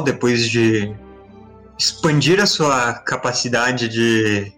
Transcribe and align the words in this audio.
Depois 0.00 0.48
de 0.48 0.94
expandir 1.78 2.40
a 2.40 2.46
sua 2.46 2.94
capacidade 2.94 3.88
de 3.88 4.52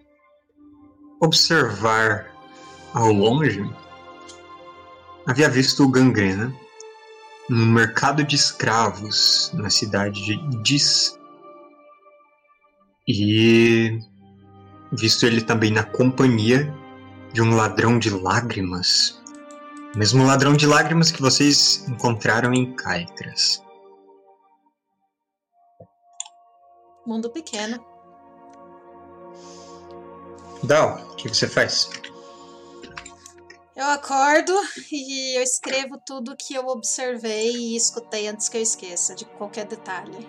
observar 1.20 2.26
ao 2.94 3.12
longe, 3.12 3.62
havia 5.26 5.48
visto 5.48 5.84
o 5.84 5.88
Gangrena 5.88 6.52
no 7.48 7.66
mercado 7.66 8.24
de 8.24 8.36
escravos 8.36 9.50
na 9.54 9.68
cidade 9.68 10.24
de 10.24 10.62
Dis. 10.62 11.18
E 13.06 13.98
visto 14.92 15.26
ele 15.26 15.40
também 15.40 15.70
na 15.70 15.82
companhia 15.82 16.72
de 17.32 17.42
um 17.42 17.54
ladrão 17.54 17.98
de 17.98 18.10
lágrimas. 18.10 19.20
Mesmo 19.96 20.24
ladrão 20.24 20.54
de 20.54 20.66
lágrimas 20.66 21.10
que 21.10 21.20
vocês 21.20 21.84
encontraram 21.88 22.54
em 22.54 22.72
Caicras. 22.74 23.62
Mundo 27.10 27.28
pequeno. 27.28 27.84
Dal, 30.62 31.10
o 31.10 31.16
que 31.16 31.28
você 31.28 31.48
faz? 31.48 31.90
Eu 33.74 33.84
acordo 33.86 34.52
e 34.92 35.36
eu 35.36 35.42
escrevo 35.42 36.00
tudo 36.06 36.36
que 36.36 36.54
eu 36.54 36.68
observei 36.68 37.50
e 37.50 37.76
escutei 37.76 38.28
antes 38.28 38.48
que 38.48 38.58
eu 38.58 38.62
esqueça 38.62 39.16
de 39.16 39.24
qualquer 39.24 39.66
detalhe. 39.66 40.24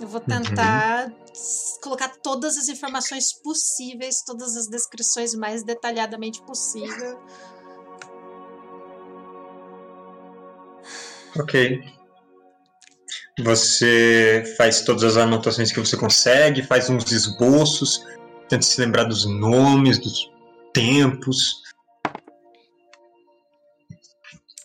Eu 0.00 0.08
vou 0.08 0.20
tentar 0.20 1.10
uhum. 1.10 1.80
colocar 1.80 2.08
todas 2.20 2.58
as 2.58 2.68
informações 2.68 3.32
possíveis, 3.32 4.24
todas 4.26 4.56
as 4.56 4.66
descrições 4.66 5.32
mais 5.32 5.62
detalhadamente 5.62 6.42
possível. 6.42 7.22
Ok. 11.38 11.99
Você 13.42 14.54
faz 14.56 14.82
todas 14.82 15.04
as 15.04 15.16
anotações 15.16 15.72
que 15.72 15.80
você 15.80 15.96
consegue, 15.96 16.62
faz 16.62 16.88
uns 16.90 17.10
esboços, 17.10 18.04
tenta 18.48 18.62
se 18.62 18.80
lembrar 18.80 19.04
dos 19.04 19.24
nomes, 19.24 19.98
dos 19.98 20.30
tempos. 20.72 21.62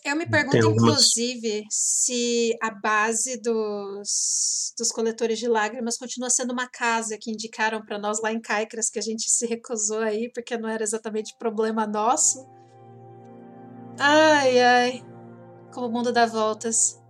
Eu 0.04 0.14
me 0.14 0.24
pergunto, 0.24 0.70
inclusive, 0.70 1.64
se 1.68 2.56
a 2.62 2.70
base 2.70 3.40
dos, 3.40 4.72
dos 4.78 4.92
coletores 4.92 5.36
de 5.36 5.48
lágrimas 5.48 5.98
continua 5.98 6.30
sendo 6.30 6.52
uma 6.52 6.68
casa 6.68 7.18
que 7.20 7.28
indicaram 7.28 7.84
para 7.84 7.98
nós 7.98 8.22
lá 8.22 8.32
em 8.32 8.40
Caicras, 8.40 8.88
que 8.88 9.00
a 9.00 9.02
gente 9.02 9.28
se 9.28 9.46
recusou 9.46 9.98
aí, 9.98 10.30
porque 10.32 10.56
não 10.56 10.68
era 10.68 10.84
exatamente 10.84 11.34
problema 11.36 11.88
nosso. 11.88 12.46
Ai, 13.98 14.60
ai. 14.60 15.04
Como 15.72 15.88
o 15.88 15.92
mundo 15.92 16.12
dá 16.12 16.24
voltas. 16.24 17.02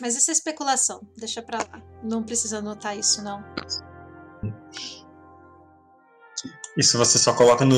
Mas 0.00 0.16
isso 0.16 0.30
é 0.30 0.32
especulação, 0.32 1.06
deixa 1.16 1.42
pra 1.42 1.58
lá. 1.58 1.82
Não 2.02 2.22
precisa 2.22 2.58
anotar 2.58 2.96
isso, 2.96 3.22
não. 3.22 3.44
Isso 6.76 6.96
você 6.96 7.18
só 7.18 7.34
coloca 7.34 7.64
no, 7.64 7.76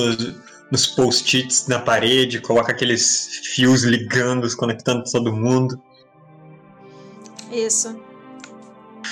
nos 0.70 0.86
post-its 0.86 1.66
na 1.66 1.80
parede, 1.80 2.40
coloca 2.40 2.70
aqueles 2.72 3.40
fios 3.54 3.82
ligando, 3.82 4.54
conectando 4.56 5.02
todo 5.10 5.32
mundo. 5.32 5.82
Isso. 7.50 8.00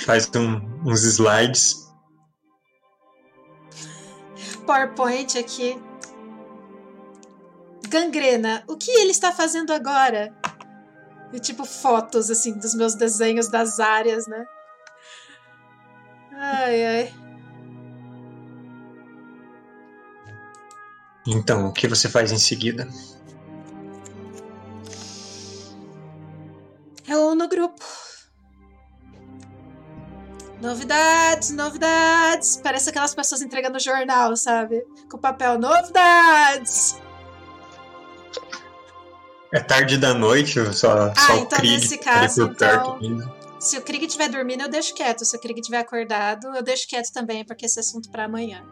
Faz 0.05 0.29
um, 0.35 0.89
uns 0.89 1.03
slides. 1.03 1.91
PowerPoint 4.65 5.37
aqui. 5.37 5.77
Gangrena, 7.89 8.63
o 8.67 8.77
que 8.77 8.89
ele 8.89 9.11
está 9.11 9.33
fazendo 9.33 9.73
agora? 9.73 10.33
E 11.33 11.39
tipo 11.39 11.65
fotos 11.65 12.29
assim 12.29 12.53
dos 12.53 12.75
meus 12.75 12.95
desenhos 12.95 13.47
das 13.47 13.79
áreas, 13.79 14.27
né? 14.27 14.45
Ai, 16.33 16.85
ai. 16.85 17.13
Então, 21.27 21.67
o 21.67 21.73
que 21.73 21.87
você 21.87 22.09
faz 22.09 22.31
em 22.31 22.39
seguida? 22.39 22.87
Eu 27.07 27.35
no 27.35 27.47
grupo. 27.47 27.85
Novidades, 30.61 31.49
novidades. 31.51 32.59
Parece 32.63 32.89
aquelas 32.89 33.13
pessoas 33.13 33.41
entregando 33.41 33.79
jornal, 33.79 34.35
sabe? 34.35 34.85
Com 35.09 35.17
papel, 35.17 35.59
novidades. 35.59 36.99
É 39.53 39.59
tarde 39.59 39.97
da 39.97 40.13
noite, 40.13 40.53
só, 40.73 40.91
ah, 40.91 41.13
só 41.15 41.35
então 41.35 41.43
o 41.43 41.47
Krieg 41.47 41.73
nesse 41.73 41.97
caso, 41.97 42.43
então, 42.43 42.99
se 43.59 43.77
o 43.77 43.81
Krieg 43.83 44.05
estiver 44.05 44.27
dormindo, 44.27 44.63
eu 44.63 44.69
deixo 44.69 44.95
quieto. 44.95 45.23
Se 45.23 45.35
o 45.35 45.39
Krieg 45.39 45.59
estiver 45.59 45.77
acordado, 45.77 46.47
eu 46.55 46.63
deixo 46.63 46.87
quieto 46.87 47.13
também, 47.13 47.45
porque 47.45 47.67
esse 47.67 47.79
assunto 47.79 48.09
para 48.09 48.25
amanhã. 48.25 48.65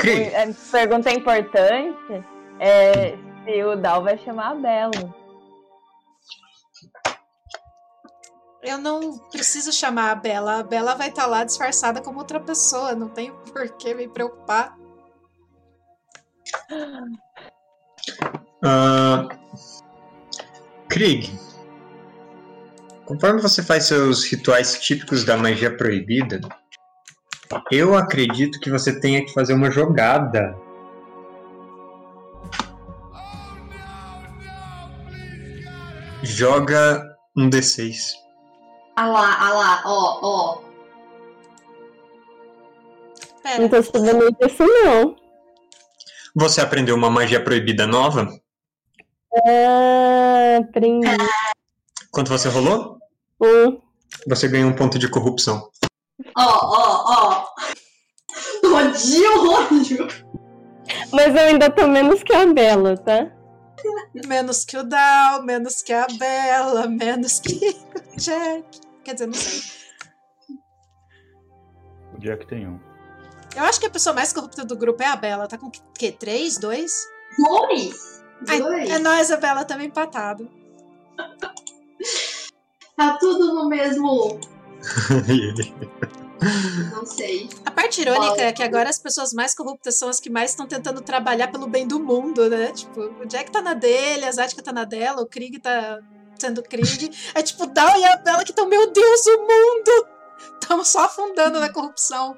A 0.00 0.06
é, 0.06 0.54
pergunta 0.70 1.10
importante 1.10 2.24
é 2.60 3.18
se 3.44 3.64
o 3.64 3.74
Dal 3.74 4.04
vai 4.04 4.16
chamar 4.18 4.52
a 4.52 4.54
Bela. 4.54 5.14
Eu 8.62 8.78
não 8.78 9.18
preciso 9.30 9.72
chamar 9.72 10.12
a 10.12 10.14
Bela. 10.14 10.60
A 10.60 10.62
Bela 10.62 10.94
vai 10.94 11.08
estar 11.08 11.22
tá 11.22 11.28
lá 11.28 11.42
disfarçada 11.42 12.00
como 12.00 12.20
outra 12.20 12.38
pessoa. 12.38 12.94
Não 12.94 13.08
tenho 13.08 13.34
por 13.52 13.68
que 13.70 13.92
me 13.92 14.06
preocupar. 14.06 14.76
Uh, 18.62 19.28
Krieg, 20.88 21.30
conforme 23.04 23.40
você 23.40 23.62
faz 23.62 23.84
seus 23.84 24.24
rituais 24.24 24.78
típicos 24.80 25.24
da 25.24 25.36
magia 25.36 25.76
proibida, 25.76 26.40
eu 27.70 27.96
acredito 27.96 28.60
que 28.60 28.70
você 28.70 28.98
tenha 29.00 29.24
que 29.24 29.32
fazer 29.32 29.54
uma 29.54 29.70
jogada. 29.70 30.56
Joga 36.22 37.16
um 37.36 37.48
D6. 37.48 38.14
Ah 38.96 39.06
lá, 39.06 39.36
ah 39.40 39.52
lá, 39.52 39.82
ó, 39.86 40.18
ó. 40.22 40.60
Não 43.58 43.68
tô 43.68 43.82
sabendo 43.82 44.36
isso 44.44 44.64
não. 44.66 45.27
Você 46.38 46.60
aprendeu 46.60 46.94
uma 46.94 47.10
magia 47.10 47.42
proibida 47.42 47.84
nova? 47.84 48.28
Ah, 49.44 50.58
aprendi. 50.60 51.08
Quanto 52.12 52.28
você 52.28 52.48
rolou? 52.48 52.96
Um. 53.40 53.80
Você 54.28 54.46
ganhou 54.46 54.70
um 54.70 54.72
ponto 54.72 55.00
de 55.00 55.10
corrupção. 55.10 55.68
Ó, 56.36 56.44
ó, 56.44 57.04
ó. 57.08 57.44
Odio, 58.64 59.50
ódio. 59.50 60.08
Mas 61.12 61.34
eu 61.34 61.42
ainda 61.42 61.68
tô 61.70 61.88
menos 61.88 62.22
que 62.22 62.32
a 62.32 62.46
Bela, 62.46 62.96
tá? 62.96 63.32
Menos 64.28 64.64
que 64.64 64.76
o 64.76 64.84
Dal, 64.84 65.42
menos 65.42 65.82
que 65.82 65.92
a 65.92 66.06
Bela, 66.06 66.86
menos 66.86 67.40
que 67.40 67.56
o 68.14 68.16
Jack. 68.16 68.80
Quer 69.02 69.14
dizer, 69.14 69.26
não 69.26 69.34
sei. 69.34 69.60
O 72.14 72.20
Jack 72.20 72.46
tem 72.46 72.68
um. 72.68 72.87
Eu 73.58 73.64
acho 73.64 73.80
que 73.80 73.86
a 73.86 73.90
pessoa 73.90 74.14
mais 74.14 74.32
corrupta 74.32 74.64
do 74.64 74.76
grupo 74.76 75.02
é 75.02 75.06
a 75.06 75.16
Bela. 75.16 75.48
Tá 75.48 75.58
com 75.58 75.66
o 75.66 75.72
quê? 75.98 76.12
Três? 76.12 76.58
Dois? 76.58 76.92
Dois? 77.36 78.22
Dois? 78.40 78.88
é 78.88 79.00
nós, 79.00 79.32
a 79.32 79.36
Bela 79.36 79.64
também 79.64 79.88
empatado. 79.88 80.48
tá 82.96 83.18
tudo 83.18 83.52
no 83.54 83.68
mesmo. 83.68 84.38
Não 86.92 87.04
sei. 87.04 87.48
A 87.66 87.70
parte 87.72 88.00
irônica 88.00 88.40
é 88.40 88.52
que 88.52 88.62
agora 88.62 88.88
as 88.88 89.00
pessoas 89.00 89.32
mais 89.32 89.56
corruptas 89.56 89.98
são 89.98 90.08
as 90.08 90.20
que 90.20 90.30
mais 90.30 90.50
estão 90.50 90.68
tentando 90.68 91.00
trabalhar 91.00 91.48
pelo 91.48 91.66
bem 91.66 91.84
do 91.84 91.98
mundo, 91.98 92.48
né? 92.48 92.70
Tipo, 92.70 93.00
o 93.20 93.26
Jack 93.26 93.50
tá 93.50 93.60
na 93.60 93.74
dele, 93.74 94.24
a 94.24 94.30
Zatka 94.30 94.62
tá 94.62 94.72
na 94.72 94.84
dela, 94.84 95.20
o 95.20 95.26
Krieg 95.26 95.58
tá 95.58 95.98
sendo 96.38 96.62
Krieg. 96.62 97.10
É 97.34 97.42
tipo, 97.42 97.66
Dal 97.66 97.98
e 97.98 98.04
a 98.04 98.18
Bela 98.18 98.44
que 98.44 98.52
estão, 98.52 98.68
meu 98.68 98.92
Deus, 98.92 99.26
o 99.26 99.38
mundo! 99.40 100.06
Estamos 100.60 100.88
só 100.88 101.06
afundando 101.06 101.58
na 101.58 101.72
corrupção. 101.72 102.36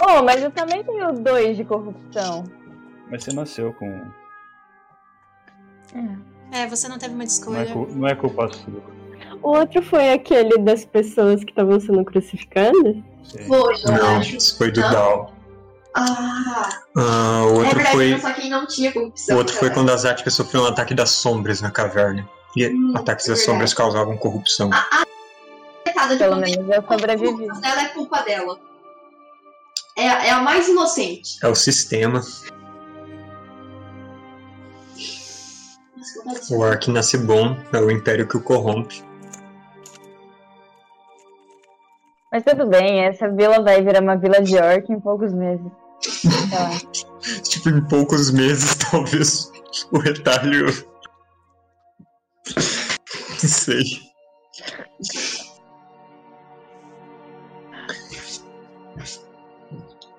Oh, 0.00 0.22
mas 0.22 0.42
eu 0.42 0.50
também 0.50 0.82
tenho 0.82 1.12
dois 1.12 1.56
de 1.56 1.64
corrupção. 1.64 2.44
Mas 3.10 3.24
você 3.24 3.32
nasceu 3.32 3.72
com. 3.74 3.88
É, 6.52 6.62
é 6.62 6.66
você 6.66 6.88
não 6.88 6.98
teve 6.98 7.14
uma 7.14 7.24
escolha. 7.24 7.64
Não 7.74 7.82
é, 7.82 7.86
não 7.94 8.08
é 8.08 8.14
culpa 8.14 8.48
sua. 8.52 8.82
O 9.42 9.50
outro 9.50 9.82
foi 9.82 10.12
aquele 10.12 10.58
das 10.58 10.84
pessoas 10.84 11.44
que 11.44 11.50
estavam 11.50 11.78
sendo 11.78 12.04
crucificadas? 12.04 12.96
Foi, 13.46 13.74
Não, 13.84 14.20
isso 14.20 14.56
foi 14.56 14.70
do 14.70 14.80
Dal. 14.80 15.34
Ah, 15.96 16.68
ah, 16.96 17.42
o 17.44 17.54
outro 17.58 17.70
é 17.70 17.74
verdade, 17.74 17.96
foi. 17.96 18.18
Só 18.18 18.32
quem 18.32 18.50
não 18.50 18.66
tinha 18.66 18.92
corrupção. 18.92 19.36
O 19.36 19.38
outro 19.38 19.54
foi 19.54 19.70
quando 19.70 19.90
a 19.90 19.96
Zatka 19.96 20.28
sofreu 20.28 20.62
um 20.62 20.66
ataque 20.66 20.92
das 20.92 21.10
sombras 21.10 21.60
na 21.60 21.70
caverna. 21.70 22.28
E 22.56 22.66
hum, 22.66 22.94
ataques 22.96 23.26
das 23.26 23.44
sombras 23.44 23.72
causavam 23.72 24.16
corrupção. 24.16 24.70
A, 24.72 25.02
a... 25.02 26.08
Pelo 26.18 26.36
menos 26.36 26.68
eu 26.68 26.82
sobrevivi. 26.82 27.46
Ela 27.62 27.82
é 27.82 27.88
culpa 27.88 28.22
dela. 28.22 28.58
É, 29.96 30.02
é 30.04 30.30
a 30.30 30.40
mais 30.40 30.68
inocente. 30.68 31.38
É 31.42 31.48
o 31.48 31.54
sistema. 31.54 32.20
O 36.50 36.62
Ark 36.62 36.90
nasce 36.90 37.16
bom, 37.18 37.56
é 37.72 37.78
o 37.78 37.90
império 37.90 38.26
que 38.26 38.36
o 38.36 38.42
corrompe. 38.42 39.02
Mas 42.32 42.42
tudo 42.42 42.66
bem, 42.66 43.04
essa 43.04 43.30
vila 43.30 43.62
vai 43.62 43.80
virar 43.82 44.02
uma 44.02 44.16
vila 44.16 44.42
de 44.42 44.56
orc 44.56 44.90
em 44.90 44.98
poucos 44.98 45.32
meses. 45.32 45.70
Tipo, 47.42 47.70
em 47.70 47.80
poucos 47.88 48.30
meses, 48.30 48.74
talvez 48.90 49.50
o 49.92 49.98
retalho. 49.98 50.66
Não 53.42 53.48
sei. 53.48 53.84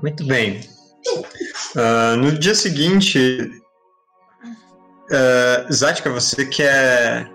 Muito 0.05 0.23
bem. 0.23 0.61
Ah, 1.75 2.15
no 2.15 2.31
dia 2.37 2.53
seguinte, 2.53 3.19
uh, 5.09 5.73
Zatka, 5.73 6.11
você 6.11 6.45
quer 6.45 7.27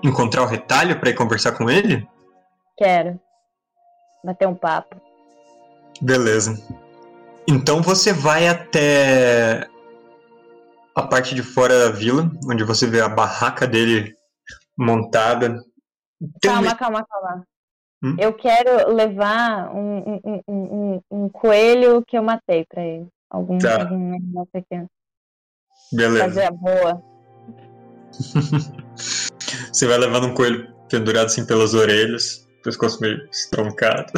encontrar 0.00 0.42
o 0.44 0.46
retalho 0.46 1.00
para 1.00 1.10
ir 1.10 1.14
conversar 1.14 1.50
com 1.50 1.68
ele? 1.68 2.06
Quero. 2.78 3.18
Bater 4.22 4.46
um 4.46 4.54
papo. 4.54 4.94
Beleza. 6.00 6.54
Então 7.48 7.82
você 7.82 8.12
vai 8.12 8.46
até 8.46 9.68
a 10.94 11.02
parte 11.02 11.34
de 11.34 11.42
fora 11.42 11.76
da 11.76 11.90
vila, 11.90 12.30
onde 12.48 12.62
você 12.62 12.86
vê 12.86 13.00
a 13.00 13.08
barraca 13.08 13.66
dele 13.66 14.14
montada. 14.78 15.56
Tem 16.40 16.52
Calma, 16.52 16.68
uma- 16.68 16.76
calma, 16.76 17.04
calma. 17.04 17.44
Hum? 18.04 18.16
Eu 18.18 18.34
quero 18.34 18.92
levar 18.92 19.74
um, 19.74 20.20
um, 20.22 20.42
um, 20.46 21.00
um, 21.10 21.28
coelho 21.30 22.04
que 22.06 22.18
eu 22.18 22.22
matei 22.22 22.66
pra 22.68 22.82
ele. 22.84 23.06
Algum, 23.30 23.56
Tá. 23.58 23.80
algum 23.80 24.14
animal 24.14 24.46
pequeno. 24.52 24.86
Beleza. 25.90 26.24
Fazer 26.24 26.44
a 26.44 26.50
boa. 26.50 27.02
Você 29.72 29.86
vai 29.86 29.96
levando 29.96 30.26
um 30.26 30.34
coelho 30.34 30.70
pendurado 30.88 31.26
assim 31.26 31.46
pelas 31.46 31.72
orelhas, 31.72 32.46
pescoço 32.62 33.00
meio 33.00 33.26
estroncado. 33.30 34.12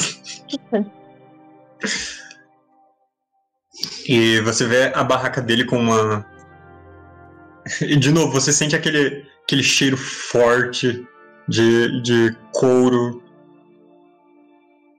e 4.06 4.40
você 4.40 4.66
vê 4.66 4.92
a 4.94 5.02
barraca 5.04 5.40
dele 5.40 5.64
com 5.64 5.78
uma. 5.78 6.26
E 7.80 7.96
de 7.96 8.12
novo, 8.12 8.32
você 8.32 8.52
sente 8.52 8.76
aquele, 8.76 9.24
aquele 9.44 9.62
cheiro 9.62 9.96
forte 9.96 11.08
de, 11.48 12.02
de 12.02 12.36
couro. 12.52 13.22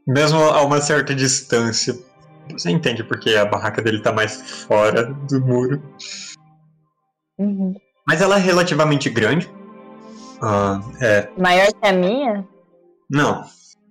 Mesmo 0.07 0.39
a 0.39 0.61
uma 0.63 0.79
certa 0.81 1.13
distância. 1.13 1.93
Você 2.51 2.71
entende 2.71 3.03
porque 3.03 3.31
a 3.35 3.45
barraca 3.45 3.81
dele 3.81 4.01
tá 4.01 4.11
mais 4.13 4.63
fora 4.65 5.03
do 5.29 5.41
muro. 5.41 5.83
Uhum. 7.37 7.73
Mas 8.07 8.21
ela 8.21 8.37
é 8.37 8.39
relativamente 8.39 9.09
grande. 9.09 9.49
Ah, 10.41 10.79
é, 11.01 11.27
Maior 11.37 11.67
que 11.67 11.87
a 11.87 11.91
minha? 11.93 12.47
não. 13.09 13.43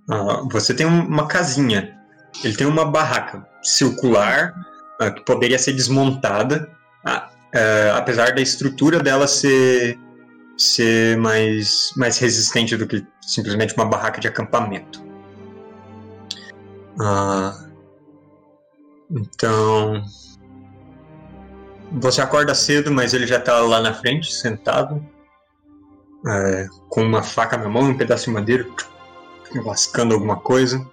Ah, 0.09 0.43
você 0.51 0.73
tem 0.73 0.87
um- 0.87 1.07
uma 1.07 1.27
casinha. 1.27 1.95
Ele 2.45 2.57
tem 2.57 2.67
uma 2.67 2.85
barraca 2.85 3.47
circular 3.63 4.55
ah, 5.01 5.11
que 5.11 5.23
poderia 5.25 5.59
ser 5.59 5.73
desmontada, 5.75 6.71
eh, 7.53 7.93
apesar 7.95 8.35
da 8.35 8.41
estrutura 8.41 9.01
dela 9.01 9.27
ser, 9.27 9.99
ser 10.57 11.17
mais, 11.19 11.91
mais 11.97 12.19
resistente 12.19 12.77
do 12.77 12.87
que 12.87 13.05
simplesmente 13.21 13.75
uma 13.75 13.85
barraca 13.85 14.21
de 14.21 14.29
acampamento. 14.29 15.05
Ah, 17.01 17.69
então. 19.11 20.03
Você 21.93 22.21
acorda 22.21 22.55
cedo, 22.55 22.91
mas 22.91 23.15
ele 23.15 23.27
já 23.27 23.41
tá 23.41 23.61
lá 23.61 23.81
na 23.81 23.95
frente, 23.95 24.33
sentado, 24.33 25.05
é, 26.27 26.67
com 26.89 27.03
uma 27.03 27.23
faca 27.23 27.57
na 27.57 27.69
mão, 27.69 27.91
um 27.91 27.97
pedaço 27.97 28.25
de 28.25 28.31
madeira, 28.31 28.67
lascando 29.65 30.15
alguma 30.15 30.37
coisa. 30.37 30.85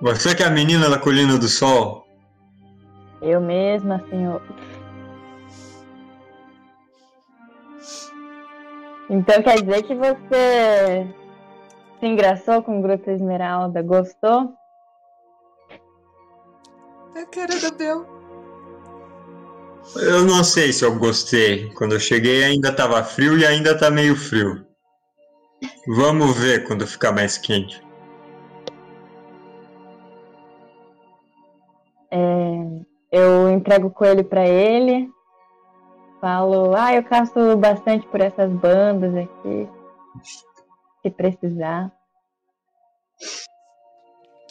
Você 0.00 0.32
que 0.34 0.44
é 0.44 0.46
a 0.46 0.50
menina 0.50 0.88
da 0.88 0.98
colina 0.98 1.36
do 1.36 1.48
sol? 1.48 2.06
Eu 3.20 3.40
mesma, 3.40 4.00
senhor. 4.08 4.40
Então 9.10 9.42
quer 9.42 9.62
dizer 9.62 9.82
que 9.84 9.94
você 9.94 11.06
se 11.98 12.06
engraçou 12.06 12.62
com 12.62 12.78
o 12.78 12.82
Gruta 12.82 13.10
Esmeralda? 13.10 13.82
Gostou? 13.82 14.52
A 17.16 17.26
cara 17.26 17.58
da 17.60 17.70
Bel. 17.70 18.06
Eu 19.96 20.24
não 20.24 20.44
sei 20.44 20.72
se 20.72 20.84
eu 20.84 20.98
gostei. 20.98 21.70
Quando 21.70 21.94
eu 21.94 22.00
cheguei 22.00 22.44
ainda 22.44 22.74
tava 22.74 23.02
frio 23.02 23.38
e 23.38 23.46
ainda 23.46 23.76
tá 23.76 23.90
meio 23.90 24.14
frio. 24.14 24.64
Vamos 25.86 26.38
ver 26.38 26.64
quando 26.66 26.86
ficar 26.86 27.10
mais 27.12 27.38
quente. 27.38 27.82
É, 32.10 32.18
eu 33.10 33.50
entrego 33.50 33.88
o 33.88 33.90
coelho 33.90 34.24
pra 34.24 34.46
ele. 34.46 35.08
Falo, 36.20 36.74
ah, 36.74 36.94
eu 36.94 37.04
caço 37.04 37.56
bastante 37.56 38.06
por 38.08 38.20
essas 38.20 38.50
bandas 38.50 39.14
aqui. 39.14 39.68
Se 41.02 41.10
precisar. 41.10 41.92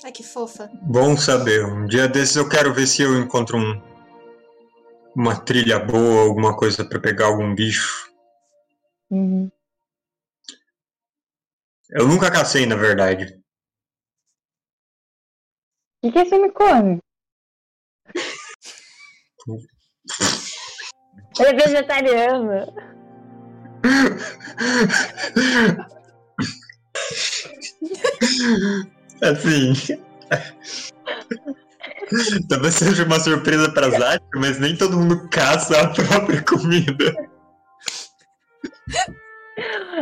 Ai, 0.04 0.12
que 0.12 0.24
fofa. 0.24 0.70
Bom 0.84 1.18
saber. 1.18 1.66
Um 1.66 1.86
dia 1.86 2.08
desses 2.08 2.38
eu 2.38 2.48
quero 2.48 2.74
ver 2.74 2.88
se 2.88 3.02
eu 3.02 3.20
encontro 3.20 3.58
um, 3.58 3.82
uma 5.16 5.36
trilha 5.36 5.80
boa, 5.80 6.22
alguma 6.22 6.56
coisa 6.56 6.88
pra 6.88 7.00
pegar 7.00 7.26
algum 7.26 7.54
bicho. 7.54 8.10
Uhum. 9.10 9.52
Eu 11.90 12.08
nunca 12.08 12.32
cacei, 12.32 12.66
na 12.66 12.76
verdade. 12.76 13.42
O 16.04 16.12
que, 16.12 16.12
que 16.12 16.26
você 16.26 16.38
me 16.38 16.52
come? 16.52 17.00
Ele 21.40 21.50
é 21.50 21.54
vegetariano. 21.54 22.74
Assim. 29.22 29.74
Talvez 32.50 32.76
seja 32.76 33.04
uma 33.04 33.20
surpresa 33.20 33.72
pra 33.72 33.90
Zatka, 33.90 34.40
mas 34.40 34.60
nem 34.60 34.76
todo 34.76 34.98
mundo 34.98 35.28
caça 35.30 35.82
a 35.82 35.88
própria 35.90 36.42
comida. 36.44 37.14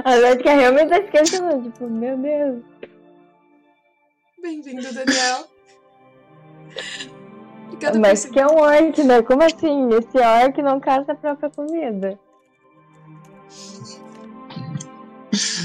A 0.04 0.20
Zatka 0.20 0.54
realmente 0.54 0.90
tá 0.90 1.00
esquecendo. 1.00 1.64
Tipo, 1.64 1.90
meu 1.90 2.18
Deus. 2.18 2.64
Bem-vindo, 4.42 4.94
Daniel. 4.94 5.55
Mas 8.00 8.26
que 8.26 8.40
é 8.40 8.48
um 8.48 8.58
orc, 8.58 9.04
né? 9.04 9.22
Como 9.22 9.44
assim? 9.44 9.90
Esse 9.90 10.18
orc 10.18 10.62
não 10.62 10.80
caça 10.80 11.12
a 11.12 11.16
própria 11.16 11.50
comida. 11.50 12.20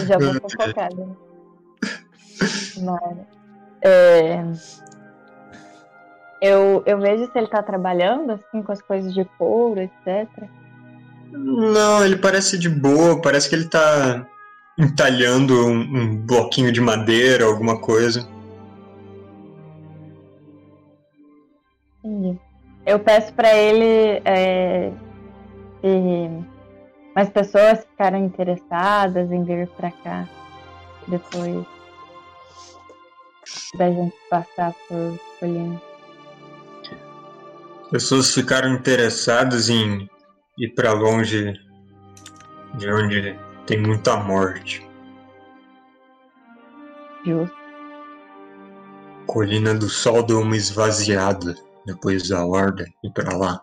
Já 0.06 0.18
vou 0.18 0.34
fofocada. 0.34 1.08
Mas, 2.78 3.18
é, 3.82 4.42
eu, 6.40 6.82
eu 6.86 6.98
vejo 6.98 7.30
se 7.30 7.38
ele 7.38 7.48
tá 7.48 7.62
trabalhando 7.62 8.32
assim 8.32 8.62
com 8.62 8.72
as 8.72 8.82
coisas 8.82 9.12
de 9.14 9.24
couro, 9.38 9.80
etc. 9.80 10.28
Não, 11.30 12.04
ele 12.04 12.16
parece 12.16 12.58
de 12.58 12.68
boa, 12.68 13.20
parece 13.20 13.48
que 13.48 13.54
ele 13.54 13.68
tá 13.68 14.26
entalhando 14.78 15.66
um, 15.66 15.80
um 15.80 16.16
bloquinho 16.16 16.72
de 16.72 16.80
madeira, 16.80 17.44
alguma 17.44 17.78
coisa. 17.78 18.26
Eu 22.86 22.98
peço 22.98 23.32
pra 23.34 23.54
ele 23.54 24.22
é, 24.24 24.90
mais 27.14 27.28
pessoas 27.28 27.84
ficaram 27.84 28.18
interessadas 28.18 29.30
em 29.30 29.44
vir 29.44 29.68
pra 29.68 29.90
cá 29.90 30.28
depois 31.06 31.66
da 33.76 33.90
gente 33.90 34.16
passar 34.28 34.72
por 34.88 35.18
Colina. 35.38 35.80
Pessoas 37.90 38.32
ficaram 38.32 38.74
interessadas 38.74 39.68
em 39.68 40.08
ir 40.58 40.68
pra 40.74 40.92
longe 40.92 41.52
de 42.74 42.92
onde 42.92 43.38
tem 43.66 43.78
muita 43.78 44.16
morte. 44.16 44.86
Justo. 47.24 47.56
Colina 49.26 49.74
do 49.74 49.88
Sol 49.88 50.22
deu 50.22 50.40
uma 50.40 50.56
esvaziada 50.56 51.54
depois 51.86 52.28
da 52.28 52.44
horda 52.44 52.84
ir 53.02 53.10
pra 53.12 53.36
lá. 53.36 53.60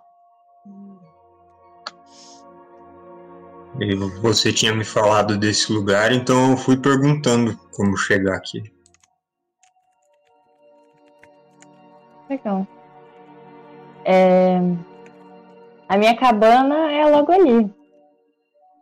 E 3.80 3.96
você 4.22 4.52
tinha 4.52 4.74
me 4.74 4.84
falado 4.84 5.38
desse 5.38 5.72
lugar, 5.72 6.12
então 6.12 6.52
eu 6.52 6.58
fui 6.58 6.78
perguntando 6.78 7.56
como 7.76 7.96
chegar 7.96 8.36
aqui. 8.36 8.64
Legal. 12.30 12.68
É, 14.04 14.60
A 15.90 15.98
minha 15.98 16.16
cabana 16.18 16.92
é 16.92 17.06
logo 17.06 17.32
ali. 17.32 17.72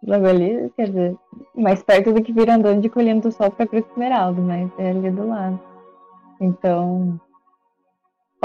Logo 0.07 0.27
ali, 0.27 0.71
quer 0.75 0.87
dizer, 0.87 1.17
mais 1.55 1.81
perto 1.83 2.13
do 2.13 2.21
que 2.21 2.31
Virandão 2.31 2.79
de 2.79 2.89
Colhendo 2.89 3.27
do 3.27 3.31
Sol 3.31 3.51
para 3.51 3.67
Cruz 3.67 3.85
Esmeralda, 3.91 4.39
mas 4.41 4.71
é 4.77 4.89
ali 4.91 5.11
do 5.11 5.27
lado. 5.27 5.59
Então, 6.39 7.19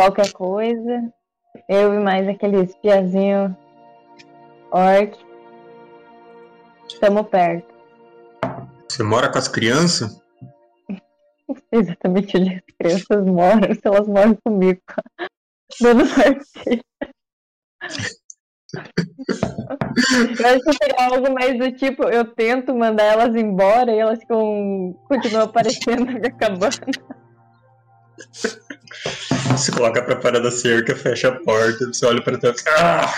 qualquer 0.00 0.32
coisa, 0.32 1.12
eu 1.68 1.92
e 1.92 1.98
mais 1.98 2.26
aquele 2.26 2.62
espiazinho 2.62 3.54
orc, 4.72 5.18
estamos 6.88 7.28
perto. 7.28 7.68
Você 8.88 9.02
mora 9.02 9.30
com 9.30 9.38
as 9.38 9.48
crianças? 9.48 10.22
Não 10.88 11.54
sei 11.68 11.80
exatamente 11.80 12.38
onde 12.38 12.54
as 12.54 12.76
crianças 12.78 13.26
moram, 13.26 13.74
se 13.74 13.80
elas 13.84 14.08
moram 14.08 14.34
comigo. 14.42 14.80
Dando 15.80 16.06
sorte. 16.06 16.82
Eu 20.38 20.46
acho 20.46 20.60
que 20.64 20.72
seria 20.72 21.06
algo 21.12 21.32
mais 21.34 21.58
do 21.58 21.72
tipo, 21.72 22.04
eu 22.04 22.24
tento 22.24 22.74
mandar 22.74 23.04
elas 23.04 23.36
embora 23.36 23.92
e 23.92 23.98
elas 23.98 24.18
ficam, 24.20 24.98
continuam 25.06 25.44
aparecendo 25.44 26.06
na 26.06 26.30
cabana. 26.30 26.70
Você 29.52 29.72
coloca 29.72 30.02
pra 30.02 30.20
fora 30.20 30.40
da 30.40 30.50
cerca, 30.50 30.94
fecha 30.94 31.28
a 31.28 31.32
porta, 31.32 31.86
você 31.86 32.06
olha 32.06 32.22
pra 32.22 32.38
trás. 32.38 32.64
Ah! 32.78 33.12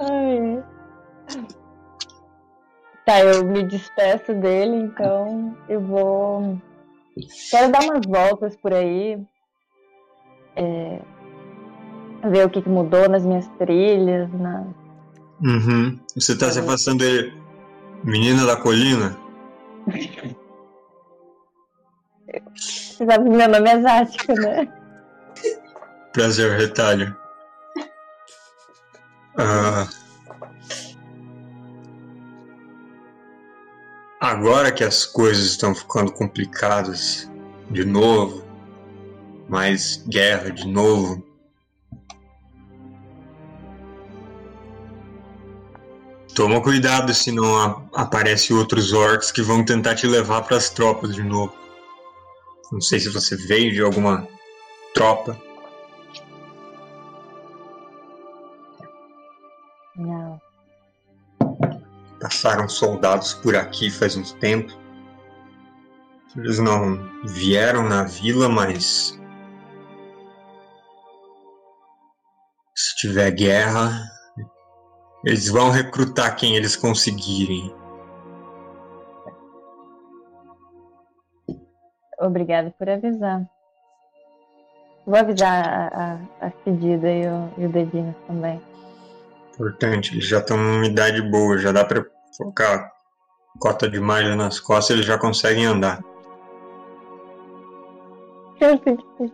Ai. 0.00 0.62
Tá, 3.06 3.20
eu 3.20 3.44
me 3.44 3.62
despeço 3.64 4.32
dele, 4.34 4.76
então 4.76 5.56
eu 5.68 5.80
vou. 5.80 6.58
Quero 7.50 7.70
dar 7.70 7.82
umas 7.82 8.06
voltas 8.06 8.56
por 8.56 8.72
aí. 8.72 9.18
é, 10.56 11.00
Ver 12.30 12.46
o 12.46 12.50
que, 12.50 12.62
que 12.62 12.68
mudou 12.68 13.08
nas 13.08 13.24
minhas 13.24 13.46
trilhas. 13.58 14.32
Na... 14.32 14.64
Uhum. 15.42 15.98
Você 16.14 16.36
tá 16.36 16.50
se 16.50 16.58
afastando 16.58 16.98
dele. 17.04 17.32
Menina 18.02 18.46
da 18.46 18.56
colina? 18.56 19.16
Você 23.04 23.10
sabe 23.12 23.24
que 23.30 23.36
meu 23.36 23.48
nome 23.48 23.70
é 23.70 23.80
Zática, 23.82 24.34
né? 24.34 24.68
Prazer, 26.12 26.58
retalho. 26.58 27.14
Ah, 29.36 29.86
agora 34.20 34.72
que 34.72 34.82
as 34.84 35.04
coisas 35.04 35.44
estão 35.44 35.74
ficando 35.74 36.12
complicadas 36.12 37.30
de 37.70 37.84
novo, 37.84 38.42
mais 39.48 40.02
guerra 40.08 40.50
de 40.50 40.66
novo. 40.66 41.22
Toma 46.34 46.60
cuidado 46.62 47.12
se 47.12 47.30
não 47.30 47.56
a- 47.56 47.82
aparecem 47.94 48.56
outros 48.56 48.92
orcs 48.92 49.30
que 49.30 49.42
vão 49.42 49.64
tentar 49.64 49.94
te 49.94 50.06
levar 50.06 50.42
para 50.42 50.56
as 50.56 50.70
tropas 50.70 51.14
de 51.14 51.22
novo. 51.22 51.63
Não 52.74 52.80
sei 52.80 52.98
se 52.98 53.08
você 53.08 53.36
veio 53.36 53.72
de 53.72 53.80
alguma 53.80 54.26
tropa. 54.94 55.40
Não. 59.94 60.40
Passaram 62.20 62.68
soldados 62.68 63.32
por 63.32 63.54
aqui 63.54 63.92
faz 63.92 64.16
um 64.16 64.24
tempo. 64.40 64.72
Eles 66.36 66.58
não 66.58 66.98
vieram 67.24 67.88
na 67.88 68.02
vila, 68.02 68.48
mas. 68.48 69.16
Se 72.74 72.96
tiver 72.96 73.30
guerra, 73.30 74.02
eles 75.24 75.46
vão 75.46 75.70
recrutar 75.70 76.34
quem 76.34 76.56
eles 76.56 76.74
conseguirem. 76.74 77.72
Obrigada 82.26 82.72
por 82.78 82.88
avisar. 82.88 83.42
Vou 85.06 85.16
avisar 85.18 85.68
a, 85.68 86.18
a, 86.42 86.46
a 86.46 86.52
Cedida 86.64 87.10
e 87.10 87.26
o, 87.26 87.50
e 87.58 87.66
o 87.66 87.68
Dedinas 87.68 88.14
também. 88.26 88.60
Importante, 89.52 90.14
eles 90.14 90.26
já 90.26 90.38
estão 90.38 90.56
numa 90.56 90.86
idade 90.86 91.20
boa, 91.22 91.58
já 91.58 91.70
dá 91.72 91.84
pra 91.84 92.04
colocar 92.38 92.90
cota 93.60 93.88
de 93.88 94.00
malha 94.00 94.34
nas 94.34 94.58
costas, 94.58 94.94
eles 94.96 95.06
já 95.06 95.18
conseguem 95.18 95.66
andar. 95.66 96.02
Eu 98.60 98.80
sei 98.82 98.96
que- 98.96 99.32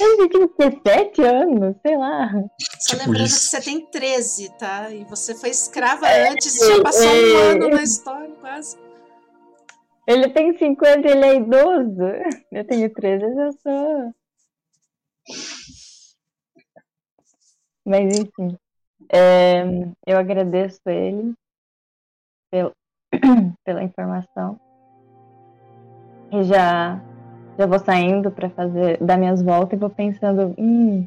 eu 0.00 0.28
tinha 0.28 0.48
17 0.70 1.22
anos, 1.22 1.76
sei 1.84 1.96
lá. 1.96 2.30
Só 2.80 2.96
Tipo 2.96 3.08
lembrando 3.10 3.26
isso. 3.26 3.38
que 3.50 3.56
você 3.56 3.60
tem 3.60 3.86
13, 3.86 4.48
tá? 4.58 4.90
E 4.90 5.04
você 5.04 5.34
foi 5.34 5.50
escrava 5.50 6.06
É, 6.08 6.30
antes, 6.30 6.58
já 6.58 6.82
passou 6.82 7.06
um 7.06 7.38
é. 7.38 7.50
ano 7.52 7.68
na 7.70 7.82
história, 7.82 8.30
quase. 8.40 8.76
Ele 10.10 10.28
tem 10.28 10.52
50, 10.58 11.08
ele 11.08 11.24
é 11.24 11.36
idoso. 11.36 12.02
Eu 12.50 12.66
tenho 12.66 12.92
13, 12.92 13.24
eu 13.24 13.52
sou. 13.52 14.14
Mas 17.86 18.18
enfim. 18.18 18.58
é, 19.08 19.62
eu 20.04 20.18
agradeço 20.18 20.80
ele 20.86 21.32
pelo, 22.50 22.74
pela 23.64 23.84
informação. 23.84 24.58
E 26.32 26.42
já, 26.42 27.00
já 27.56 27.66
vou 27.66 27.78
saindo 27.78 28.32
para 28.32 28.50
fazer 28.50 28.98
dar 28.98 29.16
minhas 29.16 29.40
voltas 29.40 29.76
e 29.76 29.80
vou 29.80 29.90
pensando, 29.90 30.56
hum, 30.58 31.06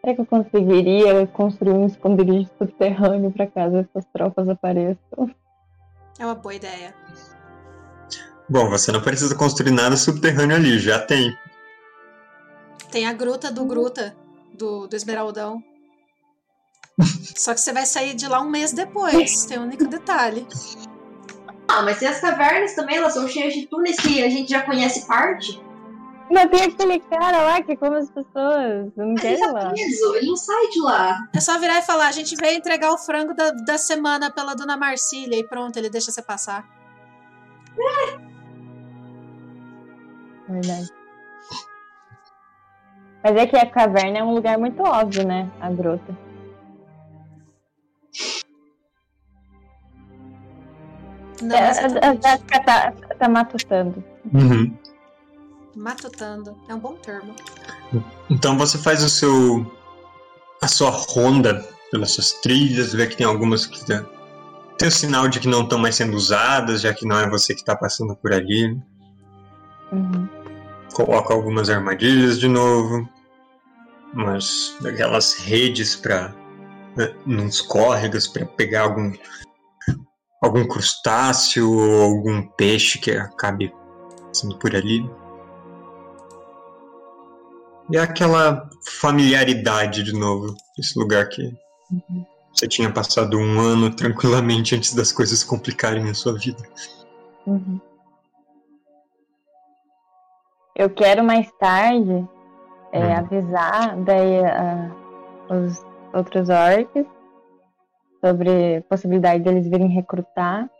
será 0.00 0.14
que 0.14 0.20
eu 0.20 0.26
conseguiria 0.26 1.26
construir 1.26 1.72
um 1.72 1.86
esconderijo 1.86 2.48
subterrâneo 2.56 3.32
para 3.32 3.48
caso 3.48 3.78
essas 3.78 4.04
tropas 4.12 4.48
apareçam? 4.48 5.28
É 6.20 6.24
uma 6.24 6.36
boa 6.36 6.54
ideia. 6.54 6.94
Bom, 8.48 8.70
você 8.70 8.90
não 8.90 9.02
precisa 9.02 9.34
construir 9.34 9.72
nada 9.72 9.96
subterrâneo 9.96 10.56
ali, 10.56 10.78
já 10.78 10.98
tem. 10.98 11.36
Tem 12.90 13.06
a 13.06 13.12
gruta 13.12 13.52
do 13.52 13.64
Gruta, 13.66 14.16
do, 14.54 14.86
do 14.86 14.96
Esmeraldão. 14.96 15.62
Só 17.36 17.52
que 17.52 17.60
você 17.60 17.72
vai 17.72 17.84
sair 17.84 18.14
de 18.14 18.26
lá 18.26 18.40
um 18.40 18.48
mês 18.48 18.72
depois. 18.72 19.44
Tem 19.44 19.58
um 19.58 19.64
único 19.64 19.86
detalhe. 19.86 20.46
Ah, 21.68 21.82
mas 21.82 21.98
tem 21.98 22.08
as 22.08 22.20
cavernas 22.20 22.74
também, 22.74 22.96
elas 22.96 23.12
são 23.12 23.28
cheias 23.28 23.52
de 23.52 23.66
túneis 23.66 23.96
que 23.96 24.22
a 24.22 24.30
gente 24.30 24.50
já 24.50 24.62
conhece 24.62 25.06
parte. 25.06 25.62
Mas 26.30 26.50
tem 26.50 26.62
aquele 26.62 27.00
cara 27.00 27.42
lá 27.42 27.62
que 27.62 27.76
come 27.76 27.98
as 27.98 28.10
pessoas. 28.10 28.90
Não 28.96 29.12
ele 29.12 29.20
quero 29.20 29.36
ir 29.36 29.40
tá 29.40 29.52
lá. 29.52 29.70
preso, 29.70 30.14
ele 30.14 30.26
não 30.26 30.36
sai 30.36 30.68
de 30.68 30.80
lá. 30.80 31.18
É 31.34 31.40
só 31.40 31.58
virar 31.58 31.78
e 31.78 31.82
falar: 31.82 32.08
a 32.08 32.12
gente 32.12 32.34
veio 32.36 32.56
entregar 32.56 32.90
o 32.92 32.98
frango 32.98 33.34
da, 33.34 33.50
da 33.50 33.78
semana 33.78 34.30
pela 34.30 34.54
dona 34.54 34.76
Marcília 34.76 35.38
e 35.38 35.46
pronto, 35.46 35.76
ele 35.76 35.90
deixa 35.90 36.10
você 36.10 36.22
passar. 36.22 36.66
Verdade. 40.48 40.88
Mas 43.22 43.36
é 43.36 43.46
que 43.46 43.56
a 43.56 43.66
caverna 43.68 44.18
é 44.18 44.22
um 44.22 44.32
lugar 44.32 44.58
muito 44.58 44.82
óbvio, 44.82 45.26
né? 45.26 45.50
A 45.60 45.70
grota. 45.70 46.16
Não, 51.42 51.56
É, 51.56 51.66
a 51.66 51.70
exatamente. 51.70 52.22
Jéssica 52.22 52.64
tá, 52.64 52.92
tá 53.18 53.28
matutando. 53.28 54.04
Uhum. 54.32 54.76
Matutando. 55.76 56.56
É 56.68 56.74
um 56.74 56.78
bom 56.78 56.94
termo. 56.94 57.34
Então 58.28 58.56
você 58.58 58.76
faz 58.78 59.02
o 59.02 59.08
seu. 59.08 59.70
a 60.60 60.68
sua 60.68 60.90
ronda 60.90 61.64
pelas 61.90 62.12
suas 62.12 62.32
trilhas, 62.34 62.92
vê 62.92 63.06
que 63.06 63.16
tem 63.16 63.26
algumas 63.26 63.64
que 63.64 63.84
tem, 63.84 64.04
tem 64.76 64.88
o 64.88 64.92
sinal 64.92 65.28
de 65.28 65.40
que 65.40 65.48
não 65.48 65.62
estão 65.62 65.78
mais 65.78 65.94
sendo 65.94 66.16
usadas, 66.16 66.82
já 66.82 66.92
que 66.92 67.06
não 67.06 67.18
é 67.18 67.28
você 67.30 67.54
que 67.54 67.60
está 67.60 67.76
passando 67.76 68.14
por 68.16 68.32
ali. 68.32 68.76
Uhum. 69.92 70.28
Coloca 70.92 71.32
algumas 71.32 71.70
armadilhas 71.70 72.38
de 72.38 72.48
novo, 72.48 73.08
umas 74.14 74.76
daquelas 74.80 75.34
redes 75.34 75.94
para 75.94 76.34
nos 77.24 77.60
córregos 77.60 78.26
para 78.26 78.44
pegar 78.46 78.82
algum 78.82 79.12
algum 80.42 80.66
crustáceo 80.66 81.70
ou 81.70 82.02
algum 82.02 82.42
peixe 82.42 82.98
que 82.98 83.10
acabe 83.12 83.72
sendo 84.32 84.56
por 84.58 84.74
ali. 84.74 85.08
E 87.90 87.96
é 87.96 88.00
aquela 88.00 88.68
familiaridade 89.00 90.02
de 90.02 90.12
novo, 90.12 90.54
esse 90.78 90.98
lugar 90.98 91.28
que 91.28 91.50
você 92.52 92.68
tinha 92.68 92.92
passado 92.92 93.38
um 93.38 93.60
ano 93.60 93.94
tranquilamente 93.94 94.74
antes 94.74 94.94
das 94.94 95.10
coisas 95.10 95.42
complicarem 95.42 96.08
a 96.08 96.14
sua 96.14 96.34
vida. 96.34 96.62
Uhum. 97.46 97.80
Eu 100.78 100.88
quero 100.88 101.24
mais 101.24 101.50
tarde 101.58 102.26
é, 102.92 102.98
Hum. 103.00 103.16
avisar 103.18 103.96
daí 104.04 104.44
a- 104.44 104.90
os 105.54 105.84
outros 106.14 106.48
orcs 106.48 107.04
sobre 108.24 108.76
a 108.76 108.82
possibilidade 108.82 109.42
deles 109.42 109.68
virem 109.68 109.88
recrutar 109.88 110.70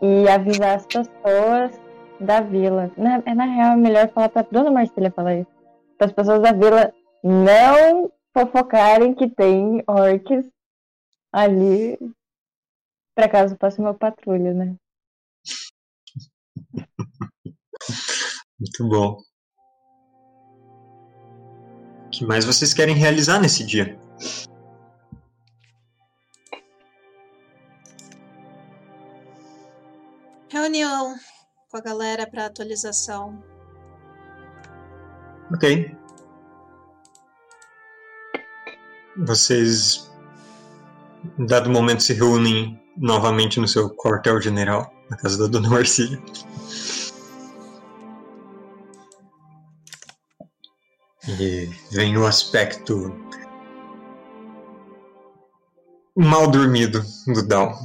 e 0.00 0.28
avisar 0.28 0.76
as 0.76 0.86
pessoas 0.86 1.80
da 2.20 2.40
vila. 2.40 2.90
Na, 2.96 3.22
é, 3.26 3.34
na 3.34 3.44
real, 3.44 3.72
é 3.72 3.76
melhor 3.76 4.08
falar 4.10 4.28
pra 4.28 4.42
Dona 4.50 4.70
Marcília 4.70 5.10
falar 5.10 5.34
isso. 5.36 5.50
Para 5.96 6.06
as 6.06 6.12
pessoas 6.12 6.40
da 6.40 6.52
vila 6.52 6.92
não 7.22 8.10
fofocarem 8.32 9.14
que 9.14 9.28
tem 9.28 9.82
orcs 9.86 10.46
ali 11.32 11.98
para 13.14 13.28
caso 13.28 13.56
passe 13.56 13.80
uma 13.80 13.92
patrulha, 13.92 14.54
né? 14.54 14.76
Muito 18.58 18.88
bom. 18.88 19.22
O 22.06 22.10
que 22.10 22.24
mais 22.24 22.44
vocês 22.44 22.74
querem 22.74 22.94
realizar 22.94 23.40
nesse 23.40 23.64
dia? 23.64 23.98
Reunião 30.50 31.14
com 31.70 31.76
a 31.76 31.80
galera 31.80 32.26
para 32.26 32.46
atualização. 32.46 33.42
Ok. 35.52 35.94
Vocês, 39.18 40.10
em 41.38 41.46
dado 41.46 41.70
momento, 41.70 42.02
se 42.02 42.14
reúnem 42.14 42.80
novamente 42.96 43.60
no 43.60 43.68
seu 43.68 43.90
quartel-general, 43.94 44.92
na 45.10 45.16
casa 45.16 45.38
da 45.38 45.46
Dona 45.46 45.68
Marcília. 45.68 46.20
E 51.28 51.66
vem 51.90 52.16
o 52.16 52.26
aspecto 52.26 53.14
mal 56.16 56.50
dormido 56.50 57.02
do 57.26 57.46
Dal. 57.46 57.78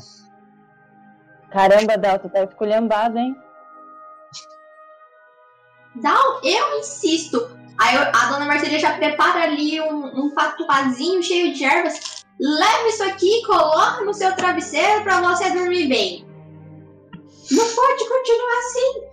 Caramba, 1.52 1.98
Dal, 1.98 2.20
tu 2.20 2.30
tá 2.30 2.44
esculhambado, 2.44 3.18
hein? 3.18 3.36
Dal, 5.96 6.40
eu 6.44 6.80
insisto. 6.80 7.52
Aí 7.78 7.98
a 7.98 8.32
dona 8.32 8.46
Marcelia 8.46 8.80
já 8.80 8.94
prepara 8.98 9.44
ali 9.44 9.82
um, 9.82 10.26
um 10.26 10.34
patuazinho 10.34 11.22
cheio 11.22 11.54
de 11.54 11.66
ervas. 11.66 12.24
Leva 12.40 12.88
isso 12.88 13.04
aqui, 13.04 13.46
coloca 13.46 14.04
no 14.04 14.14
seu 14.14 14.36
travesseiro 14.36 15.04
pra 15.04 15.22
você 15.22 15.52
dormir 15.52 15.88
bem. 15.88 16.26
Não 17.52 17.68
pode 17.76 18.10
continuar 18.10 18.60
assim. 18.60 19.13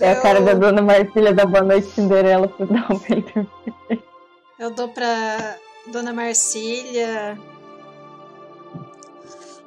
É 0.00 0.12
a 0.12 0.20
cara 0.20 0.38
Eu- 0.40 0.44
da 0.44 0.54
Dona 0.54 0.80
Marcília 0.82 1.34
da 1.34 1.44
Boa 1.44 1.62
Noite 1.64 1.88
Cinderela 1.90 2.48
pro 2.48 2.66
Peito. 3.00 3.50
Eu 4.58 4.70
dou 4.72 4.88
pra 4.88 5.56
Dona 5.92 6.12
Marcília. 6.12 7.38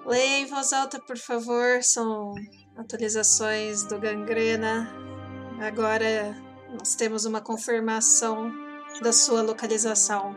Leia 0.06 0.40
em 0.40 0.46
voz 0.48 0.72
alta, 0.74 1.00
por 1.00 1.18
favor. 1.18 1.82
São 1.84 2.34
atualizações 2.78 3.84
do 3.84 4.00
Gangrena. 4.00 4.90
Agora 5.60 6.36
nós 6.80 6.96
temos 6.96 7.26
uma 7.26 7.42
confirmação 7.42 8.52
da 9.02 9.12
sua 9.14 9.42
localização. 9.42 10.36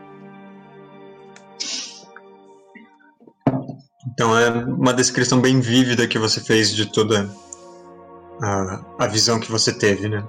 Então 4.13 4.37
é 4.37 4.49
uma 4.49 4.93
descrição 4.93 5.41
bem 5.41 5.59
vívida 5.59 6.07
que 6.07 6.17
você 6.19 6.39
fez 6.39 6.69
de 6.71 6.85
toda 6.85 7.29
a, 8.41 9.03
a 9.03 9.07
visão 9.07 9.39
que 9.39 9.51
você 9.51 9.77
teve, 9.77 10.09
né? 10.09 10.25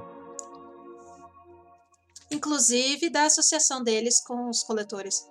Inclusive 2.31 3.09
da 3.11 3.25
associação 3.25 3.83
deles 3.83 4.21
com 4.21 4.49
os 4.49 4.63
coletores. 4.63 5.27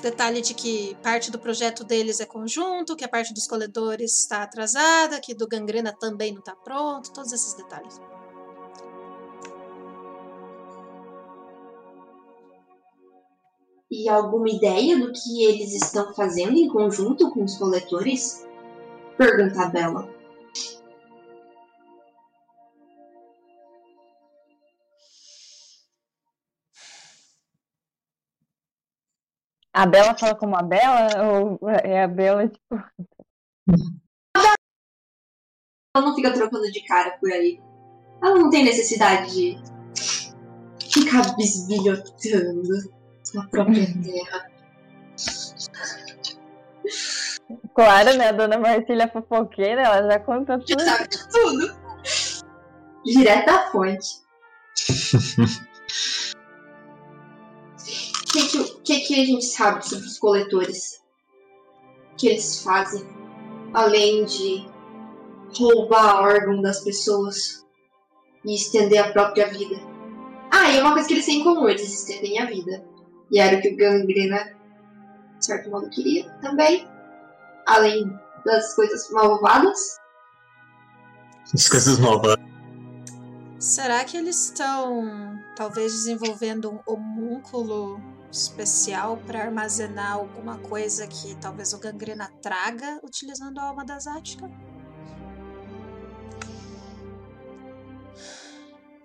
Detalhe 0.00 0.42
de 0.42 0.52
que 0.52 0.94
parte 1.02 1.30
do 1.30 1.38
projeto 1.38 1.82
deles 1.82 2.20
é 2.20 2.26
conjunto, 2.26 2.94
que 2.94 3.04
a 3.04 3.08
parte 3.08 3.32
dos 3.32 3.46
coletores 3.46 4.20
está 4.20 4.42
atrasada, 4.42 5.18
que 5.18 5.34
do 5.34 5.48
gangrena 5.48 5.94
também 5.98 6.32
não 6.32 6.40
está 6.40 6.54
pronto, 6.54 7.10
todos 7.10 7.32
esses 7.32 7.54
detalhes. 7.54 7.98
E 13.90 14.08
alguma 14.08 14.50
ideia 14.50 14.98
do 14.98 15.12
que 15.12 15.44
eles 15.44 15.72
estão 15.72 16.12
fazendo 16.14 16.58
em 16.58 16.68
conjunto 16.68 17.30
com 17.30 17.44
os 17.44 17.56
coletores? 17.56 18.44
Pergunta 19.16 19.62
a 19.62 19.68
Bela. 19.68 20.08
A 29.72 29.86
Bela 29.86 30.16
fala 30.16 30.34
como 30.36 30.56
a 30.56 30.62
Bela? 30.62 31.08
Ou 31.24 31.58
é 31.68 32.04
a 32.04 32.08
Bela, 32.08 32.48
tipo. 32.48 32.76
Ela 35.96 36.06
não 36.06 36.14
fica 36.14 36.32
trocando 36.32 36.70
de 36.70 36.80
cara 36.84 37.18
por 37.18 37.30
aí. 37.30 37.60
Ela 38.22 38.34
não 38.38 38.50
tem 38.50 38.64
necessidade 38.64 39.32
de 39.32 39.58
ficar 40.92 41.34
bisbilhotando 41.36 42.62
na 43.34 43.48
própria 43.48 43.86
terra. 44.02 44.53
Claro, 47.74 48.16
né? 48.16 48.28
A 48.28 48.32
Dona 48.32 48.58
Marcília 48.58 49.04
é 49.04 49.08
fofoqueira, 49.08 49.82
ela 49.82 50.10
já 50.10 50.18
conta 50.20 50.58
tudo. 50.58 50.82
Sabe 50.82 51.08
de 51.08 51.28
tudo. 51.28 51.76
Direto 53.04 53.46
da 53.46 53.70
fonte. 53.70 54.24
O 58.22 58.32
que, 58.32 58.48
que, 58.48 58.64
que, 58.82 59.00
que 59.00 59.20
a 59.20 59.24
gente 59.24 59.44
sabe 59.44 59.86
sobre 59.86 60.06
os 60.06 60.18
coletores? 60.18 61.02
O 62.12 62.16
que 62.16 62.28
eles 62.28 62.62
fazem? 62.62 63.06
Além 63.72 64.24
de 64.24 64.66
roubar 65.58 66.22
órgão 66.22 66.60
das 66.62 66.80
pessoas 66.80 67.64
e 68.44 68.54
estender 68.54 68.98
a 68.98 69.12
própria 69.12 69.48
vida. 69.48 69.76
Ah, 70.50 70.70
e 70.70 70.80
uma 70.80 70.92
coisa 70.92 71.08
que 71.08 71.14
eles 71.14 71.26
têm 71.26 71.40
em 71.40 71.44
comum, 71.44 71.68
eles 71.68 71.82
estendem 71.82 72.38
a 72.38 72.46
vida. 72.46 72.84
E 73.30 73.38
era 73.38 73.56
o 73.56 73.60
que 73.60 73.68
o 73.68 73.76
Gangrena, 73.76 74.56
de 75.38 75.44
certo 75.44 75.70
modo, 75.70 75.90
queria 75.90 76.30
também. 76.40 76.86
Além 77.66 78.18
das 78.44 78.74
coisas 78.74 79.10
malvadas. 79.10 79.98
As 81.52 81.68
coisas 81.68 81.98
novas. 81.98 82.36
Será 83.58 84.04
que 84.04 84.16
eles 84.16 84.44
estão 84.46 85.38
talvez 85.56 85.92
desenvolvendo 85.92 86.70
um 86.70 86.80
homúnculo 86.86 88.00
especial 88.30 89.16
para 89.26 89.42
armazenar 89.42 90.14
alguma 90.14 90.58
coisa 90.58 91.06
que 91.06 91.34
talvez 91.36 91.72
o 91.72 91.78
gangrena 91.78 92.30
traga 92.42 93.00
utilizando 93.02 93.58
a 93.58 93.64
alma 93.64 93.84
da 93.84 93.98
Zática? 93.98 94.50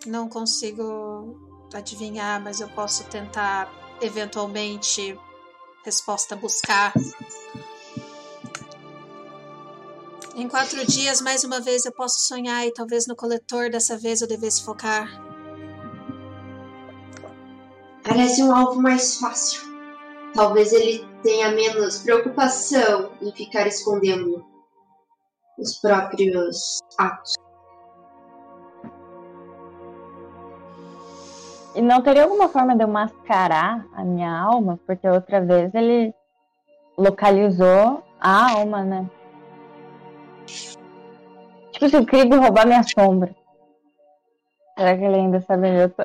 Não 0.05 0.27
consigo 0.27 1.39
adivinhar, 1.73 2.41
mas 2.41 2.59
eu 2.59 2.69
posso 2.69 3.03
tentar 3.05 3.71
eventualmente 4.01 5.17
resposta 5.85 6.35
buscar. 6.35 6.91
Em 10.39 10.47
quatro 10.47 10.87
dias, 10.87 11.19
mais 11.19 11.43
uma 11.43 11.59
vez, 11.59 11.85
eu 11.85 11.91
posso 11.91 12.21
sonhar 12.21 12.65
e 12.65 12.71
talvez 12.71 13.05
no 13.05 13.13
coletor 13.13 13.69
dessa 13.69 13.97
vez 13.97 14.21
eu 14.21 14.27
devesse 14.27 14.63
focar. 14.63 15.05
Parece 18.05 18.41
um 18.41 18.55
alvo 18.55 18.81
mais 18.81 19.19
fácil. 19.19 19.61
Talvez 20.33 20.71
ele 20.71 21.05
tenha 21.23 21.51
menos 21.51 21.99
preocupação 21.99 23.11
em 23.21 23.33
ficar 23.33 23.67
escondendo 23.67 24.45
os 25.57 25.75
próprios 25.79 26.79
atos. 26.97 27.33
E 31.75 31.81
não 31.81 32.01
teria 32.01 32.23
alguma 32.23 32.47
forma 32.47 32.77
de 32.77 32.83
eu 32.85 32.87
mascarar 32.87 33.85
a 33.91 34.05
minha 34.05 34.39
alma? 34.39 34.79
Porque 34.87 35.05
outra 35.05 35.41
vez 35.41 35.75
ele 35.75 36.13
localizou 36.97 38.01
a 38.21 38.53
alma, 38.53 38.85
né? 38.85 39.09
Tipo, 41.79 41.89
se 41.89 41.97
o 41.97 42.05
Krieg 42.05 42.35
roubar 42.35 42.67
minha 42.67 42.83
sombra. 42.83 43.33
Será 44.77 44.97
que 44.97 45.03
ele 45.03 45.15
ainda 45.15 45.41
sabe 45.41 45.69
onde 45.69 45.79
eu 45.79 45.89
tô? 45.89 46.03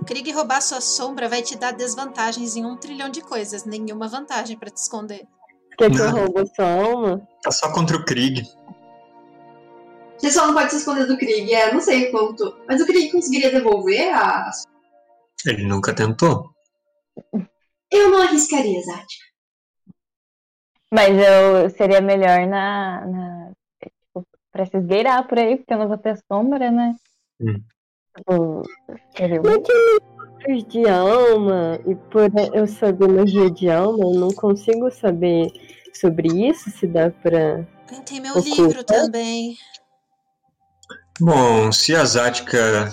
O 0.00 0.04
Krieg 0.06 0.32
roubar 0.32 0.62
sua 0.62 0.80
sombra 0.80 1.28
vai 1.28 1.42
te 1.42 1.56
dar 1.58 1.72
desvantagens 1.72 2.56
em 2.56 2.64
um 2.64 2.76
trilhão 2.76 3.10
de 3.10 3.20
coisas, 3.20 3.64
nenhuma 3.64 4.08
vantagem 4.08 4.58
pra 4.58 4.70
te 4.70 4.78
esconder. 4.78 5.26
Quer 5.76 5.90
que 5.90 5.98
eu 5.98 6.10
roubo 6.10 6.46
sua 6.54 6.66
alma? 6.66 7.28
Tá 7.42 7.50
só 7.50 7.70
contra 7.72 7.96
o 7.96 8.04
Krieg. 8.04 8.42
Você 10.16 10.30
só 10.30 10.46
não 10.46 10.54
pode 10.54 10.70
se 10.70 10.76
esconder 10.76 11.06
do 11.06 11.18
Krieg, 11.18 11.52
é, 11.52 11.74
não 11.74 11.80
sei 11.80 12.10
quanto. 12.10 12.56
Mas 12.66 12.80
o 12.80 12.86
Krieg 12.86 13.12
conseguiria 13.12 13.50
devolver 13.50 14.14
a. 14.14 14.50
Ele 15.44 15.66
nunca 15.66 15.94
tentou. 15.94 16.50
Eu 17.90 18.10
não 18.10 18.22
arriscaria, 18.22 18.80
Zática. 18.82 19.24
Mas 20.92 21.16
eu 21.18 21.70
seria 21.70 22.00
melhor 22.00 22.46
na. 22.46 23.06
na 23.06 23.41
pra 24.52 24.66
se 24.66 24.76
esgueirar 24.76 25.26
por 25.26 25.38
aí, 25.38 25.56
porque 25.56 25.72
eu 25.72 25.78
não 25.78 25.88
vou 25.88 25.98
ter 25.98 26.18
sombra, 26.30 26.70
né? 26.70 26.94
Hum. 27.40 27.60
Tipo, 28.16 28.62
Mas 30.46 30.64
de 30.64 30.88
alma, 30.88 31.80
e 31.86 31.94
por 31.94 32.30
eu 32.52 32.66
saber 32.66 33.08
magia 33.08 33.50
de 33.50 33.70
alma, 33.70 34.04
eu 34.04 34.20
não 34.20 34.28
consigo 34.28 34.90
saber 34.90 35.50
sobre 35.94 36.28
isso, 36.28 36.70
se 36.70 36.86
dá 36.86 37.10
pra. 37.10 37.66
Tem 38.04 38.20
meu 38.20 38.32
Oculta. 38.32 38.62
livro 38.62 38.84
também. 38.84 39.56
Bom, 41.20 41.70
se 41.70 41.94
a 41.94 42.04
Zática 42.04 42.90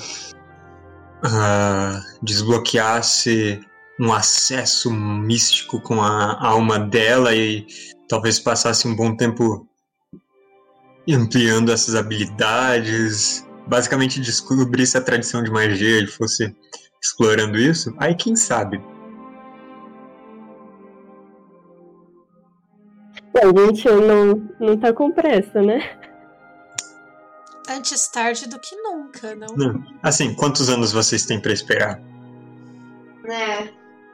ah, 1.24 2.02
desbloqueasse 2.22 3.60
um 4.00 4.14
acesso 4.14 4.92
místico 4.92 5.82
com 5.82 6.02
a 6.02 6.46
alma 6.46 6.80
dela 6.80 7.36
e 7.36 7.66
talvez 8.08 8.40
passasse 8.40 8.88
um 8.88 8.96
bom 8.96 9.16
tempo 9.16 9.69
ampliando 11.14 11.72
essas 11.72 11.96
habilidades, 11.96 13.46
basicamente 13.68 14.20
descobrisse 14.20 14.98
a 14.98 15.02
tradição 15.02 15.44
de 15.44 15.52
magia 15.52 16.02
e 16.02 16.08
fosse 16.08 16.56
explorando 17.02 17.58
isso, 17.58 17.94
aí 17.98 18.14
quem 18.16 18.36
sabe? 18.36 18.82
A 23.36 23.48
gente 23.48 23.88
não, 23.90 24.50
não 24.60 24.78
tá 24.78 24.92
com 24.92 25.12
pressa, 25.12 25.62
né? 25.62 25.98
Antes 27.70 28.08
tarde 28.10 28.48
do 28.50 28.60
que 28.60 28.76
nunca, 28.76 29.36
não? 29.36 29.56
Não. 29.56 29.84
Assim, 30.04 30.34
quantos 30.34 30.70
anos 30.70 30.92
vocês 30.92 31.26
têm 31.26 31.40
pra 31.40 31.54
esperar? 31.54 32.02
né? 33.30 33.70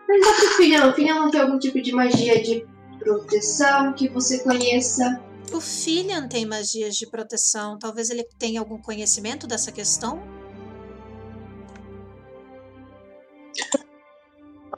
Pergunta 0.05 0.35
pro 0.39 0.49
filhão. 0.57 0.89
O 0.89 0.93
filhão 0.93 1.19
não 1.21 1.31
tem 1.31 1.41
algum 1.41 1.57
tipo 1.57 1.81
de 1.81 1.91
magia 1.93 2.43
de 2.43 2.65
proteção 2.99 3.93
que 3.93 4.09
você 4.09 4.39
conheça? 4.39 5.21
O 5.53 5.61
Filian 5.61 6.27
tem 6.27 6.45
magias 6.45 6.95
de 6.95 7.07
proteção. 7.09 7.77
Talvez 7.79 8.09
ele 8.09 8.23
tenha 8.37 8.59
algum 8.59 8.77
conhecimento 8.77 9.47
dessa 9.47 9.71
questão? 9.71 10.21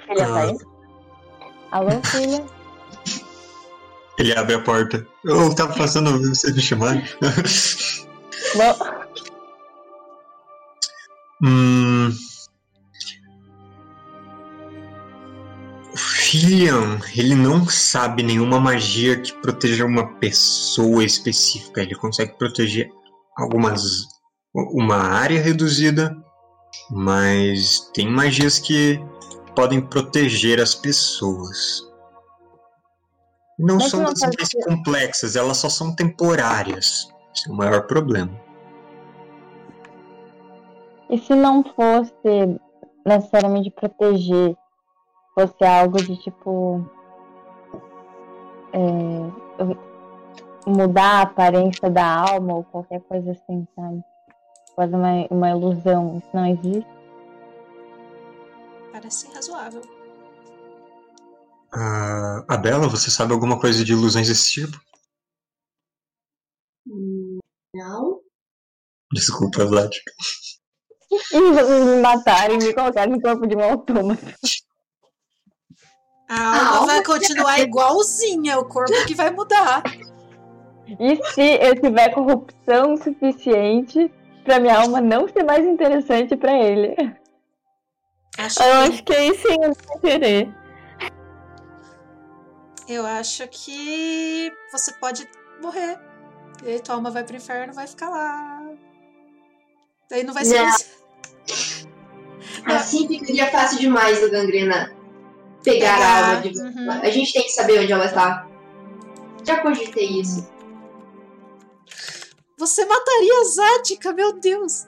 Filha, 0.05 0.25
Ah. 0.25 0.27
tá 0.27 0.41
aí? 0.41 0.57
Alô, 1.71 1.91
filha? 2.03 2.45
Ele 4.17 4.33
abre 4.37 4.55
a 4.55 4.61
porta. 4.63 5.05
Eu 5.23 5.53
tava 5.53 5.75
passando 5.75 6.09
a 6.09 6.13
ouvir 6.13 6.29
vocês 6.29 6.55
me. 6.55 7.03
Bom, 8.55 9.07
Hum. 11.43 12.09
O 16.47 16.49
Filian, 16.49 16.97
ele 17.13 17.35
não 17.35 17.65
sabe 17.67 18.23
nenhuma 18.23 18.57
magia 18.57 19.19
que 19.19 19.33
proteja 19.41 19.83
uma 19.85 20.13
pessoa 20.17 21.03
específica. 21.03 21.81
Ele 21.81 21.93
consegue 21.93 22.37
proteger 22.37 22.89
algumas. 23.37 23.81
uma 24.55 24.95
área 24.95 25.41
reduzida, 25.41 26.15
mas 26.89 27.91
tem 27.93 28.09
magias 28.09 28.59
que 28.59 28.97
podem 29.57 29.81
proteger 29.81 30.61
as 30.61 30.73
pessoas. 30.73 31.83
Não 33.59 33.75
Mas 33.75 33.89
são 33.91 33.99
não 34.03 34.13
das 34.13 34.21
mais 34.21 34.35
ser- 34.49 34.63
complexas, 34.63 35.35
elas 35.35 35.57
só 35.57 35.67
são 35.67 35.93
temporárias. 35.93 37.09
Esse 37.35 37.49
é 37.49 37.51
o 37.51 37.57
maior 37.57 37.85
problema. 37.87 38.31
e 41.09 41.17
se 41.17 41.35
não 41.35 41.61
fosse 41.75 42.57
necessariamente 43.05 43.69
proteger, 43.69 44.55
fosse 45.37 45.63
algo 45.63 45.97
de 45.97 46.17
tipo. 46.17 46.83
é, 48.73 50.67
mudar 50.67 51.19
a 51.19 51.21
aparência 51.21 51.91
da 51.91 52.05
alma 52.05 52.55
ou 52.55 52.63
qualquer 52.63 53.01
coisa 53.01 53.31
assim, 53.31 53.67
sabe? 53.75 54.03
Quase 54.73 54.95
uma, 54.95 55.27
uma 55.29 55.49
ilusão. 55.51 56.17
Isso 56.17 56.29
não 56.33 56.45
existe. 56.47 56.87
Parece 58.91 59.31
razoável. 59.31 59.81
Ah, 61.71 62.43
a 62.47 62.57
Bela, 62.57 62.87
você 62.87 63.11
sabe 63.11 63.33
alguma 63.33 63.59
coisa 63.59 63.85
de 63.85 63.91
ilusões 63.93 64.27
desse 64.27 64.51
tipo? 64.51 64.81
Não. 67.75 68.21
Desculpa, 69.13 69.65
Vlad. 69.65 69.91
E 71.09 71.39
vocês 71.39 71.85
me 71.85 72.01
matarem 72.01 72.59
e 72.59 72.65
me 72.65 72.73
colocarem 72.73 73.13
no 73.13 73.21
corpo 73.21 73.47
de 73.47 73.55
um 73.55 73.63
autômato. 73.63 74.25
A 76.29 76.35
A 76.35 76.57
alma 76.57 76.69
alma 76.79 76.85
vai 76.87 77.03
continuar 77.03 77.59
igualzinha, 77.59 78.59
o 78.59 78.65
corpo 78.65 78.91
que 79.05 79.15
vai 79.15 79.29
mudar. 79.31 79.83
E 80.99 81.15
se 81.33 81.41
eu 81.61 81.79
tiver 81.79 82.13
corrupção 82.13 82.97
suficiente 82.97 84.11
pra 84.43 84.59
minha 84.59 84.79
alma 84.79 85.01
não 85.01 85.27
ser 85.27 85.43
mais 85.43 85.65
interessante 85.65 86.35
pra 86.35 86.53
ele? 86.57 86.95
Acho 88.37 88.61
Eu 88.61 88.65
que, 88.65 88.71
acho 88.93 89.03
que 89.03 89.13
aí 89.15 89.37
sim 89.37 89.53
eu 89.53 89.59
não 89.69 89.73
vou 89.85 89.99
querer. 89.99 90.49
eu 92.87 93.05
acho 93.05 93.47
que 93.49 94.51
você 94.71 94.93
pode 94.93 95.27
morrer. 95.61 95.99
E 96.63 96.69
aí 96.69 96.79
tua 96.79 96.95
alma 96.95 97.11
vai 97.11 97.23
pro 97.23 97.35
inferno 97.35 97.73
vai 97.73 97.87
ficar 97.87 98.09
lá. 98.09 98.61
Daí 100.09 100.23
não 100.23 100.33
vai 100.33 100.45
ser. 100.45 100.61
Não. 100.61 102.75
Assim 102.75 103.07
ficaria 103.07 103.51
fácil 103.51 103.79
demais 103.79 104.21
do 104.21 104.31
gangrena 104.31 104.95
pegar 105.71 105.95
a 105.95 105.97
Pegar, 105.97 106.29
alma 106.29 106.41
de 106.41 106.59
uhum. 106.59 106.91
A 106.91 107.09
gente 107.09 107.33
tem 107.33 107.43
que 107.43 107.51
saber 107.51 107.79
onde 107.79 107.91
ela 107.91 108.05
está. 108.05 108.47
Já 109.43 109.59
cogitei 109.61 110.21
isso. 110.21 110.49
Você 112.57 112.85
mataria 112.85 113.41
a 113.41 113.43
Zática, 113.45 114.13
meu 114.13 114.33
Deus! 114.33 114.87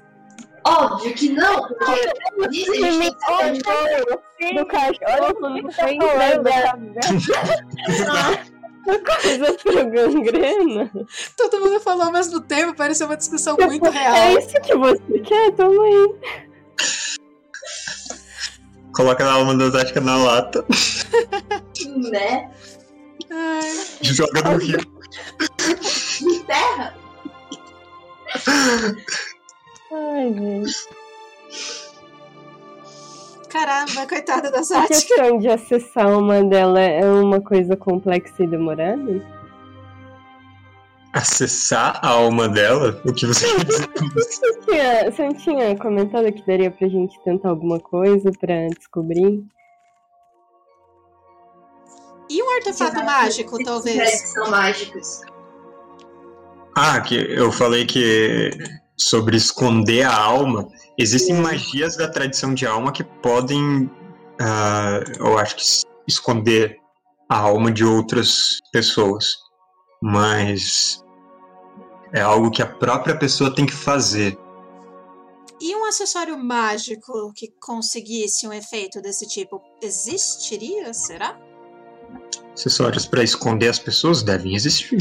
Óbvio 0.65 1.13
que 1.13 1.29
não, 1.29 1.67
porque 1.67 2.49
disso 2.49 2.71
a 2.71 2.75
gente 2.75 2.99
tem 2.99 3.13
que 3.13 3.19
saber 3.25 3.49
onde 3.49 3.61
ela 3.69 4.21
está. 4.21 4.49
Do 4.55 4.65
cachorro, 4.65 5.35
quando 5.35 5.61
tá 5.69 5.71
falando 5.73 6.89
coisa 9.21 9.53
pro 9.53 9.89
gangrena. 9.89 10.91
Todo 11.35 11.59
mundo 11.59 11.79
falou 11.79 12.05
ao 12.05 12.11
mesmo 12.11 12.41
tempo, 12.41 12.73
pareceu 12.73 13.07
uma 13.07 13.17
discussão 13.17 13.55
muito 13.59 13.85
É 13.87 13.89
real. 13.89 14.39
isso 14.39 14.61
que 14.61 14.75
você 14.75 15.19
quer? 15.19 15.51
Toma 15.51 15.83
aí. 15.83 16.48
Coloca 18.99 19.25
a 19.25 19.31
alma 19.31 19.55
da 19.55 19.69
Zática 19.69 20.01
na 20.01 20.17
lata 20.17 20.65
Né? 22.11 22.51
Ai, 23.31 23.71
joga 24.01 24.41
no 24.41 24.57
rio. 24.57 24.77
Terra? 26.45 26.93
Ai, 29.93 30.33
gente. 30.33 30.89
caramba, 33.47 34.05
coitada 34.05 34.51
da 34.51 34.59
A 34.59 34.63
Zática. 34.63 34.87
questão 34.89 35.37
de 35.37 35.47
acessar 35.47 36.09
uma 36.19 36.43
dela 36.43 36.81
é 36.81 37.05
uma 37.05 37.39
coisa 37.39 37.77
complexa 37.77 38.43
e 38.43 38.47
demorada? 38.47 39.25
Acessar 41.13 41.99
a 42.03 42.09
alma 42.09 42.47
dela? 42.47 43.01
O 43.05 43.13
que 43.13 43.25
você 43.25 43.47
quer 43.55 43.65
dizer 43.65 43.87
com 43.87 44.05
isso? 44.05 44.39
Você, 44.41 44.59
tinha, 44.61 45.11
você 45.11 45.23
não 45.23 45.33
tinha 45.33 45.77
comentado 45.77 46.31
que 46.31 46.45
daria 46.45 46.69
pra 46.69 46.87
gente 46.87 47.19
tentar 47.23 47.49
alguma 47.49 47.79
coisa 47.79 48.31
pra 48.39 48.67
descobrir? 48.67 49.43
E 52.29 52.43
um 52.43 52.55
artefato 52.57 53.03
mágico, 53.03 53.63
talvez? 53.63 53.95
prédios 53.97 54.29
são 54.29 54.51
mágicos. 54.51 55.21
Ah, 56.77 57.01
que 57.01 57.15
eu 57.15 57.51
falei 57.51 57.85
que 57.85 58.51
sobre 58.95 59.35
esconder 59.35 60.03
a 60.03 60.15
alma. 60.15 60.67
Existem 60.97 61.35
magias 61.35 61.97
da 61.97 62.07
tradição 62.07 62.53
de 62.53 62.67
alma 62.67 62.91
que 62.91 63.03
podem, 63.03 63.89
ah, 64.39 64.99
eu 65.17 65.37
acho 65.39 65.55
que 65.55 65.63
esconder 66.07 66.77
a 67.27 67.37
alma 67.37 67.71
de 67.71 67.83
outras 67.83 68.59
pessoas. 68.71 69.48
Mas 70.01 71.03
é 72.13 72.21
algo 72.21 72.51
que 72.51 72.61
a 72.61 72.67
própria 72.67 73.17
pessoa 73.17 73.53
tem 73.53 73.65
que 73.65 73.73
fazer. 73.73 74.37
E 75.61 75.75
um 75.75 75.85
acessório 75.85 76.37
mágico 76.37 77.33
que 77.35 77.51
conseguisse 77.59 78.47
um 78.47 78.53
efeito 78.53 79.01
desse 79.01 79.27
tipo 79.27 79.61
existiria, 79.81 80.93
será? 80.93 81.37
Acessórios 82.53 83.05
para 83.05 83.23
esconder 83.23 83.67
as 83.67 83.79
pessoas 83.79 84.23
devem 84.23 84.55
existir. 84.55 84.99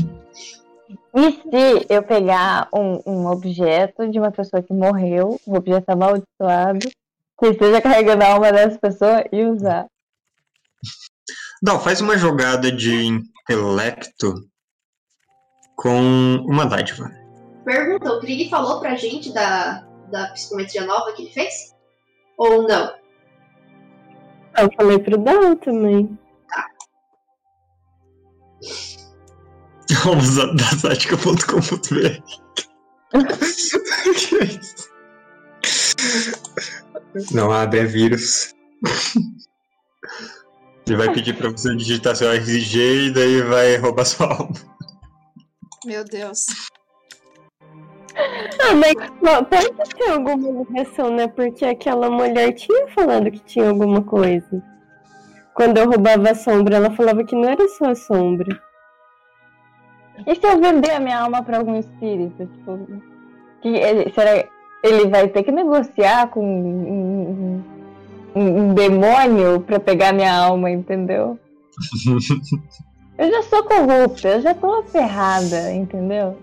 E 1.14 1.32
se 1.32 1.86
eu 1.88 2.02
pegar 2.02 2.68
um, 2.74 3.00
um 3.06 3.26
objeto 3.26 4.08
de 4.08 4.18
uma 4.18 4.32
pessoa 4.32 4.62
que 4.62 4.72
morreu, 4.72 5.40
um 5.46 5.54
objeto 5.54 5.88
amaldiçoado, 5.90 6.88
que 7.38 7.46
esteja 7.46 7.80
carregando 7.80 8.24
a 8.24 8.32
alma 8.32 8.52
dessa 8.52 8.78
pessoa 8.78 9.24
e 9.30 9.44
usar? 9.44 9.86
Não, 11.62 11.78
faz 11.78 12.00
uma 12.00 12.18
jogada 12.18 12.70
de 12.70 13.04
intelecto 13.04 14.34
com 15.78 16.44
uma 16.44 16.66
dádiva. 16.66 17.10
Pergunta, 17.64 18.12
o 18.12 18.20
Trig 18.20 18.50
falou 18.50 18.80
pra 18.80 18.96
gente 18.96 19.32
da, 19.32 19.86
da 20.10 20.26
psicometria 20.32 20.84
nova 20.84 21.12
que 21.12 21.22
ele 21.22 21.30
fez? 21.30 21.74
Ou 22.36 22.66
não? 22.66 22.92
Eu 24.58 24.68
falei 24.76 24.98
pro 24.98 25.16
Dal 25.16 25.54
também. 25.56 26.18
Almosadática.com.br 30.04 32.20
Que 34.14 34.36
é 34.36 34.44
isso? 34.44 34.88
Não 37.32 37.50
abre, 37.52 37.80
é 37.80 37.84
vírus. 37.84 38.54
Ele 40.86 40.96
vai 40.96 41.12
pedir 41.12 41.36
pra 41.36 41.50
você 41.50 41.74
digitar 41.76 42.16
seu 42.16 42.32
RG 42.32 43.06
e 43.06 43.10
daí 43.12 43.42
vai 43.42 43.76
roubar 43.76 44.04
sua 44.04 44.32
alma. 44.32 44.77
Meu 45.88 46.04
Deus. 46.04 46.40
Ah, 48.60 48.74
mas 48.74 48.94
ó, 49.32 49.44
pode 49.44 49.70
ter 49.94 50.10
alguma 50.10 50.64
ligação, 50.64 51.08
né? 51.14 51.28
Porque 51.28 51.64
aquela 51.64 52.10
mulher 52.10 52.52
tinha 52.52 52.88
falado 52.88 53.30
que 53.30 53.38
tinha 53.40 53.68
alguma 53.68 54.02
coisa. 54.02 54.60
Quando 55.54 55.78
eu 55.78 55.88
roubava 55.88 56.30
a 56.30 56.34
sombra, 56.34 56.76
ela 56.76 56.90
falava 56.90 57.22
que 57.22 57.36
não 57.36 57.48
era 57.48 57.68
só 57.68 57.90
a 57.90 57.94
sombra. 57.94 58.60
E 60.26 60.34
se 60.34 60.44
eu 60.44 60.60
vender 60.60 60.90
a 60.90 60.98
minha 60.98 61.20
alma 61.20 61.44
pra 61.44 61.58
algum 61.58 61.78
espírito? 61.78 62.46
Tipo, 62.46 63.00
que 63.62 63.68
ele, 63.68 64.12
será 64.12 64.44
ele 64.82 65.08
vai 65.08 65.28
ter 65.28 65.44
que 65.44 65.52
negociar 65.52 66.28
com 66.30 66.40
um, 66.44 66.90
um- 66.90 67.64
um- 68.34 68.58
um 68.70 68.74
demônio 68.74 69.60
pra 69.60 69.78
pegar 69.78 70.12
minha 70.12 70.34
alma, 70.36 70.68
entendeu? 70.72 71.38
Eu 73.18 73.30
já 73.30 73.42
sou 73.42 73.64
corrupta, 73.64 74.28
eu 74.28 74.40
já 74.40 74.54
tô 74.54 74.82
ferrada, 74.84 75.72
entendeu? 75.72 76.38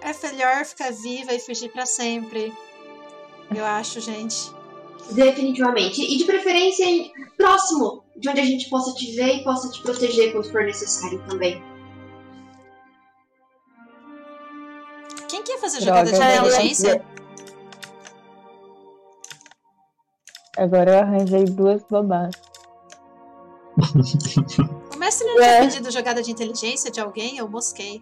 É 0.00 0.26
melhor 0.28 0.64
ficar 0.64 0.92
viva 0.92 1.34
e 1.34 1.38
fugir 1.40 1.70
pra 1.70 1.84
sempre. 1.84 2.52
Eu 3.54 3.64
acho, 3.64 4.00
gente. 4.00 4.50
Definitivamente. 5.10 6.00
E 6.02 6.16
de 6.16 6.24
preferência 6.24 6.84
em- 6.84 7.12
próximo, 7.36 8.04
de 8.16 8.28
onde 8.28 8.40
a 8.40 8.44
gente 8.44 8.68
possa 8.68 8.94
te 8.94 9.14
ver 9.14 9.36
e 9.36 9.44
possa 9.44 9.70
te 9.70 9.82
proteger 9.82 10.32
quando 10.32 10.50
for 10.50 10.64
necessário 10.64 11.22
também. 11.28 11.62
Quem 15.28 15.42
que 15.42 15.52
ia 15.52 15.58
fazer 15.58 15.80
Droga, 15.80 16.06
jogada 16.06 16.10
de 16.10 16.16
agora 16.16 16.34
eu 16.36 16.46
inteligência? 16.48 17.04
Agora 20.56 20.90
eu 20.92 20.98
arranjei 21.00 21.44
duas 21.44 21.82
babás. 21.90 22.34
O 24.94 24.98
mestre 24.98 25.26
não 25.26 25.34
tinha 25.36 25.46
É. 25.46 25.60
pedido 25.60 25.90
jogada 25.90 26.22
de 26.22 26.30
inteligência 26.32 26.90
de 26.90 26.98
alguém? 26.98 27.36
Eu 27.36 27.46
mosquei. 27.46 28.00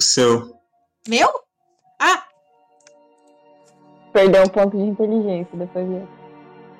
Seu. 0.00 0.56
Meu? 1.08 1.28
Ah! 2.00 2.24
Perdeu 4.12 4.42
um 4.42 4.48
ponto 4.48 4.76
de 4.76 4.82
inteligência 4.82 5.56
depois 5.56 5.86
disso. 5.88 6.08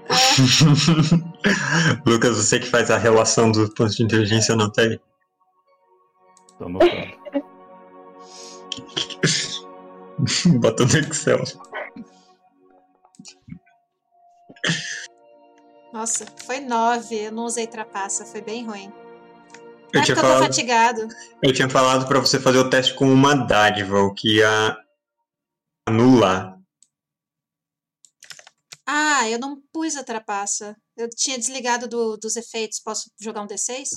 Lucas, 2.05 2.37
você 2.37 2.59
que 2.59 2.67
faz 2.69 2.91
a 2.91 2.99
relação 2.99 3.53
do 3.53 3.73
ponto 3.73 3.91
de 3.95 4.03
inteligência, 4.03 4.57
não 4.57 4.69
tá 4.71 4.83
aí? 4.83 5.01
Tô 6.59 6.65
anotando. 6.65 6.93
Bota 10.59 10.85
no 10.85 10.99
Excel. 10.99 11.45
Nossa, 15.97 16.27
foi 16.45 16.61
nove. 16.61 17.17
Eu 17.17 17.33
não 17.33 17.45
usei 17.47 17.67
trapaça, 17.67 18.27
foi 18.27 18.43
bem 18.43 18.67
ruim. 18.67 18.93
Eu 19.95 20.01
é 20.03 20.03
eu 20.03 20.15
tô 20.15 20.21
falado, 20.21 20.43
fatigado. 20.43 21.09
eu 21.43 21.55
tinha 21.55 21.71
falado 21.71 22.07
pra 22.07 22.21
você 22.21 22.39
fazer 22.39 22.59
o 22.59 22.69
teste 22.69 22.95
com 22.95 23.11
uma 23.11 23.35
dádiva, 23.35 24.01
o 24.01 24.13
que 24.13 24.37
ia 24.37 24.77
anular. 25.89 26.61
Ah, 28.87 29.27
eu 29.31 29.39
não 29.39 29.59
pus 29.73 29.97
a 29.97 30.05
trapaça. 30.05 30.77
Eu 30.99 31.09
tinha 31.09 31.39
desligado 31.39 31.89
do- 31.89 32.19
dos 32.19 32.37
efeitos. 32.37 32.79
Posso 32.79 33.11
jogar 33.19 33.41
um 33.41 33.47
D6? 33.47 33.89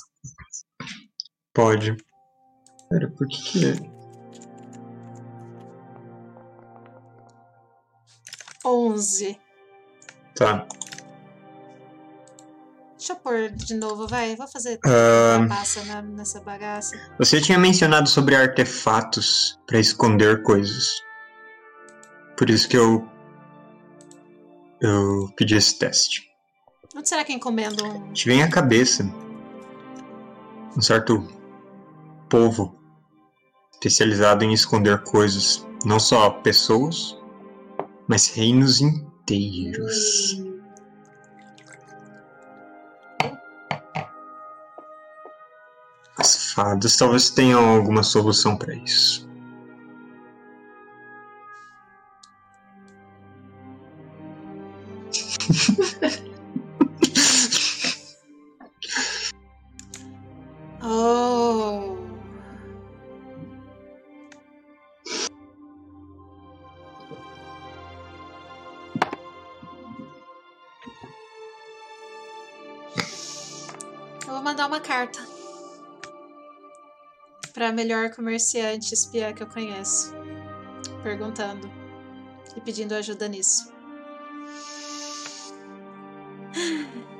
Pode. 1.52 1.94
Pera, 2.88 3.10
por 3.10 3.28
que 3.28 3.42
que... 3.42 3.90
Onze. 8.64 9.38
Tá. 10.34 10.66
Deixa 13.00 13.14
eu 13.14 13.16
pôr 13.16 13.48
de 13.48 13.72
novo, 13.76 14.06
vai. 14.06 14.36
Vou 14.36 14.46
fazer 14.46 14.78
Ah. 14.84 15.38
trapaça 15.38 15.82
na- 15.86 16.02
nessa 16.02 16.38
bagaça. 16.42 16.94
Você 17.18 17.40
tinha 17.40 17.58
mencionado 17.58 18.06
sobre 18.06 18.36
artefatos 18.36 19.58
pra 19.66 19.78
esconder 19.80 20.42
coisas. 20.42 21.00
Por 22.36 22.50
isso 22.50 22.68
que 22.68 22.76
eu. 22.76 23.08
Eu 24.82 25.30
pedi 25.34 25.54
esse 25.54 25.78
teste. 25.78 26.28
Onde 26.94 27.08
será 27.08 27.24
que 27.24 27.32
encomendo 27.32 27.82
um. 27.86 28.12
Te 28.12 28.26
vem 28.28 28.42
à 28.42 28.50
cabeça 28.50 29.02
um 30.76 30.80
certo 30.82 31.26
povo 32.28 32.78
especializado 33.72 34.44
em 34.44 34.52
esconder 34.52 35.02
coisas, 35.04 35.66
não 35.86 35.98
só 35.98 36.28
pessoas, 36.28 37.16
mas 38.06 38.26
reinos 38.28 38.82
inteiros. 38.82 40.34
As 40.34 40.49
fadas 46.52 46.96
talvez 46.96 47.30
tenham 47.30 47.76
alguma 47.76 48.02
solução 48.02 48.56
para 48.56 48.74
isso. 48.74 49.28
melhor 77.80 78.10
comerciante 78.10 78.92
espiã 78.92 79.32
que 79.32 79.42
eu 79.42 79.46
conheço, 79.46 80.14
perguntando 81.02 81.66
e 82.54 82.60
pedindo 82.60 82.94
ajuda 82.94 83.26
nisso. 83.26 83.72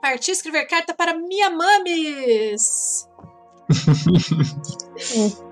Parti 0.00 0.30
escrever 0.30 0.66
carta 0.66 0.94
para 0.94 1.14
Mia 1.14 1.50
Mames! 1.50 3.08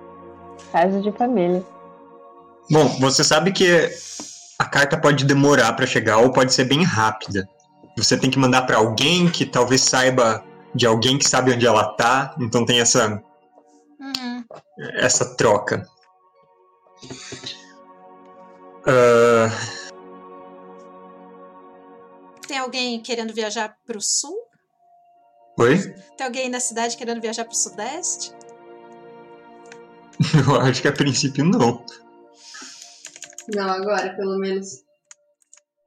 Caso 0.70 1.02
de 1.02 1.10
família. 1.12 1.66
Bom, 2.70 2.86
você 3.00 3.24
sabe 3.24 3.50
que 3.52 3.90
a 4.58 4.64
carta 4.64 4.96
pode 4.96 5.24
demorar 5.24 5.72
para 5.72 5.86
chegar 5.86 6.18
ou 6.18 6.32
pode 6.32 6.54
ser 6.54 6.66
bem 6.66 6.84
rápida. 6.84 7.48
Você 7.96 8.16
tem 8.16 8.30
que 8.30 8.38
mandar 8.38 8.62
para 8.62 8.76
alguém 8.76 9.28
que 9.28 9.44
talvez 9.44 9.80
saiba 9.82 10.44
de 10.78 10.86
alguém 10.86 11.18
que 11.18 11.28
sabe 11.28 11.52
onde 11.52 11.66
ela 11.66 11.92
tá, 11.94 12.34
então 12.40 12.64
tem 12.64 12.80
essa 12.80 13.20
Uhum. 14.00 14.44
essa 14.96 15.34
troca. 15.36 15.84
Ah, 18.86 19.48
Tem 22.46 22.56
alguém 22.58 23.02
querendo 23.02 23.34
viajar 23.34 23.76
pro 23.84 24.00
sul? 24.00 24.34
oi? 25.58 25.76
Tem 26.16 26.26
alguém 26.26 26.48
na 26.48 26.60
cidade 26.60 26.96
querendo 26.96 27.20
viajar 27.20 27.44
pro 27.44 27.54
sudeste? 27.54 28.32
Eu 30.48 30.60
acho 30.60 30.80
que 30.80 30.88
a 30.88 30.92
princípio 30.92 31.44
não. 31.44 31.84
Não, 33.54 33.68
agora, 33.68 34.14
pelo 34.16 34.38
menos. 34.38 34.82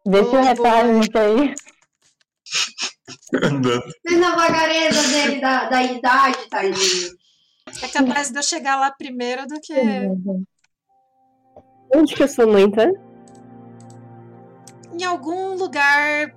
Deixa 0.06 0.30
o 0.30 0.44
retalho 0.44 0.94
nisso 1.00 1.18
aí. 1.18 1.56
Mas 4.06 4.20
na 4.20 4.36
vagareza 4.36 5.02
dele, 5.10 5.42
da, 5.42 5.70
da 5.70 5.84
idade, 5.84 6.50
tadinho. 6.50 7.22
É 7.82 7.88
capaz 7.88 8.32
de 8.32 8.40
eu 8.40 8.44
chegar 8.44 8.78
lá 8.78 8.92
primeiro 8.92 9.48
do 9.48 9.60
que. 9.62 9.74
Onde 11.94 12.16
que 12.16 12.24
a 12.24 12.28
sua 12.28 12.46
mãe 12.46 12.70
tá? 12.70 12.92
Em 14.94 15.04
algum 15.04 15.56
lugar, 15.56 16.34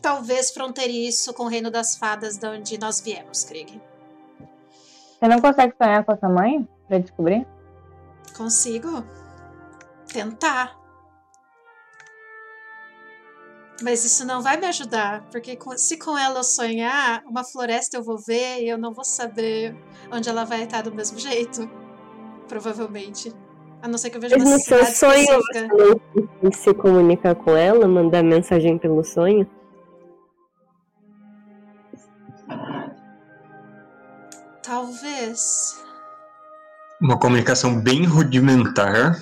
talvez 0.00 0.50
fronteiriço 0.50 1.34
com 1.34 1.44
o 1.44 1.48
Reino 1.48 1.70
das 1.70 1.96
Fadas, 1.96 2.36
de 2.38 2.46
onde 2.46 2.78
nós 2.78 3.00
viemos, 3.00 3.44
Krieg. 3.44 3.80
Você 5.18 5.28
não 5.28 5.40
consegue 5.40 5.74
sonhar 5.76 6.04
com 6.04 6.12
a 6.12 6.16
sua 6.16 6.28
mãe 6.28 6.68
pra 6.88 6.98
descobrir? 6.98 7.46
Consigo 8.36 9.04
tentar. 10.12 10.85
Mas 13.82 14.04
isso 14.04 14.24
não 14.26 14.40
vai 14.40 14.56
me 14.56 14.66
ajudar, 14.66 15.22
porque 15.30 15.54
com- 15.54 15.76
se 15.76 15.98
com 15.98 16.16
ela 16.16 16.38
eu 16.40 16.44
sonhar, 16.44 17.22
uma 17.26 17.44
floresta 17.44 17.96
eu 17.96 18.02
vou 18.02 18.16
ver 18.18 18.62
e 18.62 18.68
eu 18.68 18.78
não 18.78 18.92
vou 18.94 19.04
saber 19.04 19.76
onde 20.10 20.28
ela 20.28 20.44
vai 20.44 20.62
estar 20.64 20.82
do 20.82 20.94
mesmo 20.94 21.18
jeito. 21.18 21.68
Provavelmente. 22.48 23.32
A 23.82 23.88
não 23.88 23.98
ser 23.98 24.08
que 24.10 24.16
eu 24.16 24.20
veja 24.20 24.36
Mas 24.38 24.46
uma 24.46 24.54
no 24.56 24.62
seu 24.62 24.84
sonho 24.86 25.18
específica. 25.40 25.68
você 25.68 26.28
não 26.42 26.52
se 26.52 26.74
comunicar 26.74 27.34
com 27.34 27.54
ela, 27.54 27.86
mandar 27.86 28.22
mensagem 28.22 28.78
pelo 28.78 29.04
sonho? 29.04 29.46
Talvez. 34.62 35.80
uma 37.00 37.18
comunicação 37.18 37.80
bem 37.80 38.04
rudimentar. 38.04 39.16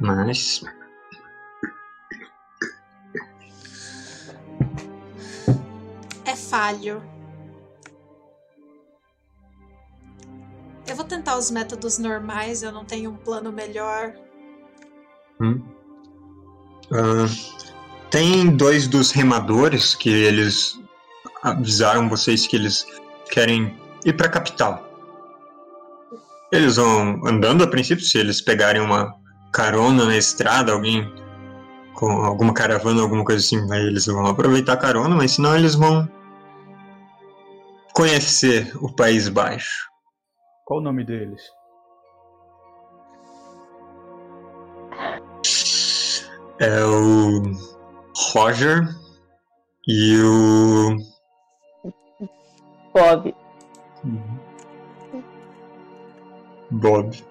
Mas. 0.00 0.62
É 6.32 6.36
falho. 6.36 7.02
Eu 10.86 10.96
vou 10.96 11.04
tentar 11.04 11.36
os 11.36 11.50
métodos 11.50 11.98
normais, 11.98 12.62
eu 12.62 12.72
não 12.72 12.86
tenho 12.86 13.10
um 13.10 13.16
plano 13.16 13.52
melhor. 13.52 14.14
Hum. 15.38 15.60
Ah, 16.90 17.26
tem 18.08 18.56
dois 18.56 18.88
dos 18.88 19.10
remadores 19.10 19.94
que 19.94 20.08
eles 20.08 20.80
avisaram 21.42 22.08
vocês 22.08 22.46
que 22.46 22.56
eles 22.56 22.86
querem 23.30 23.78
ir 24.02 24.14
para 24.14 24.26
a 24.26 24.30
capital. 24.30 24.88
Eles 26.50 26.76
vão 26.76 27.20
andando 27.26 27.62
a 27.62 27.66
princípio, 27.66 28.06
se 28.06 28.16
eles 28.16 28.40
pegarem 28.40 28.80
uma 28.80 29.14
carona 29.52 30.06
na 30.06 30.16
estrada, 30.16 30.72
alguém 30.72 31.12
com 31.92 32.10
alguma 32.10 32.54
caravana, 32.54 33.02
alguma 33.02 33.22
coisa 33.22 33.44
assim, 33.44 33.70
aí 33.70 33.86
eles 33.86 34.06
vão 34.06 34.24
aproveitar 34.24 34.72
a 34.72 34.78
carona, 34.78 35.14
mas 35.14 35.32
senão 35.32 35.54
eles 35.54 35.74
vão 35.74 36.08
conhecer 37.94 38.74
o 38.76 38.94
País 38.94 39.28
Baixo. 39.28 39.88
Qual 40.64 40.80
o 40.80 40.82
nome 40.82 41.04
deles? 41.04 41.42
É 46.58 46.84
o 46.84 47.42
Roger 48.32 48.82
e 49.88 50.16
o 50.22 50.96
Bob. 52.94 53.34
Bob. 56.70 57.24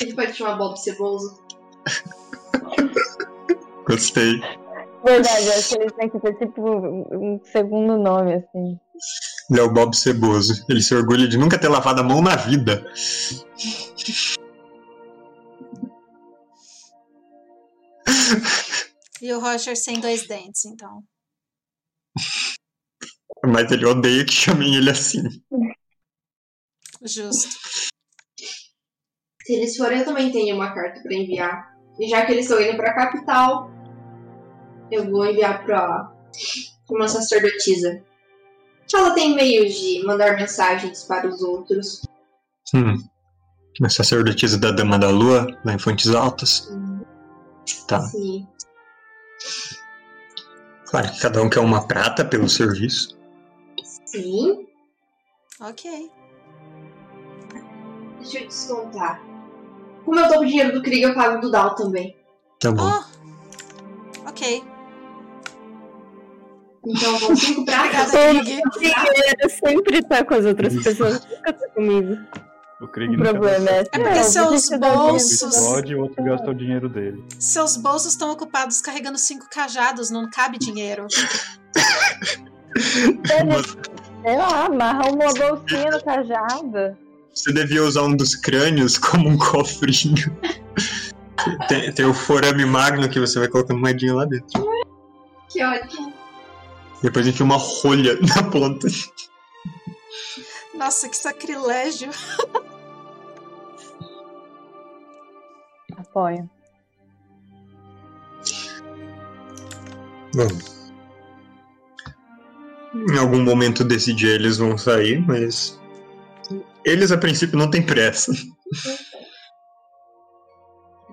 Ele 0.00 0.14
pode 0.14 0.34
chamar 0.34 0.56
Bob 0.56 0.76
Ceboso. 0.76 1.42
Gostei. 3.86 4.40
Verdade, 5.04 5.46
eu 5.46 5.52
acho 5.54 5.68
que 5.68 5.82
eles 5.82 5.92
têm 5.92 6.10
que 6.10 6.20
ter 6.20 6.34
tipo 6.34 6.62
um 6.62 7.34
um 7.34 7.40
segundo 7.44 7.96
nome, 7.96 8.34
assim. 8.34 8.78
Ele 9.50 9.60
é 9.60 9.62
o 9.62 9.72
Bob 9.72 9.96
Ceboso. 9.96 10.64
Ele 10.68 10.82
se 10.82 10.94
orgulha 10.94 11.26
de 11.26 11.38
nunca 11.38 11.58
ter 11.58 11.68
lavado 11.68 12.00
a 12.00 12.04
mão 12.04 12.20
na 12.20 12.36
vida. 12.36 12.84
E 19.22 19.32
o 19.32 19.40
Roger 19.40 19.76
sem 19.76 20.00
dois 20.00 20.26
dentes, 20.26 20.64
então. 20.64 21.02
Mas 23.44 23.70
ele 23.70 23.86
odeia 23.86 24.24
que 24.24 24.32
chamem 24.32 24.74
ele 24.74 24.90
assim. 24.90 25.22
Justo. 27.02 27.48
Se 29.42 29.52
eles 29.54 29.76
forem, 29.76 30.00
eu 30.00 30.04
também 30.04 30.30
tenho 30.30 30.54
uma 30.54 30.72
carta 30.74 31.02
pra 31.02 31.14
enviar. 31.14 31.74
E 31.98 32.08
já 32.08 32.24
que 32.24 32.32
eles 32.32 32.44
estão 32.46 32.60
indo 32.60 32.76
pra 32.76 32.94
capital, 32.94 33.70
eu 34.90 35.10
vou 35.10 35.26
enviar 35.26 35.64
pra 35.64 36.12
pra 36.90 36.96
uma 36.96 37.08
sacerdotisa. 37.08 38.02
Ela 38.92 39.14
tem 39.14 39.34
meios 39.34 39.74
de 39.74 40.04
mandar 40.04 40.36
mensagens 40.36 41.04
para 41.04 41.28
os 41.28 41.40
outros. 41.42 42.02
Hum. 42.74 42.96
A 43.82 43.88
sacerdotisa 43.88 44.58
da 44.58 44.72
Dama 44.72 44.98
da 44.98 45.10
Lua, 45.10 45.46
lá 45.64 45.72
em 45.72 45.78
Fontes 45.78 46.12
Altas. 46.12 46.68
Tá. 47.86 48.00
Sim. 48.00 48.46
Claro 50.86 51.12
que 51.12 51.20
cada 51.20 51.40
um 51.40 51.48
quer 51.48 51.60
uma 51.60 51.86
prata 51.86 52.24
pelo 52.24 52.48
serviço. 52.48 53.16
Sim. 54.06 54.66
Ok. 55.60 56.10
Deixa 58.18 58.40
eu 58.40 58.48
descontar. 58.48 59.22
Como 60.04 60.18
eu 60.18 60.28
dou 60.28 60.40
o 60.40 60.44
dinheiro 60.44 60.72
do 60.72 60.82
Krieg, 60.82 61.02
eu 61.02 61.14
pago 61.14 61.40
do 61.40 61.50
Dal 61.50 61.76
também. 61.76 62.16
Tá 62.58 62.72
bom. 62.72 62.82
Oh! 62.82 64.28
Ok. 64.28 64.64
Então 66.86 67.18
vão 67.18 67.36
cinco. 67.36 67.60
Obrigada, 67.60 68.10
Krieg. 68.10 68.42
Dinheiro 68.44 69.50
sempre 69.64 70.02
tá 70.02 70.24
com 70.24 70.34
as 70.34 70.44
outras 70.46 70.72
Isso. 70.72 70.84
pessoas, 70.84 71.26
nunca 71.26 71.52
tá 71.52 71.68
comigo. 71.74 72.16
O 72.80 72.88
Krieg 72.88 73.14
O 73.14 73.18
problema 73.18 73.68
é, 73.70 73.80
É 73.80 73.84
porque 73.84 74.00
não, 74.08 74.24
seus 74.24 74.68
bolsos- 74.70 75.40
pra- 75.40 75.60
pode 75.74 75.94
o 75.94 76.00
outro 76.00 76.24
gasta 76.24 76.50
o 76.50 76.54
dinheiro 76.54 76.88
dele. 76.88 77.22
Seus 77.38 77.76
bolsos 77.76 78.12
estão 78.12 78.30
ocupados 78.30 78.80
carregando 78.80 79.18
cinco 79.18 79.46
cajados, 79.50 80.10
não 80.10 80.30
cabe 80.30 80.58
dinheiro. 80.58 81.06
Sei 84.22 84.36
lá, 84.36 84.66
amarra 84.66 85.10
uma 85.10 85.32
bolsinha 85.34 85.90
no 85.90 86.02
cajado. 86.02 86.96
Você 87.34 87.52
devia 87.52 87.82
usar 87.84 88.02
um 88.02 88.16
dos 88.16 88.34
crânios 88.34 88.96
como 88.98 89.28
um 89.28 89.36
cofrinho. 89.38 90.34
Tem, 91.68 91.92
tem 91.92 92.04
o 92.06 92.14
forame 92.14 92.64
magno 92.64 93.08
que 93.08 93.20
você 93.20 93.38
vai 93.38 93.48
colocando 93.48 93.78
moedinha 93.80 94.14
lá 94.14 94.24
dentro. 94.24 94.66
Que 95.50 95.62
ótimo. 95.64 96.12
Depois 97.02 97.26
enfia 97.26 97.44
uma 97.44 97.56
rolha 97.56 98.18
na 98.20 98.42
ponta. 98.50 98.88
Nossa, 100.74 101.08
que 101.08 101.16
sacrilégio. 101.16 102.10
Apoio. 105.96 106.48
Bom. 110.34 110.48
Em 113.12 113.18
algum 113.18 113.42
momento 113.42 113.84
desse 113.84 114.12
dia 114.12 114.34
eles 114.34 114.58
vão 114.58 114.76
sair, 114.76 115.20
mas. 115.26 115.78
Eles 116.84 117.12
a 117.12 117.18
princípio 117.18 117.58
não 117.58 117.70
têm 117.70 117.84
pressa. 117.84 118.32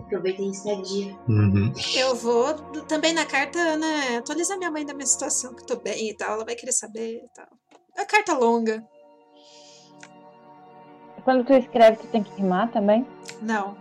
Aproveitem 0.08 0.50
esse 0.50 0.82
dia. 0.84 1.13
Uhum. 1.28 1.74
Eu 1.96 2.15
vou 2.15 2.54
também 2.88 3.13
na 3.13 3.26
carta, 3.26 3.76
né, 3.76 4.17
atualizar 4.17 4.58
minha 4.58 4.72
mãe 4.72 4.86
da 4.86 4.93
minha 4.93 5.06
situação, 5.06 5.54
que 5.54 5.62
eu 5.62 5.65
tô 5.65 5.76
bem 5.76 6.10
e 6.10 6.15
tal. 6.15 6.36
Ela 6.36 6.46
vai 6.46 6.56
querer 6.56 6.72
saber 6.72 7.24
e 7.26 7.30
tal. 7.36 7.48
É 7.98 8.06
carta 8.06 8.34
longa. 8.34 8.82
Quando 11.26 11.46
tu 11.46 11.54
escreve, 11.54 11.98
tu 11.98 12.08
tem 12.08 12.24
que 12.24 12.34
rimar 12.36 12.72
também? 12.72 13.06
Não. 13.41 13.76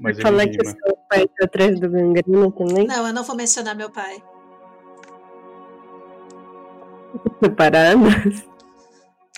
Mas 0.00 0.16
ele 0.16 0.22
Falar 0.22 0.48
que 0.48 0.58
o 0.60 0.66
seu 0.68 0.96
pai 1.08 1.26
tá 1.28 1.44
atrás 1.44 1.78
do 1.78 1.88
gangrena 1.88 2.50
também, 2.50 2.86
Não, 2.86 3.06
eu 3.06 3.12
não 3.14 3.22
vou 3.22 3.36
mencionar 3.36 3.76
meu 3.76 3.90
pai. 3.90 4.20
separado. 7.42 8.00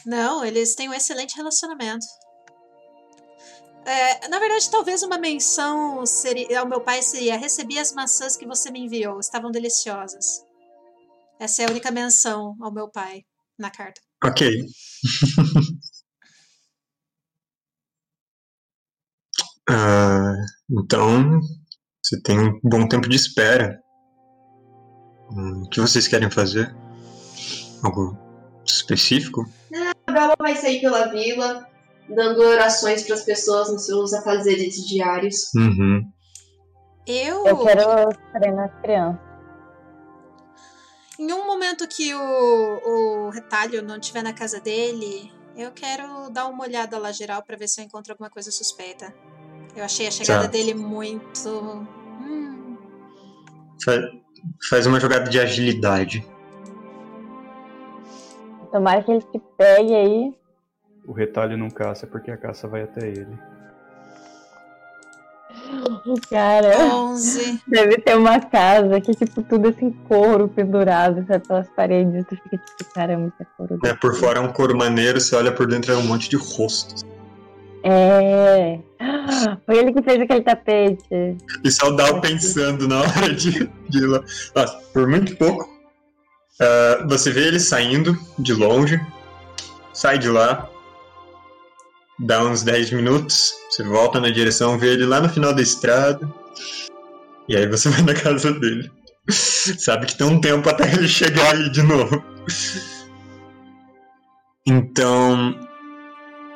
Não, 0.05 0.45
eles 0.45 0.75
têm 0.75 0.89
um 0.89 0.95
excelente 0.95 1.37
relacionamento. 1.37 2.07
É, 3.85 4.29
na 4.29 4.39
verdade, 4.39 4.71
talvez 4.71 5.03
uma 5.03 5.19
menção 5.19 6.07
seria, 6.07 6.61
ao 6.61 6.69
meu 6.69 6.81
pai 6.81 7.03
seria: 7.03 7.37
recebi 7.37 7.79
as 7.79 7.93
maçãs 7.93 8.37
que 8.37 8.47
você 8.47 8.71
me 8.71 8.81
enviou, 8.81 9.19
estavam 9.19 9.51
deliciosas. 9.51 10.45
Essa 11.41 11.63
é 11.63 11.67
a 11.67 11.71
única 11.71 11.91
menção 11.91 12.57
ao 12.61 12.73
meu 12.73 12.89
pai 12.89 13.25
na 13.59 13.71
carta. 13.71 14.01
Ok. 14.25 14.49
Ah, 19.69 20.35
então, 20.69 21.41
você 22.03 22.21
tem 22.21 22.39
um 22.39 22.61
bom 22.65 22.87
tempo 22.89 23.09
de 23.09 23.15
espera. 23.17 23.81
Hum, 25.31 25.63
O 25.65 25.69
que 25.71 25.81
vocês 25.81 26.09
querem 26.09 26.29
fazer? 26.29 26.75
Algo 27.83 28.19
específico? 28.67 29.49
A 30.07 30.13
Bela 30.13 30.35
vai 30.39 30.57
sair 30.57 30.81
pela 30.81 31.07
vila, 31.07 31.67
dando 32.09 32.41
orações 32.43 33.03
para 33.05 33.15
as 33.15 33.23
pessoas 33.23 33.71
nos 33.73 33.87
seus 33.87 34.13
afazeres 34.13 34.75
diários. 34.87 35.51
Uhum. 35.55 36.03
Eu, 37.07 37.45
Eu 37.47 37.59
quero 37.59 38.09
treinar 38.33 38.67
as 38.73 38.81
crianças. 38.81 39.21
em 41.19 41.33
um 41.33 41.47
momento 41.47 41.87
que 41.89 42.15
o, 42.15 42.19
o 43.27 43.31
retalho 43.31 43.83
não 43.83 43.97
estiver 43.97 44.23
na 44.23 44.33
casa 44.33 44.61
dele, 44.61 45.33
eu 45.57 45.71
quero 45.73 46.31
dar 46.31 46.47
uma 46.47 46.65
olhada 46.65 46.99
lá 46.99 47.11
geral 47.13 47.43
pra 47.43 47.57
ver 47.57 47.69
se 47.69 47.81
eu 47.81 47.85
encontro 47.85 48.13
alguma 48.13 48.31
coisa 48.31 48.51
suspeita. 48.51 49.13
Eu 49.75 49.85
achei 49.85 50.07
a 50.07 50.11
chegada 50.11 50.45
Tá. 50.45 50.49
dele 50.51 50.75
muito. 50.75 51.49
Hum, 52.21 52.77
Fa- 53.85 54.11
Faz 54.69 54.87
uma 54.87 54.99
jogada 55.01 55.31
de 55.31 55.39
agilidade. 55.41 56.25
Tomara 58.71 59.03
que 59.03 59.11
ele 59.13 59.21
te 59.23 59.41
pegue 59.57 59.95
aí. 59.95 60.35
O 61.05 61.13
retalho 61.13 61.57
não 61.57 61.71
caça 61.71 62.07
porque 62.07 62.31
a 62.31 62.37
caça 62.37 62.69
vai 62.69 62.83
até 62.83 63.09
ele. 63.09 63.39
Cara, 66.31 66.77
11. 66.95 67.61
deve 67.67 67.99
ter 67.99 68.17
uma 68.17 68.41
casa 68.41 69.01
que, 69.01 69.15
tipo, 69.15 69.43
tudo 69.43 69.69
assim, 69.69 69.91
couro 70.09 70.49
pendurado, 70.49 71.25
sabe, 71.27 71.47
pelas 71.47 71.69
paredes. 71.71 72.25
Tu 72.29 72.37
fica 72.37 72.59
tipo, 72.59 72.93
caramba, 72.95 73.29
isso 73.29 73.37
é 73.41 73.47
couro. 73.57 73.79
Né, 73.83 73.95
por 73.95 74.15
fora 74.15 74.39
é 74.39 74.43
um 74.43 74.53
couro 74.53 74.77
maneiro, 74.77 75.21
você 75.21 75.35
olha 75.35 75.53
por 75.53 75.67
dentro 75.67 75.93
é 75.93 75.97
um 75.97 76.07
monte 76.07 76.29
de 76.29 76.37
rostos. 76.37 77.05
É. 77.85 78.79
Foi 79.67 79.77
ele 79.77 79.93
que 79.93 80.03
fez 80.03 80.21
aquele 80.21 80.43
tapete. 80.43 81.37
E 81.65 81.71
só 81.71 81.91
dá 81.91 82.11
o 82.13 82.21
pensando 82.21 82.87
na 82.87 83.01
hora 83.01 83.35
de, 83.35 83.69
de 83.89 83.99
ir 83.99 84.07
lá. 84.07 84.23
Ah, 84.55 84.67
por 84.93 85.09
muito 85.09 85.37
pouco, 85.37 85.69
Ah, 86.61 87.05
você 87.09 87.31
vê 87.31 87.49
ele 87.49 87.59
saindo 87.59 88.17
de 88.39 88.55
longe, 88.55 89.01
sai 89.93 90.19
de 90.19 90.29
lá, 90.29 90.69
dá 92.23 92.45
uns 92.45 92.63
10 92.63 92.93
minutos, 92.93 93.53
você 93.69 93.83
volta 93.83 94.21
na 94.21 94.31
direção, 94.31 94.79
vê 94.79 94.93
ele 94.93 95.05
lá 95.05 95.21
no 95.21 95.29
final 95.29 95.53
da 95.53 95.61
estrada, 95.61 96.33
e 97.49 97.57
aí 97.57 97.67
você 97.69 97.89
vai 97.91 98.03
na 98.03 98.15
casa 98.15 98.53
dele. 98.53 98.91
Sabe 99.29 100.07
que 100.07 100.17
tem 100.17 100.27
um 100.27 100.41
tempo 100.41 100.69
até 100.69 100.93
ele 100.93 101.07
chegar 101.07 101.55
aí 101.55 101.71
de 101.71 101.83
novo. 101.83 102.23
Então, 104.67 105.55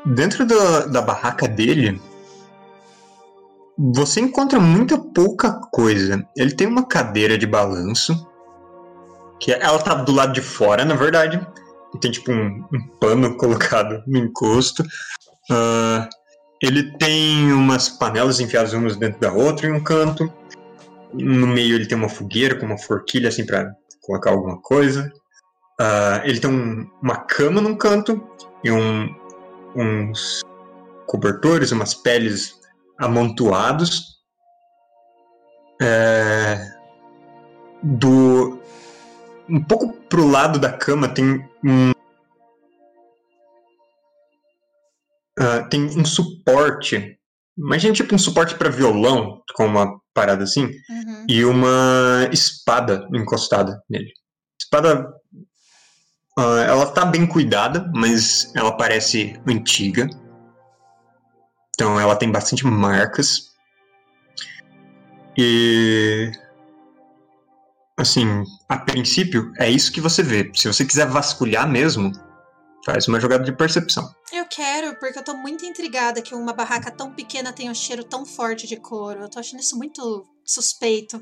dentro 0.05 0.45
da, 0.47 0.87
da 0.87 1.03
barraca 1.03 1.47
dele, 1.47 2.01
você 3.79 4.21
encontra 4.21 4.59
muita 4.59 4.99
pouca 4.99 5.53
coisa. 5.73 6.27
Ele 6.37 6.55
tem 6.55 6.67
uma 6.67 6.87
cadeira 6.87 7.37
de 7.37 7.47
balanço, 7.47 8.27
que 9.39 9.53
ela 9.53 9.79
tá 9.79 9.95
do 9.95 10.13
lado 10.13 10.33
de 10.33 10.41
fora, 10.41 10.85
na 10.85 10.95
verdade. 10.95 11.45
Tem 12.01 12.11
tipo 12.11 12.33
um, 12.33 12.65
um 12.73 12.89
pano 13.01 13.37
colocado 13.39 14.03
no 14.07 14.19
encosto. 14.19 14.85
Ah, 15.51 16.09
ele 16.63 16.97
tem 16.99 17.53
umas 17.53 17.89
panelas 17.89 18.41
enfiadas 18.41 18.73
umas 18.73 18.97
dentro 18.97 19.21
da 19.21 19.33
outra 19.33 19.69
em 19.69 19.73
um 19.73 19.83
canto. 19.83 20.33
No 21.13 21.47
meio 21.47 21.75
ele 21.75 21.87
tem 21.87 21.97
uma 21.97 22.09
fogueira 22.09 22.59
com 22.59 22.67
uma 22.67 22.79
forquilha 22.79 23.29
assim 23.29 23.47
para 23.47 23.73
colocar 24.01 24.31
alguma 24.31 24.61
coisa. 24.61 25.13
Ah, 25.81 26.23
ele 26.25 26.41
tem 26.41 26.51
um- 26.51 26.89
uma 27.03 27.17
cama 27.17 27.61
num 27.61 27.77
canto 27.77 28.23
e 28.65 28.71
um- 28.71 29.15
uns 29.77 30.41
cobertores, 31.07 31.71
umas 31.73 31.95
peles 31.95 32.55
amontoados. 32.99 34.17
É, 35.81 36.75
do 37.83 38.59
um 39.49 39.63
pouco 39.63 39.93
pro 40.09 40.27
lado 40.27 40.59
da 40.59 40.73
cama 40.73 41.07
tem 41.07 41.47
um 41.63 41.93
tem 45.69 45.85
um 45.85 46.05
suporte. 46.05 47.19
Imagina 47.59 47.95
tipo 47.95 48.15
um 48.15 48.19
suporte 48.19 48.55
para 48.55 48.69
violão, 48.71 49.43
com 49.55 49.67
uma 49.67 49.99
parada 50.13 50.45
assim, 50.45 50.65
Uhum. 50.65 51.27
e 51.29 51.45
uma 51.45 52.29
espada 52.33 53.07
encostada 53.15 53.83
nele. 53.89 54.11
Espada. 54.61 55.09
ah, 56.39 56.65
ela 56.67 56.87
tá 56.87 57.05
bem 57.05 57.27
cuidada, 57.27 57.91
mas 57.95 58.53
ela 58.55 58.77
parece 58.77 59.39
antiga. 59.47 60.07
Então 61.75 61.99
ela 62.01 62.17
tem 62.17 62.31
bastante 62.31 62.65
marcas. 62.67 63.51
E. 65.37 66.31
Assim, 67.99 68.45
a 68.69 68.77
princípio, 68.79 69.53
é 69.59 69.71
isso 69.71 69.91
que 69.91 70.01
você 70.01 70.23
vê. 70.23 70.51
Se 70.55 70.69
você 70.69 70.85
quiser 70.85 71.07
vasculhar 71.07 71.67
mesmo, 71.67 72.13
faz 72.87 73.09
uma 73.09 73.19
jogada 73.19 73.43
de 73.43 73.51
percepção. 73.51 74.09
Eu 74.33 74.47
quero, 74.47 74.97
porque 75.01 75.19
eu 75.19 75.25
tô 75.25 75.37
muito 75.37 75.67
intrigada 75.67 76.23
que 76.23 76.37
uma 76.37 76.53
barraca 76.53 76.89
tão 76.89 77.13
pequena 77.13 77.53
tenha 77.53 77.73
um 77.73 77.75
cheiro 77.75 78.05
tão 78.05 78.25
forte 78.25 78.65
de 78.69 78.77
couro. 78.77 79.23
Eu 79.23 79.29
tô 79.29 79.41
achando 79.41 79.59
isso 79.59 79.77
muito 79.77 80.25
suspeito. 80.45 81.21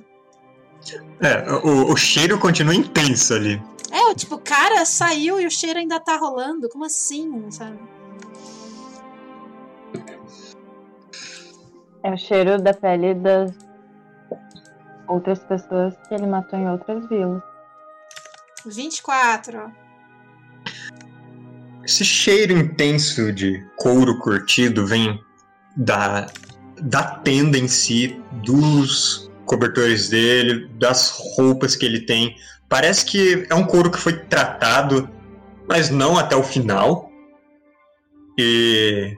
É, 1.22 1.50
o, 1.66 1.90
o 1.90 1.96
cheiro 1.96 2.38
continua 2.38 2.74
intenso 2.74 3.32
ali. 3.32 3.62
É, 3.90 4.10
o 4.10 4.14
tipo, 4.14 4.34
o 4.34 4.40
cara 4.40 4.84
saiu 4.84 5.40
e 5.40 5.46
o 5.46 5.50
cheiro 5.50 5.78
ainda 5.78 5.98
tá 5.98 6.18
rolando. 6.18 6.68
Como 6.68 6.84
assim, 6.84 7.50
sabe? 7.50 7.78
É 12.02 12.12
o 12.12 12.18
cheiro 12.18 12.60
da 12.60 12.74
pele 12.74 13.14
das 13.14 13.52
outras 15.08 15.38
pessoas 15.44 15.94
que 16.06 16.14
ele 16.14 16.26
matou 16.26 16.58
em 16.58 16.68
outras 16.68 17.08
vilas. 17.08 17.42
24. 18.66 19.83
Esse 21.86 22.04
cheiro 22.04 22.52
intenso 22.52 23.30
de 23.32 23.62
couro 23.76 24.18
curtido 24.18 24.86
vem 24.86 25.20
da, 25.76 26.26
da 26.80 27.02
tenda 27.02 27.58
em 27.58 27.68
si, 27.68 28.18
dos 28.44 29.30
cobertores 29.44 30.08
dele, 30.08 30.66
das 30.78 31.10
roupas 31.10 31.76
que 31.76 31.84
ele 31.84 32.00
tem. 32.00 32.36
Parece 32.68 33.04
que 33.04 33.46
é 33.50 33.54
um 33.54 33.64
couro 33.64 33.90
que 33.90 33.98
foi 33.98 34.14
tratado, 34.14 35.10
mas 35.68 35.90
não 35.90 36.16
até 36.16 36.34
o 36.34 36.42
final. 36.42 37.10
E 38.38 39.14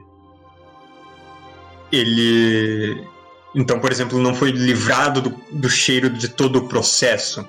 ele 1.91 3.07
então, 3.55 3.79
por 3.79 3.91
exemplo, 3.91 4.19
não 4.19 4.35
foi 4.35 4.51
livrado 4.51 5.21
do, 5.21 5.29
do 5.51 5.69
cheiro 5.69 6.09
de 6.09 6.27
todo 6.27 6.57
o 6.59 6.67
processo. 6.67 7.47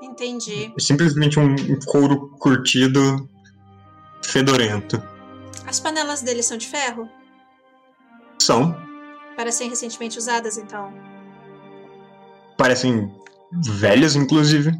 Entendi. 0.00 0.72
É 0.76 0.80
simplesmente 0.80 1.40
um, 1.40 1.54
um 1.54 1.78
couro 1.86 2.28
curtido 2.38 3.28
fedorento. 4.22 5.02
As 5.66 5.78
panelas 5.80 6.22
dele 6.22 6.42
são 6.42 6.56
de 6.56 6.66
ferro? 6.66 7.08
São, 8.40 8.74
Parecem 9.36 9.68
recentemente 9.70 10.18
usadas, 10.18 10.58
então. 10.58 10.92
parecem 12.58 13.10
velhas, 13.52 14.14
inclusive. 14.16 14.70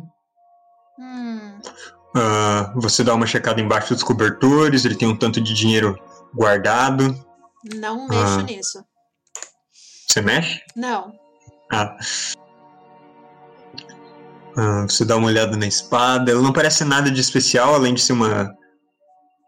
Hum. 0.99 1.59
Ah, 2.15 2.73
você 2.77 3.03
dá 3.03 3.15
uma 3.15 3.27
checada 3.27 3.61
embaixo 3.61 3.95
dos 3.95 4.03
cobertores, 4.03 4.85
ele 4.85 4.97
tem 4.97 5.09
um 5.09 5.17
tanto 5.17 5.41
de 5.41 5.55
dinheiro 5.55 5.97
guardado. 6.35 7.15
Não 7.77 8.07
mexo 8.07 8.41
Ah. 8.41 8.43
nisso. 8.43 8.85
Você 10.07 10.21
mexe? 10.21 10.61
Não. 10.77 11.13
Ah. 11.73 11.97
Ah, 14.57 14.83
você 14.89 15.05
dá 15.05 15.17
uma 15.17 15.29
olhada 15.29 15.57
na 15.57 15.67
espada. 15.67 16.31
Ela 16.33 16.43
não 16.43 16.53
parece 16.53 16.85
nada 16.85 17.11
de 17.11 17.21
especial, 17.21 17.75
além 17.75 17.95
de 17.95 18.01
ser 18.03 18.13
uma. 18.13 18.53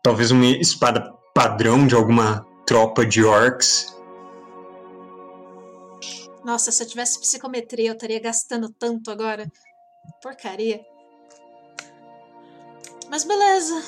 Talvez 0.03 0.33
uma 0.33 0.47
espada 0.47 1.13
padrão 1.33 1.87
de 1.87 1.95
alguma 1.95 2.45
tropa 2.67 3.07
de 3.07 3.23
orcs. 3.23 3.97
Nossa, 6.45 6.73
se 6.73 6.83
eu 6.83 6.89
tivesse 6.89 7.21
psicometria, 7.21 7.91
eu 7.91 7.95
estaria 7.95 8.21
gastando 8.21 8.69
tanto 8.69 9.13
agora. 9.13 9.47
Porcaria. 10.21 10.81
Mas 13.09 13.23
beleza. 13.23 13.81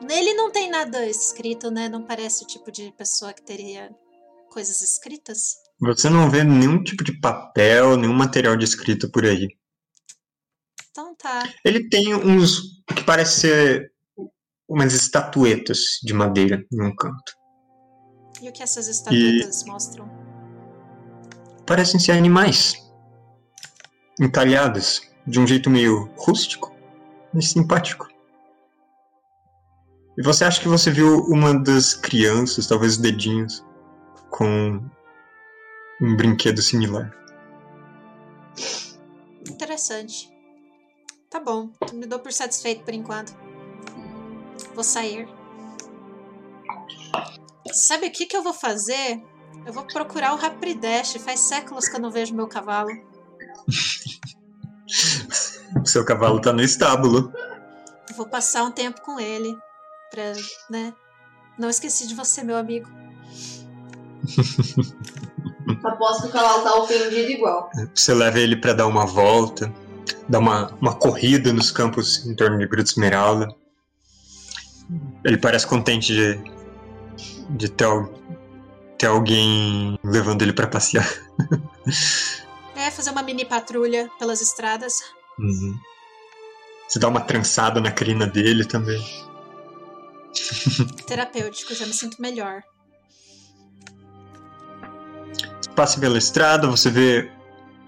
Nele 0.00 0.32
não 0.32 0.50
tem 0.50 0.70
nada 0.70 1.06
escrito, 1.06 1.70
né? 1.70 1.88
Não 1.88 2.02
parece 2.02 2.44
o 2.44 2.46
tipo 2.46 2.72
de 2.72 2.90
pessoa 2.92 3.34
que 3.34 3.42
teria 3.42 3.90
coisas 4.50 4.80
escritas. 4.80 5.56
Você 5.80 6.08
não 6.08 6.30
vê 6.30 6.42
nenhum 6.42 6.82
tipo 6.82 7.04
de 7.04 7.18
papel, 7.20 7.96
nenhum 7.96 8.14
material 8.14 8.56
de 8.56 8.64
escrita 8.64 9.08
por 9.08 9.26
aí. 9.26 9.48
Então 10.90 11.14
tá. 11.14 11.46
Ele 11.64 11.88
tem 11.88 12.14
uns 12.14 12.82
que 12.94 13.04
parece 13.04 13.40
ser 13.40 13.91
umas 14.68 14.94
estatuetas 14.94 15.98
de 16.02 16.12
madeira 16.12 16.64
em 16.72 16.82
um 16.82 16.94
canto. 16.94 17.36
E 18.40 18.48
o 18.48 18.52
que 18.52 18.62
essas 18.62 18.88
estatuetas 18.88 19.64
mostram? 19.64 20.08
Parecem 21.66 22.00
ser 22.00 22.12
animais. 22.12 22.74
Entalhadas 24.20 25.02
de 25.26 25.38
um 25.38 25.46
jeito 25.46 25.70
meio 25.70 26.10
rústico 26.16 26.74
e 27.34 27.42
simpático. 27.42 28.08
E 30.18 30.22
você 30.22 30.44
acha 30.44 30.60
que 30.60 30.68
você 30.68 30.90
viu 30.90 31.24
uma 31.24 31.58
das 31.58 31.94
crianças, 31.94 32.66
talvez 32.66 32.92
os 32.92 32.98
dedinhos, 32.98 33.64
com 34.30 34.82
um 36.00 36.16
brinquedo 36.16 36.60
similar. 36.60 37.14
Interessante. 39.48 40.30
Tá 41.30 41.40
bom, 41.40 41.70
me 41.94 42.04
dou 42.06 42.18
por 42.18 42.32
satisfeito 42.32 42.84
por 42.84 42.92
enquanto. 42.92 43.41
Vou 44.74 44.84
sair. 44.84 45.28
Sabe 47.72 48.06
o 48.06 48.12
que, 48.12 48.26
que 48.26 48.36
eu 48.36 48.42
vou 48.42 48.52
fazer? 48.52 49.22
Eu 49.64 49.72
vou 49.72 49.84
procurar 49.84 50.34
o 50.34 50.36
Rapidash. 50.36 51.14
Faz 51.24 51.40
séculos 51.40 51.88
que 51.88 51.96
eu 51.96 52.00
não 52.00 52.10
vejo 52.10 52.34
meu 52.34 52.48
cavalo. 52.48 52.90
O 55.80 55.86
seu 55.86 56.04
cavalo 56.04 56.40
tá 56.40 56.52
no 56.52 56.62
estábulo. 56.62 57.32
Eu 58.10 58.16
vou 58.16 58.26
passar 58.26 58.64
um 58.64 58.70
tempo 58.70 59.00
com 59.02 59.18
ele. 59.20 59.56
Pra, 60.10 60.32
né? 60.68 60.92
Não 61.58 61.70
esqueci 61.70 62.06
de 62.06 62.14
você, 62.14 62.42
meu 62.42 62.56
amigo. 62.56 62.90
Aposto 65.84 66.22
que 66.22 66.28
o 66.28 66.32
cavalo 66.32 66.62
tá 66.62 66.78
ofendido 66.78 67.30
igual. 67.30 67.70
Você 67.94 68.12
leva 68.12 68.38
ele 68.38 68.56
pra 68.56 68.72
dar 68.72 68.86
uma 68.86 69.06
volta, 69.06 69.72
dar 70.28 70.38
uma, 70.38 70.72
uma 70.80 70.94
corrida 70.94 71.52
nos 71.52 71.70
campos 71.70 72.26
em 72.26 72.34
torno 72.34 72.58
de 72.58 72.66
Gruta 72.66 72.90
Esmeralda. 72.90 73.48
Ele 75.24 75.36
parece 75.36 75.66
contente 75.66 76.12
de, 76.12 76.40
de 77.50 77.68
ter, 77.68 77.86
ter 78.98 79.06
alguém 79.06 79.98
levando 80.02 80.42
ele 80.42 80.52
pra 80.52 80.66
passear. 80.66 81.08
É, 82.74 82.90
fazer 82.90 83.10
uma 83.10 83.22
mini 83.22 83.44
patrulha 83.44 84.10
pelas 84.18 84.40
estradas. 84.40 85.02
Uhum. 85.38 85.78
Você 86.88 86.98
dá 86.98 87.06
uma 87.06 87.20
trançada 87.20 87.80
na 87.80 87.92
crina 87.92 88.26
dele 88.26 88.64
também. 88.64 89.00
Terapêutico, 91.06 91.74
já 91.74 91.86
me 91.86 91.92
sinto 91.92 92.20
melhor. 92.20 92.62
Você 95.60 95.70
passa 95.76 96.00
pela 96.00 96.18
estrada, 96.18 96.66
você 96.66 96.90
vê. 96.90 97.30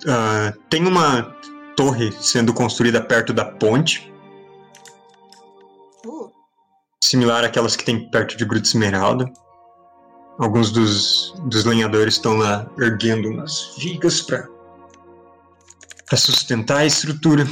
ah, 0.07 0.53
tem 0.69 0.87
uma. 0.87 1.35
torre 1.75 2.13
sendo 2.13 2.53
construída 2.53 3.01
perto 3.03 3.33
da 3.33 3.47
ponte, 3.47 4.09
Uh, 4.09 4.14
similar 7.05 7.45
àquelas 7.45 7.77
que 7.77 7.85
tem 7.85 8.09
perto 8.09 8.37
de 8.37 8.45
Gruta 8.45 8.67
Esmeralda. 8.67 9.31
Alguns 10.39 10.73
dos, 10.73 11.35
dos 11.45 11.65
lenhadores 11.65 12.15
estão 12.15 12.37
lá 12.37 12.67
erguendo 12.79 13.29
umas 13.29 13.77
vigas 13.79 14.21
para 14.23 14.49
sustentar 16.17 16.79
a 16.79 16.87
estrutura. 16.87 17.47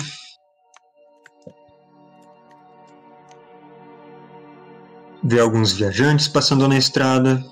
Vê 5.23 5.39
alguns 5.39 5.73
viajantes 5.73 6.27
passando 6.27 6.67
na 6.67 6.77
estrada. 6.77 7.45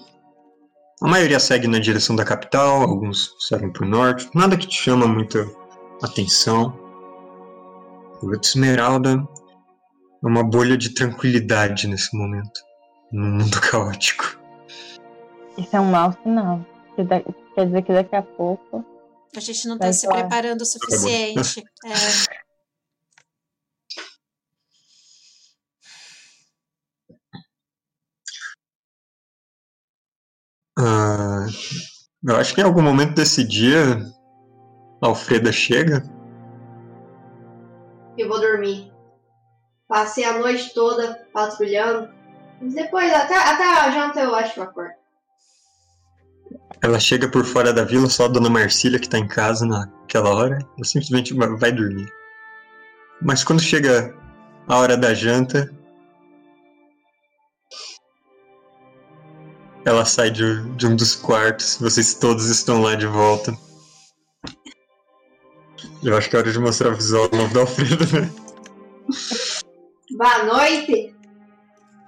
A 1.03 1.09
maioria 1.09 1.39
segue 1.39 1.69
na 1.69 1.79
direção 1.79 2.17
da 2.17 2.25
capital, 2.25 2.83
alguns 2.83 3.31
seguem 3.47 3.71
para 3.71 3.85
o 3.87 3.89
norte. 3.89 4.29
Nada 4.35 4.57
que 4.57 4.67
te 4.67 4.83
chama 4.83 5.07
muita 5.07 5.49
atenção. 6.03 6.77
Gruta 8.21 8.49
Esmeralda 8.49 9.27
uma 10.23 10.45
bolha 10.45 10.77
de 10.77 10.91
tranquilidade 10.95 11.87
nesse 11.87 12.17
momento, 12.17 12.61
num 13.13 13.39
mundo 13.39 13.61
caótico. 13.61 14.39
Isso 15.57 15.77
é 15.77 15.81
um 15.81 15.91
mau 15.91 16.13
sinal. 16.23 16.65
Quer 17.55 17.67
dizer 17.67 17.83
que 17.83 17.93
daqui 17.93 18.17
a 18.17 18.23
pouco. 18.23 18.85
a 19.37 19.41
gente 19.41 19.67
não 19.69 19.79
tá 19.79 19.87
Vai 19.87 19.93
se 19.93 20.07
lá. 20.07 20.15
preparando 20.15 20.63
o 20.63 20.67
suficiente. 20.67 21.63
É, 21.85 21.91
Ah, 30.79 31.47
eu 32.27 32.37
acho 32.37 32.55
que 32.55 32.61
em 32.61 32.65
algum 32.65 32.83
momento 32.83 33.15
desse 33.15 33.47
dia, 33.47 33.99
a 35.03 35.07
Alfreda 35.07 35.53
chega. 35.53 36.03
Eu 38.17 38.29
vou 38.29 38.41
dormir. 38.41 38.90
Passei 39.91 40.23
a 40.23 40.39
noite 40.39 40.73
toda 40.73 41.27
patrulhando. 41.33 42.09
Mas 42.63 42.75
depois, 42.75 43.13
até, 43.13 43.37
até 43.37 43.65
a 43.65 43.91
janta, 43.91 44.21
eu 44.21 44.33
acho 44.37 44.55
que 44.55 44.61
eu 44.61 44.65
acordo. 44.65 44.95
Ela 46.81 47.01
chega 47.01 47.29
por 47.29 47.45
fora 47.45 47.73
da 47.73 47.83
vila, 47.83 48.09
só 48.09 48.27
a 48.27 48.29
dona 48.29 48.49
Marcília 48.49 49.01
que 49.01 49.09
tá 49.09 49.19
em 49.19 49.27
casa 49.27 49.67
naquela 49.67 50.31
hora. 50.31 50.59
Ela 50.77 50.85
simplesmente 50.85 51.35
vai 51.35 51.73
dormir. 51.73 52.09
Mas 53.21 53.43
quando 53.43 53.61
chega 53.61 54.15
a 54.69 54.79
hora 54.79 54.97
da 54.97 55.13
janta, 55.13 55.69
ela 59.85 60.05
sai 60.05 60.31
de, 60.31 60.63
de 60.77 60.87
um 60.87 60.95
dos 60.95 61.17
quartos. 61.17 61.79
Vocês 61.81 62.15
todos 62.15 62.47
estão 62.49 62.81
lá 62.81 62.95
de 62.95 63.09
volta. 63.09 63.53
Eu 66.05 66.17
acho 66.17 66.31
que 66.31 66.37
é 66.37 66.39
hora 66.39 66.53
de 66.53 66.61
mostrar 66.61 66.91
o 66.91 66.95
visual 66.95 67.29
novo 67.33 67.53
da 67.53 67.61
Alfreda, 67.63 68.07
né? 68.21 68.31
Boa 70.17 70.45
noite! 70.45 71.15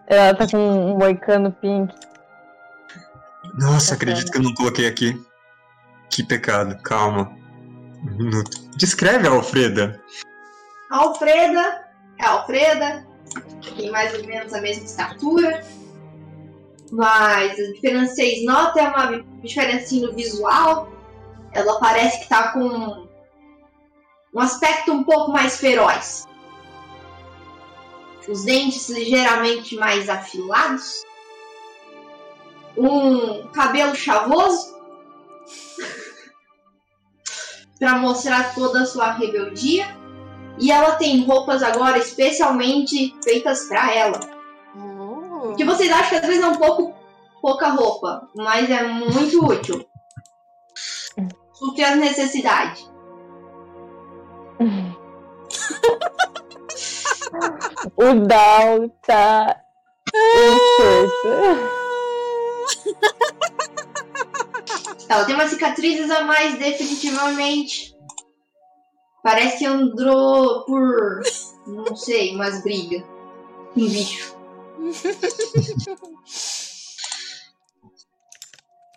Ela 0.09 0.35
tá 0.35 0.47
com 0.49 0.59
um 0.59 0.99
moicano 0.99 1.53
pink. 1.53 1.95
Nossa, 3.59 3.95
acredito 3.95 4.31
que 4.31 4.39
eu 4.39 4.43
não 4.43 4.55
coloquei 4.55 4.87
aqui. 4.87 5.21
Que 6.11 6.25
pecado, 6.25 6.77
calma. 6.83 7.33
Um 8.03 8.17
minuto. 8.17 8.69
Descreve 8.77 9.29
a 9.29 9.31
Alfreda. 9.31 10.01
A 10.91 10.99
Alfreda 10.99 11.89
é 12.19 12.25
a 12.25 12.31
Alfreda, 12.31 13.07
tem 13.77 13.91
mais 13.91 14.13
ou 14.15 14.27
menos 14.27 14.53
a 14.53 14.61
mesma 14.61 14.85
estatura, 14.85 15.65
mas 16.91 17.53
a 17.53 17.73
diferença 17.73 18.15
que 18.15 18.17
vocês 18.17 18.45
notam 18.45 18.85
é 18.85 18.89
uma 18.89 19.25
diferença 19.43 19.95
no 19.95 20.13
visual. 20.13 20.93
Ela 21.53 21.79
parece 21.79 22.21
que 22.21 22.29
tá 22.29 22.53
com 22.53 23.07
um 24.35 24.41
aspecto 24.41 24.93
um 24.93 25.05
pouco 25.05 25.33
mais 25.33 25.59
feroz. 25.59 26.27
Os 28.29 28.45
dentes 28.45 28.89
ligeiramente 28.89 29.77
mais 29.77 30.09
afilados. 30.09 31.03
Um 32.77 33.47
cabelo 33.49 33.95
chavoso. 33.95 34.73
para 37.83 37.99
mostrar 37.99 38.55
toda 38.55 38.83
a 38.83 38.87
sua 38.87 39.11
rebeldia. 39.11 40.01
E 40.57 40.71
ela 40.71 40.93
tem 40.93 41.25
roupas 41.25 41.65
agora 41.65 41.99
especialmente 41.99 43.13
feitas 43.25 43.67
pra 43.67 43.93
ela. 43.93 44.21
uh, 44.77 45.57
Que 45.57 45.65
vocês 45.65 45.91
acham 45.91 46.11
que 46.11 46.15
às 46.15 46.27
vezes 46.27 46.45
é 46.45 46.47
um 46.47 46.57
pouco 46.57 46.95
pouca 47.41 47.71
roupa, 47.71 48.29
mas 48.37 48.71
é 48.71 48.85
muito 48.85 49.45
útil. 49.45 49.85
Supre 51.53 51.83
as 51.83 51.97
necessidades. 51.97 52.89
O 57.97 58.27
Dal 58.27 58.89
tá. 59.07 59.63
Ela 65.09 65.25
tem 65.25 65.35
umas 65.35 65.51
cicatrizes 65.51 66.11
a 66.11 66.23
mais, 66.23 66.59
definitivamente. 66.59 67.97
Parece 69.23 69.59
que 69.59 69.67
andou 69.67 70.65
por, 70.65 71.23
não 71.67 71.95
sei, 71.95 72.35
umas 72.35 72.63
brigas. 72.63 73.03
Um 73.77 73.89
bicho. 73.89 74.37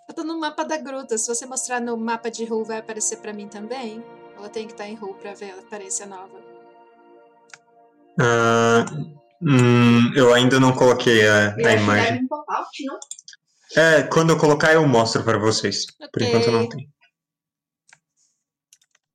Eu 0.08 0.14
tô 0.16 0.24
no 0.24 0.40
mapa 0.40 0.64
da 0.64 0.78
gruta. 0.78 1.18
Se 1.18 1.28
você 1.28 1.46
mostrar 1.46 1.80
no 1.80 1.96
mapa 1.98 2.32
de 2.32 2.46
Ru, 2.46 2.64
vai 2.64 2.80
aparecer 2.80 3.18
pra 3.18 3.34
mim 3.34 3.48
também? 3.48 4.04
Eu 4.42 4.50
tenho 4.50 4.68
que 4.68 4.74
estar 4.74 4.88
em 4.88 4.96
Ru 4.96 5.14
pra 5.16 5.34
ver 5.34 5.52
a 5.52 5.60
aparência 5.60 6.06
nova? 6.06 6.55
Ah, 8.20 8.86
hum, 9.42 10.14
eu 10.16 10.34
ainda 10.34 10.60
não 10.60 10.74
coloquei 10.74 11.28
a, 11.28 11.56
a 11.56 11.74
imagem. 11.74 12.28
É, 13.76 14.04
quando 14.04 14.30
eu 14.32 14.38
colocar 14.38 14.74
eu 14.74 14.88
mostro 14.88 15.24
pra 15.24 15.38
vocês. 15.38 15.86
Por 16.12 16.22
Ok. 16.22 16.28
enquanto 16.28 16.52
não 16.52 16.70
tenho. 16.70 16.88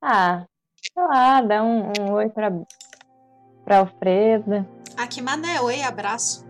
Ah, 0.02 0.44
sei 0.82 1.04
lá, 1.04 1.40
dá 1.40 1.62
um, 1.62 1.92
um 1.98 2.12
oi 2.12 2.28
pra, 2.28 2.50
pra 3.64 3.78
Alfreda. 3.78 4.68
Ah, 4.96 5.06
que 5.06 5.22
mané. 5.22 5.60
Oi, 5.60 5.82
abraço. 5.82 6.46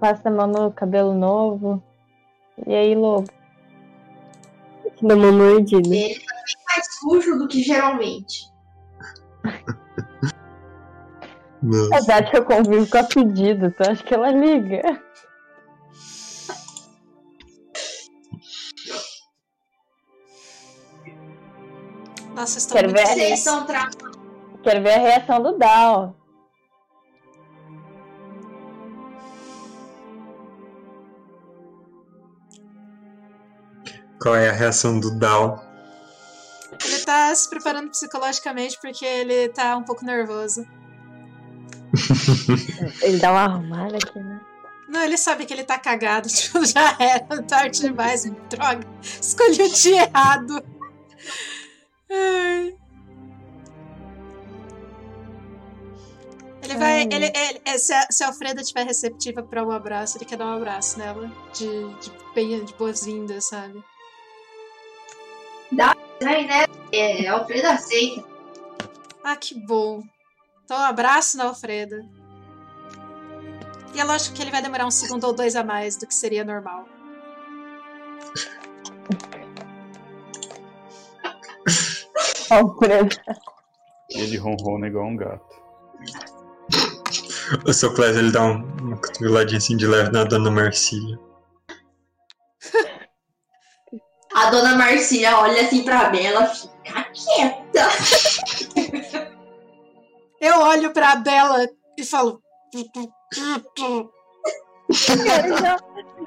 Passa 0.00 0.28
a 0.28 0.32
mão 0.32 0.46
no 0.46 0.72
cabelo 0.72 1.14
novo. 1.14 1.82
E 2.66 2.74
aí, 2.74 2.94
lobo? 2.94 3.30
Dá 5.02 5.14
uma 5.14 5.30
mordida. 5.30 5.94
Ele 5.94 6.14
tá 6.14 6.34
bem 6.34 6.56
mais 6.68 6.98
sujo 6.98 7.38
do 7.38 7.48
que 7.48 7.62
geralmente. 7.62 8.50
Nossa. 11.66 11.96
Apesar 11.96 12.30
que 12.30 12.36
eu 12.36 12.44
convivo 12.44 12.88
com 12.88 12.98
a 12.98 13.02
pedido, 13.02 13.66
então 13.66 13.90
acho 13.90 14.04
que 14.04 14.14
ela 14.14 14.30
liga. 14.30 15.02
Nossa, 22.32 22.58
estou 22.58 22.76
Quero 22.76 22.92
muito 22.92 23.14
ver. 23.14 23.32
Estão 23.32 23.66
tra... 23.66 23.90
Quero 24.62 24.82
ver 24.82 24.94
a 24.94 24.98
reação 24.98 25.42
do 25.42 25.58
Dal. 25.58 26.14
Qual 34.20 34.36
é 34.36 34.48
a 34.50 34.52
reação 34.52 35.00
do 35.00 35.18
Dal? 35.18 35.64
Ele 36.84 36.98
tá 37.00 37.34
se 37.34 37.50
preparando 37.50 37.90
psicologicamente 37.90 38.78
porque 38.80 39.04
ele 39.04 39.48
tá 39.48 39.76
um 39.76 39.82
pouco 39.82 40.04
nervoso. 40.04 40.64
Ele 43.02 43.18
dá 43.18 43.30
uma 43.32 43.42
arrumada 43.44 43.96
aqui, 43.96 44.18
né? 44.18 44.40
Não, 44.88 45.02
ele 45.02 45.16
sabe 45.18 45.44
que 45.46 45.52
ele 45.52 45.64
tá 45.64 45.78
cagado. 45.78 46.28
Tipo, 46.30 46.64
já 46.64 46.96
era 47.00 47.42
tarde 47.42 47.80
demais. 47.80 48.24
Droga. 48.48 48.86
Escolhi 49.02 49.62
o 49.62 49.72
dia 49.72 50.02
errado. 50.04 50.64
Ai. 52.10 52.76
Ele 56.62 56.74
vai. 56.76 56.92
Ai. 57.00 57.08
Ele, 57.10 57.26
ele- 57.34 57.60
é, 57.64 57.78
se, 57.78 57.92
a, 57.92 58.06
se 58.10 58.22
a 58.24 58.28
Alfreda 58.28 58.60
estiver 58.60 58.84
receptiva 58.86 59.42
pra 59.42 59.64
um 59.66 59.70
abraço, 59.72 60.18
ele 60.18 60.24
quer 60.24 60.36
dar 60.36 60.46
um 60.46 60.56
abraço 60.56 60.98
nela. 60.98 61.30
De, 61.52 61.66
de, 62.00 62.12
bem- 62.34 62.64
de 62.64 62.72
boas-vindas, 62.74 63.46
sabe? 63.48 63.82
Estranho, 65.72 66.46
né? 66.48 66.64
É, 66.92 67.26
Alfredo 67.26 67.66
aceita. 67.68 68.24
Ah, 69.24 69.36
que 69.36 69.54
bom. 69.66 70.02
Então, 70.66 70.76
um 70.78 70.82
abraço 70.82 71.36
na 71.36 71.44
Alfreda. 71.44 72.04
E 73.94 74.00
é 74.00 74.04
lógico 74.04 74.34
que 74.34 74.42
ele 74.42 74.50
vai 74.50 74.60
demorar 74.60 74.84
um 74.84 74.90
segundo 74.90 75.22
ou 75.24 75.32
dois 75.32 75.54
a 75.54 75.62
mais 75.62 75.94
do 75.96 76.08
que 76.08 76.14
seria 76.14 76.44
normal. 76.44 76.84
Alfreda. 82.50 83.16
Ele 84.10 84.36
ronrona 84.38 84.88
igual 84.88 85.06
um 85.06 85.16
gato. 85.16 85.56
O 87.64 87.72
seu 87.72 87.94
Clésio 87.94 88.20
ele 88.22 88.32
dá 88.32 88.42
um- 88.42 88.64
uma 88.80 88.96
cotoveladinha 88.96 89.58
assim 89.58 89.76
de 89.76 89.86
leve 89.86 90.10
na 90.10 90.24
dona 90.24 90.50
Marcília. 90.50 91.16
A 94.34 94.50
dona 94.50 94.74
Marcia 94.76 95.38
olha 95.38 95.62
assim 95.62 95.84
pra 95.84 96.10
mim, 96.10 96.24
ela 96.24 96.46
fica 96.48 97.04
quieta. 97.12 97.88
Eu 100.46 100.60
olho 100.60 100.92
pra 100.92 101.16
Bela 101.16 101.66
e 101.98 102.04
falo. 102.04 102.40
Eu 102.74 102.84
já- 105.58 105.76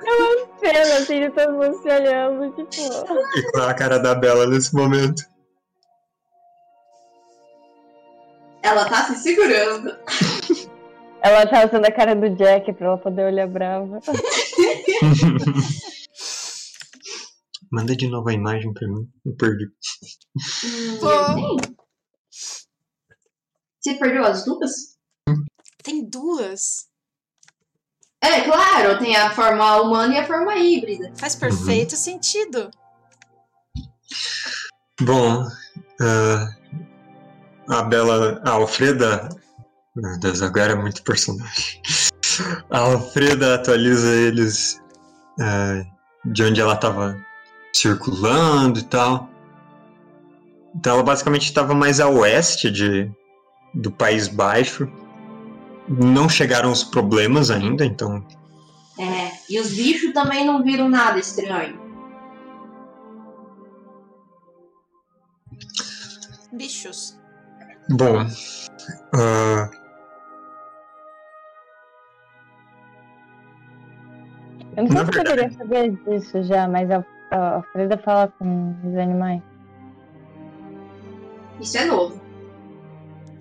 eu 0.05 0.49
cena, 0.59 0.95
assim, 0.97 1.19
de 1.21 1.29
todo 1.31 1.53
mundo 1.53 1.81
se 1.81 1.87
olhando, 1.89 2.51
tipo. 2.55 2.81
E 3.37 3.51
qual 3.51 3.67
é 3.67 3.71
a 3.71 3.73
cara 3.73 3.97
da 3.99 4.13
Bela 4.15 4.45
nesse 4.47 4.73
momento? 4.75 5.23
Ela 8.61 8.89
tá 8.89 9.05
se 9.05 9.15
segurando. 9.23 9.95
Ela 11.21 11.45
tá 11.47 11.65
usando 11.65 11.85
a 11.85 11.91
cara 11.91 12.13
do 12.15 12.29
Jack 12.35 12.73
pra 12.73 12.87
ela 12.87 12.97
poder 12.97 13.25
olhar 13.25 13.47
brava. 13.47 13.99
Manda 17.71 17.95
de 17.95 18.09
novo 18.09 18.27
a 18.29 18.33
imagem 18.33 18.73
pra 18.73 18.87
mim. 18.87 19.07
Eu 19.25 19.35
perdi. 19.35 19.65
Pô. 20.99 21.07
Você 23.79 23.93
perdeu 23.93 24.25
as 24.25 24.43
duas? 24.43 24.97
Tem 25.83 26.03
duas. 26.03 26.87
É, 28.21 28.41
claro, 28.41 28.99
tem 28.99 29.15
a 29.15 29.31
forma 29.31 29.81
humana 29.81 30.15
e 30.15 30.17
a 30.17 30.27
forma 30.27 30.55
híbrida. 30.57 31.13
Faz 31.15 31.35
perfeito 31.35 31.95
sentido. 31.95 32.69
Bom, 35.01 35.47
ah, 36.01 36.47
a 37.69 37.83
Bela. 37.83 38.41
A 38.43 38.51
Alfreda. 38.51 39.29
Meu 39.95 40.19
Deus, 40.19 40.41
agora 40.41 40.73
é 40.73 40.75
muito 40.75 41.01
personagem. 41.03 41.81
A 42.69 42.79
Alfreda 42.79 43.55
atualiza 43.55 44.13
eles 44.15 44.81
ah, 45.39 45.81
de 46.25 46.43
onde 46.43 46.59
ela 46.59 46.73
estava 46.73 47.17
circulando 47.73 48.79
e 48.79 48.83
tal. 48.83 49.29
Então 50.75 50.95
ela 50.95 51.03
basicamente 51.03 51.45
estava 51.45 51.73
mais 51.73 51.99
a 51.99 52.09
oeste 52.09 52.69
de, 52.69 53.11
do 53.73 53.91
País 53.91 54.27
Baixo. 54.27 54.91
Não 55.87 56.29
chegaram 56.29 56.71
os 56.71 56.83
problemas 56.83 57.49
ainda, 57.49 57.85
então 57.85 58.23
É, 58.99 59.31
e 59.49 59.59
os 59.59 59.73
bichos 59.73 60.13
também 60.13 60.45
não 60.45 60.63
viram 60.63 60.87
nada 60.87 61.19
estranho. 61.19 61.79
Bichos. 66.53 67.17
Bom, 67.89 68.25
ah, 69.15 69.69
Eu 74.79 74.83
não 74.83 74.91
sei 74.91 74.97
Na 74.97 75.05
se 75.05 75.11
poderia 75.11 75.51
saber 75.51 75.91
disso 75.91 76.43
já, 76.43 76.67
mas 76.67 76.89
a, 76.89 77.03
a 77.31 77.61
Freda 77.73 77.97
fala 77.97 78.31
com 78.39 78.75
os 78.85 78.95
animais. 78.97 79.41
Isso 81.59 81.77
é 81.77 81.85
novo. 81.85 82.18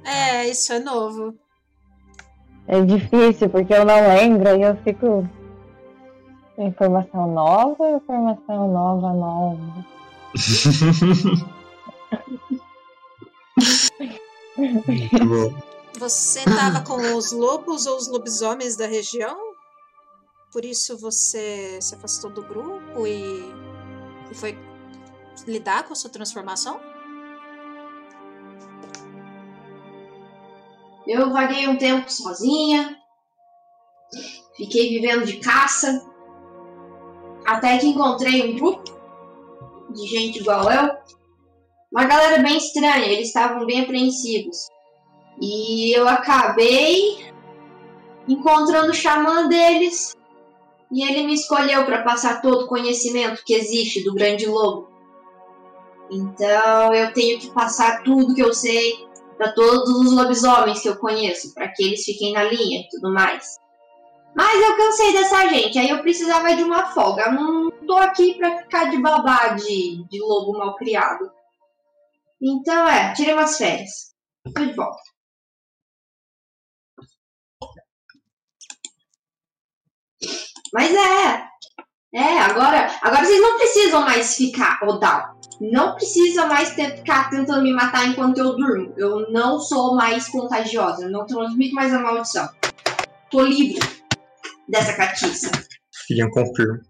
É, 0.09 0.49
isso 0.49 0.73
é 0.73 0.79
novo. 0.79 1.35
É 2.67 2.81
difícil, 2.81 3.51
porque 3.51 3.75
eu 3.75 3.85
não 3.85 4.09
lembro 4.09 4.57
e 4.57 4.63
eu 4.63 4.75
fico. 4.77 5.29
Informação 6.57 7.31
nova, 7.31 7.91
informação 7.91 8.73
nova, 8.73 9.13
nova. 9.13 9.87
muito 14.57 15.25
bom. 15.27 15.55
Você 15.99 16.43
tava 16.45 16.81
com 16.81 17.15
os 17.15 17.33
lobos 17.33 17.87
ou 17.87 17.97
os 17.97 18.09
lobisomens 18.09 18.77
da 18.77 18.87
região? 18.87 19.37
Por 20.53 20.65
isso 20.65 20.97
você 20.99 21.79
se 21.81 21.95
afastou 21.95 22.31
do 22.31 22.43
grupo 22.43 23.07
e, 23.07 23.53
e 24.31 24.35
foi 24.35 24.59
lidar 25.47 25.85
com 25.85 25.93
a 25.93 25.97
sua 25.97 26.11
transformação? 26.11 26.81
Eu 31.09 31.33
vaguei 31.33 31.67
um 31.67 31.79
tempo 31.79 32.13
sozinha, 32.13 32.99
fiquei 34.55 34.91
vivendo 34.91 35.25
de 35.25 35.39
caça, 35.39 36.07
até 37.47 37.79
que 37.79 37.87
encontrei 37.87 38.53
um 38.53 38.57
grupo 38.57 38.85
de 39.95 40.07
gente 40.07 40.41
igual 40.41 40.71
eu. 40.71 40.91
Uma 41.91 42.05
galera 42.05 42.43
bem 42.43 42.59
estranha, 42.59 43.07
eles 43.07 43.29
estavam 43.29 43.65
bem 43.65 43.81
apreensivos. 43.81 44.69
E 45.41 45.97
eu 45.97 46.07
acabei 46.07 47.33
encontrando 48.29 48.91
o 48.91 48.95
xamã 48.95 49.49
deles. 49.49 50.15
E 50.93 51.03
ele 51.03 51.23
me 51.23 51.33
escolheu 51.33 51.87
para 51.87 52.03
passar 52.03 52.43
todo 52.43 52.65
o 52.65 52.69
conhecimento 52.69 53.43
que 53.47 53.55
existe 53.55 54.05
do 54.05 54.13
grande 54.13 54.45
lobo. 54.45 54.91
Então 56.11 56.93
eu 56.93 57.15
tenho 57.15 57.39
que 57.39 57.51
passar 57.51 58.03
tudo 58.03 58.35
que 58.35 58.43
eu 58.43 58.53
sei 58.53 59.08
para 59.39 59.53
todos 59.53 59.89
os 59.89 60.13
lobisomens 60.13 60.83
que 60.83 60.89
eu 60.89 60.97
conheço, 60.97 61.55
para 61.55 61.69
que 61.69 61.85
eles 61.85 62.05
fiquem 62.05 62.33
na 62.33 62.43
linha 62.43 62.81
e 62.81 62.89
tudo 62.89 63.13
mais. 63.13 63.57
Mas 64.35 64.61
eu 64.61 64.77
cansei 64.77 65.13
dessa 65.13 65.49
gente, 65.49 65.79
aí 65.79 65.89
eu 65.89 66.03
precisava 66.03 66.55
de 66.55 66.63
uma 66.63 66.93
folga. 66.93 67.27
Eu 67.27 67.33
não 67.33 67.71
tô 67.87 67.97
aqui 67.97 68.35
pra 68.35 68.59
ficar 68.59 68.91
de 68.91 69.01
babá 69.01 69.49
de, 69.49 70.05
de 70.09 70.21
lobo 70.21 70.59
mal 70.59 70.77
criado. 70.77 71.31
Então 72.41 72.87
é, 72.87 73.15
tirei 73.15 73.33
umas 73.33 73.57
férias. 73.57 74.15
Tô 74.55 74.65
de 74.65 74.75
volta. 74.75 75.01
Mas 80.73 80.95
é. 80.95 81.49
É, 82.15 82.39
agora, 82.39 82.91
agora 83.03 83.25
vocês 83.25 83.41
não 83.41 83.57
precisam 83.59 84.01
mais 84.03 84.37
ficar, 84.37 84.79
Odal. 84.83 85.38
Não 85.61 85.95
precisa 85.97 86.47
mais 86.47 86.71
ter- 86.75 86.97
ficar 86.99 87.31
tentando 87.31 87.63
me 87.63 87.73
matar 87.73 88.07
enquanto 88.07 88.39
eu 88.39 88.57
durmo. 88.57 88.93
Eu 88.97 89.31
não 89.31 89.59
sou 89.59 89.95
mais 89.97 90.29
contagiosa. 90.29 91.05
Eu 91.05 91.11
não 91.11 91.27
transmito 91.27 91.75
mais 91.75 91.93
a 91.93 91.99
maldição. 91.99 92.49
Tô 93.31 93.41
livre 93.43 93.81
dessa 94.69 94.95
catiça. 94.95 95.51
Filha, 96.07 96.31
confirma. 96.31 96.81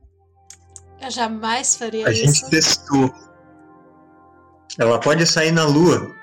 Eu 1.01 1.11
jamais 1.11 1.77
faria 1.77 2.07
A 2.07 2.11
isso. 2.13 2.21
gente 2.25 2.51
testou. 2.51 3.11
Ela 4.79 5.01
pode 5.01 5.27
sair 5.27 5.51
na 5.53 5.65
lua. 5.65 6.15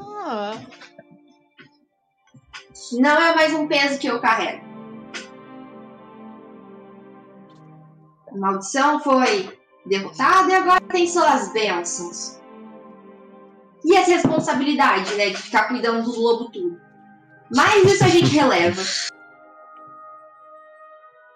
Ah, 0.00 0.54
Não 2.92 3.20
é 3.20 3.34
mais 3.34 3.52
um 3.52 3.68
peso 3.68 3.98
que 3.98 4.06
eu 4.06 4.20
carrego. 4.20 4.69
Maldição 8.40 8.98
foi 9.00 9.56
derrotada 9.86 10.50
e 10.50 10.54
agora 10.54 10.80
tem 10.80 11.06
suas 11.06 11.52
bênçãos. 11.52 12.40
E 13.84 13.94
essa 13.94 14.10
responsabilidade, 14.10 15.14
né, 15.14 15.30
de 15.30 15.36
ficar 15.36 15.68
cuidando 15.68 16.04
dos 16.04 16.16
lobos 16.16 16.50
tudo. 16.52 16.80
Mas 17.54 17.84
isso 17.84 18.04
a 18.04 18.08
gente 18.08 18.34
releva. 18.34 18.80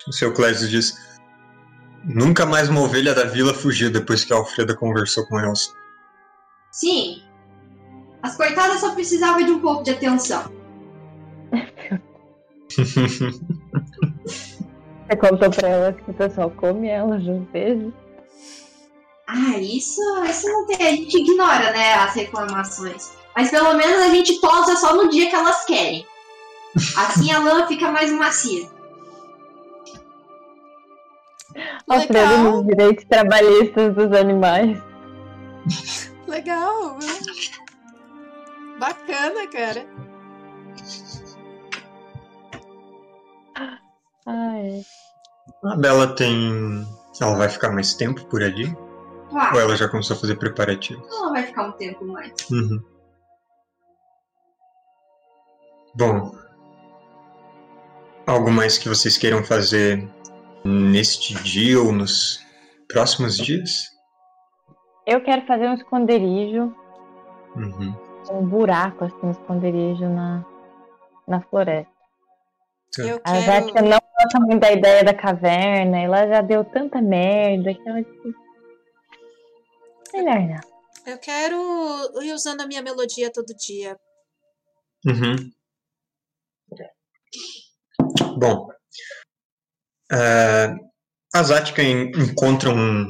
O 0.07 0.13
seu 0.13 0.33
Clésio 0.33 0.69
diz: 0.69 0.97
Nunca 2.05 2.47
mais 2.47 2.69
uma 2.69 2.83
ovelha 2.83 3.15
da 3.15 3.25
vila 3.25 3.55
fugiu 3.55 3.91
depois 3.91 4.25
que 4.25 4.33
a 4.33 4.37
Alfreda 4.37 4.77
conversou 4.77 5.27
com 5.27 5.39
elas. 5.39 5.73
Sim. 6.71 7.23
As 8.23 8.37
coitadas 8.37 8.81
só 8.81 8.95
precisavam 8.95 9.45
de 9.45 9.51
um 9.51 9.61
pouco 9.61 9.83
de 9.83 9.91
atenção. 9.91 10.51
Você 15.15 15.17
contou 15.17 15.51
pra 15.51 15.69
elas 15.69 15.97
que 15.97 16.11
o 16.11 16.15
pessoal 16.15 16.51
come 16.51 16.89
elas 16.89 17.23
às 17.23 17.49
vezes. 17.53 17.93
Ah, 19.29 19.59
isso, 19.59 20.01
isso 20.25 20.49
não 20.49 20.67
tem. 20.67 20.87
A 20.87 20.91
gente 20.91 21.17
ignora, 21.19 21.71
né, 21.71 21.95
as 21.95 22.15
reclamações. 22.15 23.13
Mas 23.37 23.51
pelo 23.51 23.75
menos 23.75 24.03
a 24.03 24.09
gente 24.09 24.41
tosa 24.41 24.77
só 24.77 24.97
no 24.97 25.09
dia 25.09 25.31
que 25.31 25.37
elas 25.37 25.65
querem. 25.65 26.05
Assim 26.97 27.33
a 27.33 27.39
lã 27.39 27.67
fica 27.67 27.91
mais 27.93 28.11
macia. 28.13 28.69
Legal, 31.89 32.39
nos 32.39 32.67
direitos 32.67 33.05
trabalhistas 33.05 33.95
dos 33.95 34.13
animais. 34.13 34.77
legal. 36.27 36.95
né? 36.95 37.07
Bacana, 38.81 39.47
cara. 39.47 39.87
Ai. 44.27 44.83
A 45.65 45.77
Bela 45.77 46.15
tem. 46.15 46.87
Ela 47.21 47.37
vai 47.37 47.49
ficar 47.49 47.71
mais 47.71 47.95
tempo 47.95 48.25
por 48.27 48.43
ali? 48.43 48.67
Ou 48.77 49.31
Claro, 49.31 49.59
ela 49.59 49.77
já 49.77 49.89
começou 49.89 50.17
a 50.17 50.21
fazer 50.21 50.37
preparativos? 50.37 51.07
ela 51.13 51.31
vai 51.31 51.43
ficar 51.45 51.69
um 51.69 51.73
tempo 51.73 52.05
mais. 52.05 52.33
Uhum. 52.51 52.83
Bom. 55.95 56.35
Algo 58.27 58.51
mais 58.51 58.79
que 58.79 58.89
vocês 58.89 59.17
queiram 59.19 59.45
fazer 59.45 60.09
neste 60.65 61.35
dia 61.43 61.81
ou 61.81 61.93
nos 61.93 62.41
próximos 62.89 63.37
dias? 63.37 63.89
Eu 65.07 65.23
quero 65.23 65.47
fazer 65.47 65.69
um 65.69 65.75
esconderijo, 65.75 66.75
Uhum. 67.55 67.95
um 68.31 68.47
buraco 68.47 69.05
assim, 69.05 69.15
um 69.23 69.31
esconderijo 69.31 70.09
na, 70.09 70.45
na 71.29 71.41
floresta. 71.43 71.93
Eu 73.03 73.21
A 73.25 73.41
Jéssica 73.41 73.73
quero. 73.75 73.89
não 73.89 73.99
gosta 73.99 74.41
muito 74.41 74.61
da 74.61 74.73
ideia 74.73 75.05
da 75.05 75.15
caverna, 75.15 76.03
e 76.03 76.09
lá 76.09 76.27
já 76.27 76.41
deu 76.41 76.65
tanta 76.65 77.01
merda 77.03 77.75
que 77.75 77.89
ela 77.89 78.03
disse. 78.03 78.35
Melhor 80.13 80.41
não. 80.41 80.61
Eu 81.07 81.19
quero 81.19 82.23
ir 82.23 82.33
usando 82.33 82.61
a 82.63 82.67
minha 82.67 82.81
melodia 82.83 83.31
todo 83.33 83.55
dia. 83.57 83.97
Uhum. 85.07 85.51
Bom, 88.39 88.69
uh, 90.13 90.91
a 91.35 91.43
Zatka 91.43 91.83
en- 91.83 92.11
encontra 92.17 92.71
um, 92.71 93.07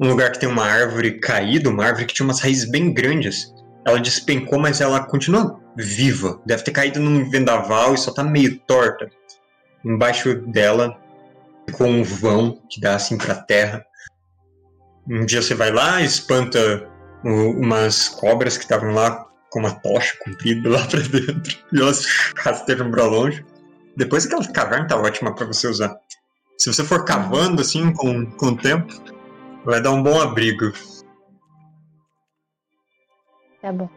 um 0.00 0.08
lugar 0.08 0.32
que 0.32 0.40
tem 0.40 0.48
uma 0.48 0.64
árvore 0.64 1.20
caída, 1.20 1.68
uma 1.70 1.84
árvore 1.84 2.06
que 2.06 2.14
tinha 2.14 2.24
umas 2.26 2.40
raízes 2.40 2.70
bem 2.70 2.92
grandes. 2.92 3.52
Ela 3.86 4.00
despencou, 4.00 4.58
mas 4.58 4.80
ela 4.80 5.04
continua 5.06 5.60
viva. 5.76 6.40
Deve 6.44 6.64
ter 6.64 6.72
caído 6.72 6.98
num 6.98 7.30
vendaval 7.30 7.94
e 7.94 7.98
só 7.98 8.12
tá 8.12 8.24
meio 8.24 8.58
torta. 8.60 9.08
Embaixo 9.84 10.34
dela 10.34 10.98
ficou 11.68 11.86
um 11.86 12.02
vão 12.02 12.60
que 12.68 12.80
dá 12.80 12.96
assim 12.96 13.16
pra 13.16 13.34
terra. 13.34 13.86
Um 15.08 15.24
dia 15.24 15.40
você 15.40 15.54
vai 15.54 15.70
lá, 15.70 16.02
espanta 16.02 16.88
umas 17.22 18.08
cobras 18.08 18.56
que 18.56 18.64
estavam 18.64 18.92
lá 18.92 19.26
com 19.50 19.60
uma 19.60 19.70
tocha 19.70 20.16
comprida 20.24 20.68
lá 20.70 20.84
pra 20.84 21.00
dentro. 21.00 21.56
E 21.72 21.80
elas 21.80 22.04
rasteiram 22.36 22.90
pra 22.90 23.04
longe. 23.04 23.44
Depois 23.96 24.26
aquela 24.26 24.44
caverna 24.48 24.88
tá 24.88 24.96
ótima 24.96 25.34
pra 25.34 25.46
você 25.46 25.68
usar. 25.68 25.96
Se 26.58 26.72
você 26.72 26.82
for 26.82 27.04
cavando 27.04 27.62
assim 27.62 27.92
com, 27.92 28.26
com 28.32 28.46
o 28.46 28.56
tempo, 28.56 28.92
vai 29.64 29.80
dar 29.80 29.92
um 29.92 30.02
bom 30.02 30.20
abrigo. 30.20 30.72
Tá 33.66 33.72
bom. 33.72 33.88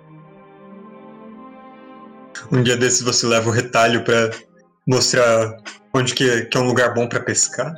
Um 2.51 2.63
dia 2.63 2.76
desses 2.76 3.03
você 3.03 3.28
leva 3.28 3.49
o 3.49 3.53
retalho 3.53 4.03
pra 4.03 4.32
mostrar 4.88 5.57
onde 5.93 6.15
que, 6.15 6.45
que 6.45 6.57
é 6.57 6.59
um 6.59 6.65
lugar 6.65 6.95
bom 6.95 7.07
pra 7.07 7.20
pescar. 7.20 7.72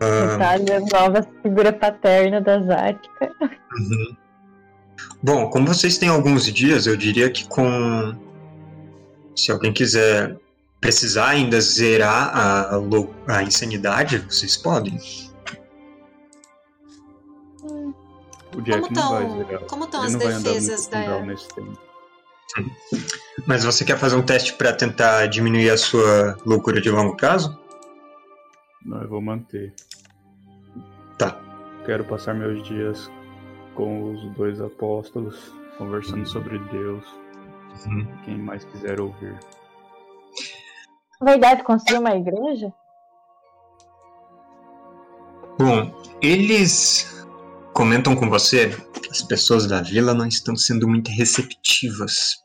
Ah, 0.00 0.32
Detalhe, 0.32 0.72
a 0.72 0.80
nova 0.80 1.28
figura 1.42 1.72
paterna 1.72 2.40
da 2.40 2.60
Zática. 2.60 3.32
Uhum. 3.78 4.16
Bom, 5.22 5.48
como 5.50 5.68
vocês 5.68 5.96
têm 5.96 6.08
alguns 6.08 6.52
dias, 6.52 6.88
eu 6.88 6.96
diria 6.96 7.30
que 7.30 7.46
com. 7.46 8.16
Se 9.36 9.52
alguém 9.52 9.72
quiser 9.72 10.36
precisar 10.80 11.28
ainda 11.28 11.60
zerar 11.60 12.36
a, 12.36 12.80
a 13.28 13.42
insanidade, 13.44 14.18
vocês 14.18 14.56
podem. 14.56 14.98
O 18.58 18.62
Jack 18.62 18.80
Como 18.82 18.94
não 18.96 19.10
vai 19.10 19.22
estão 19.22 19.38
zerar. 19.38 19.60
como 19.66 19.86
tão 19.86 20.00
Ele 20.00 20.06
as 20.08 20.12
não 20.14 20.20
vai 20.20 20.32
andar 20.32 20.50
defesas 20.50 20.90
muito 20.90 21.78
da. 21.78 22.64
Mas 23.46 23.62
você 23.64 23.84
quer 23.84 23.96
fazer 23.96 24.16
um 24.16 24.22
teste 24.22 24.54
pra 24.54 24.72
tentar 24.72 25.26
diminuir 25.28 25.70
a 25.70 25.78
sua 25.78 26.36
loucura 26.44 26.80
de 26.80 26.90
longo 26.90 27.16
prazo? 27.16 27.56
Não, 28.84 29.00
eu 29.00 29.08
vou 29.08 29.22
manter. 29.22 29.72
Tá. 31.16 31.40
Quero 31.86 32.04
passar 32.04 32.34
meus 32.34 32.60
dias 32.66 33.08
com 33.76 34.12
os 34.12 34.24
dois 34.34 34.60
apóstolos, 34.60 35.52
conversando 35.76 36.26
sobre 36.28 36.58
Deus. 36.58 37.04
Uhum. 37.86 38.08
Quem 38.24 38.38
mais 38.38 38.64
quiser 38.64 39.00
ouvir. 39.00 39.38
Verdade, 41.22 41.62
construir 41.62 41.98
uma 41.98 42.16
igreja? 42.16 42.72
Bom, 45.58 45.92
eles 46.20 47.17
comentam 47.78 48.16
com 48.16 48.28
você 48.28 48.70
que 48.70 49.08
as 49.08 49.22
pessoas 49.22 49.68
da 49.68 49.80
vila 49.80 50.12
não 50.12 50.26
estão 50.26 50.56
sendo 50.56 50.88
muito 50.88 51.12
receptivas. 51.12 52.42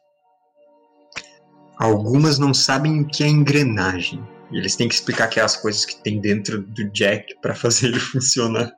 Algumas 1.80 2.38
não 2.38 2.54
sabem 2.54 3.02
o 3.02 3.08
que 3.08 3.24
é 3.24 3.28
engrenagem. 3.28 4.24
E 4.52 4.60
eles 4.60 4.76
têm 4.76 4.88
que 4.88 4.94
explicar 4.94 5.24
aquelas 5.24 5.56
coisas 5.58 5.86
que 5.86 5.96
tem 6.04 6.22
dentro 6.22 6.62
do 6.62 6.88
Jack 6.92 7.36
para 7.42 7.56
fazer 7.56 7.88
ele 7.88 7.98
funcionar. 8.14 8.72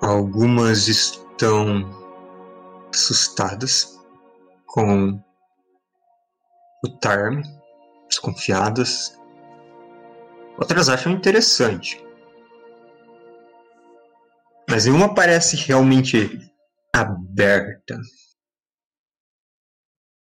Algumas 0.00 0.88
estão 0.88 1.90
assustadas 2.90 4.00
com 4.64 5.22
o 6.82 6.88
Tarm, 7.00 7.42
desconfiadas, 8.08 9.14
Outras 10.56 10.90
acham 10.90 11.12
interessante. 11.12 12.09
Mas 14.70 14.84
nenhuma 14.84 15.12
parece 15.12 15.56
realmente 15.56 16.16
aberta. 16.94 18.00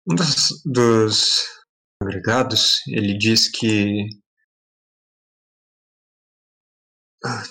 Um 0.07 0.13
dos, 0.13 0.61
dos 0.63 1.43
agregados, 1.99 2.85
ele 2.87 3.17
diz 3.17 3.49
que 3.49 4.07
ah, 7.25 7.43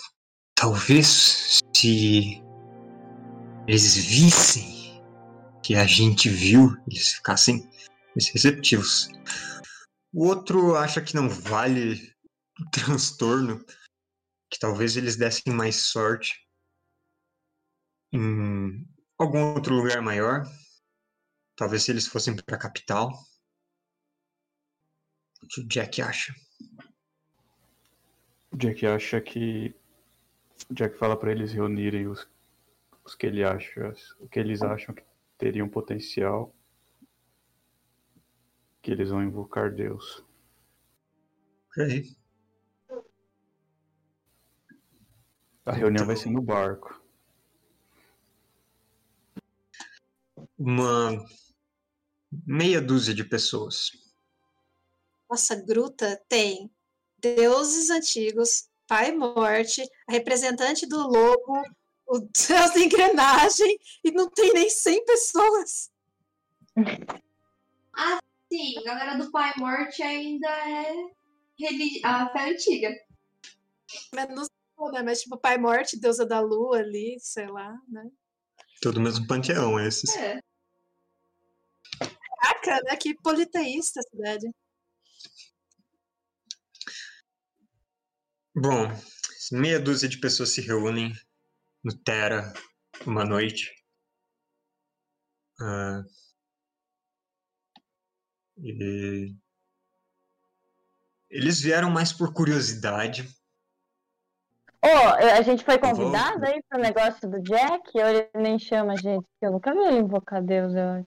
talvez 0.54 1.60
se 1.74 2.40
eles 3.66 3.96
vissem 3.96 5.02
que 5.64 5.74
a 5.74 5.84
gente 5.84 6.28
viu, 6.28 6.70
eles 6.88 7.14
ficassem 7.14 7.68
receptivos. 8.14 9.08
O 10.14 10.28
outro 10.28 10.76
acha 10.76 11.02
que 11.02 11.16
não 11.16 11.28
vale 11.28 12.14
o 12.60 12.70
transtorno, 12.70 13.58
que 14.48 14.60
talvez 14.60 14.96
eles 14.96 15.16
dessem 15.16 15.52
mais 15.52 15.74
sorte 15.74 16.45
em 18.12 18.86
algum 19.18 19.54
outro 19.54 19.74
lugar 19.74 20.00
maior. 20.02 20.44
Talvez 21.56 21.84
se 21.84 21.90
eles 21.90 22.06
fossem 22.06 22.36
para 22.36 22.56
a 22.56 22.60
capital. 22.60 23.10
O 25.42 25.46
que 25.48 25.60
o 25.60 25.68
Jack 25.68 26.02
acha? 26.02 26.34
O 28.50 28.56
Jack 28.56 28.86
acha 28.86 29.20
que. 29.20 29.74
O 30.70 30.74
Jack 30.74 30.98
fala 30.98 31.18
pra 31.18 31.30
eles 31.30 31.52
reunirem 31.52 32.08
os, 32.08 32.28
os 33.04 33.14
que 33.14 33.26
ele 33.26 33.44
acha, 33.44 33.94
o 34.18 34.28
que 34.28 34.38
eles 34.38 34.62
acham 34.62 34.94
que 34.94 35.04
teriam 35.38 35.68
potencial. 35.68 36.54
Que 38.82 38.90
eles 38.90 39.10
vão 39.10 39.22
invocar 39.22 39.74
Deus. 39.74 40.24
Ok. 41.70 42.16
A 45.64 45.72
reunião 45.72 46.06
vai 46.06 46.16
ser 46.16 46.30
no 46.30 46.40
barco. 46.40 47.05
Uma 50.58 51.24
meia 52.46 52.80
dúzia 52.80 53.14
de 53.14 53.24
pessoas. 53.24 53.90
Nossa, 55.28 55.54
gruta 55.56 56.22
tem 56.28 56.70
deuses 57.18 57.90
antigos, 57.90 58.68
pai 58.86 59.12
morte, 59.12 59.82
a 60.08 60.12
representante 60.12 60.86
do 60.86 60.98
lobo, 60.98 61.62
o 62.06 62.18
deus 62.20 62.72
da 62.72 62.80
engrenagem, 62.80 63.78
e 64.04 64.10
não 64.12 64.28
tem 64.30 64.52
nem 64.52 64.70
100 64.70 65.04
pessoas. 65.04 65.90
Sim, 68.52 68.78
a 68.78 68.82
galera 68.82 69.18
do 69.18 69.30
Pai 69.32 69.52
Morte 69.56 70.02
ainda 70.02 70.48
é 70.48 70.94
religi- 71.58 72.00
a 72.04 72.28
fé 72.30 72.50
antiga. 72.50 72.94
Menos, 74.14 74.48
né? 74.92 75.02
Mas 75.02 75.22
tipo, 75.22 75.36
pai 75.36 75.58
morte, 75.58 75.98
deusa 75.98 76.24
da 76.24 76.38
lua 76.38 76.78
ali, 76.78 77.16
sei 77.18 77.48
lá, 77.48 77.76
né? 77.88 78.08
Todo 78.80 79.00
mesmo 79.00 79.26
panteão, 79.26 79.80
esses. 79.80 80.14
É. 80.16 80.40
Caraca, 81.98 82.82
né? 82.84 82.96
Que 82.96 83.14
politeísta 83.14 84.00
a 84.00 84.02
cidade. 84.02 84.50
Bom, 88.54 88.88
meia 89.52 89.78
dúzia 89.78 90.08
de 90.08 90.18
pessoas 90.18 90.50
se 90.50 90.60
reúnem 90.60 91.12
no 91.84 91.96
Terra 91.96 92.52
uma 93.06 93.24
noite. 93.24 93.70
Ah, 95.60 96.02
e 98.58 99.34
eles 101.30 101.60
vieram 101.60 101.90
mais 101.90 102.12
por 102.12 102.32
curiosidade. 102.32 103.28
Ô, 104.86 105.36
a 105.36 105.42
gente 105.42 105.64
foi 105.64 105.78
vou- 105.78 105.90
convidado 105.90 106.44
aí 106.46 106.62
pro 106.68 106.80
negócio 106.80 107.28
do 107.28 107.40
Jack? 107.42 107.90
Ou 107.94 108.06
ele 108.06 108.28
nem 108.34 108.58
chama 108.58 108.92
a 108.92 108.96
gente? 108.96 109.22
Porque 109.24 109.46
eu 109.46 109.52
nunca 109.52 109.72
vi 109.72 109.80
ele 109.80 109.98
invocar 109.98 110.42
Deus, 110.42 110.74
eu 110.74 110.88
acho. 110.88 111.06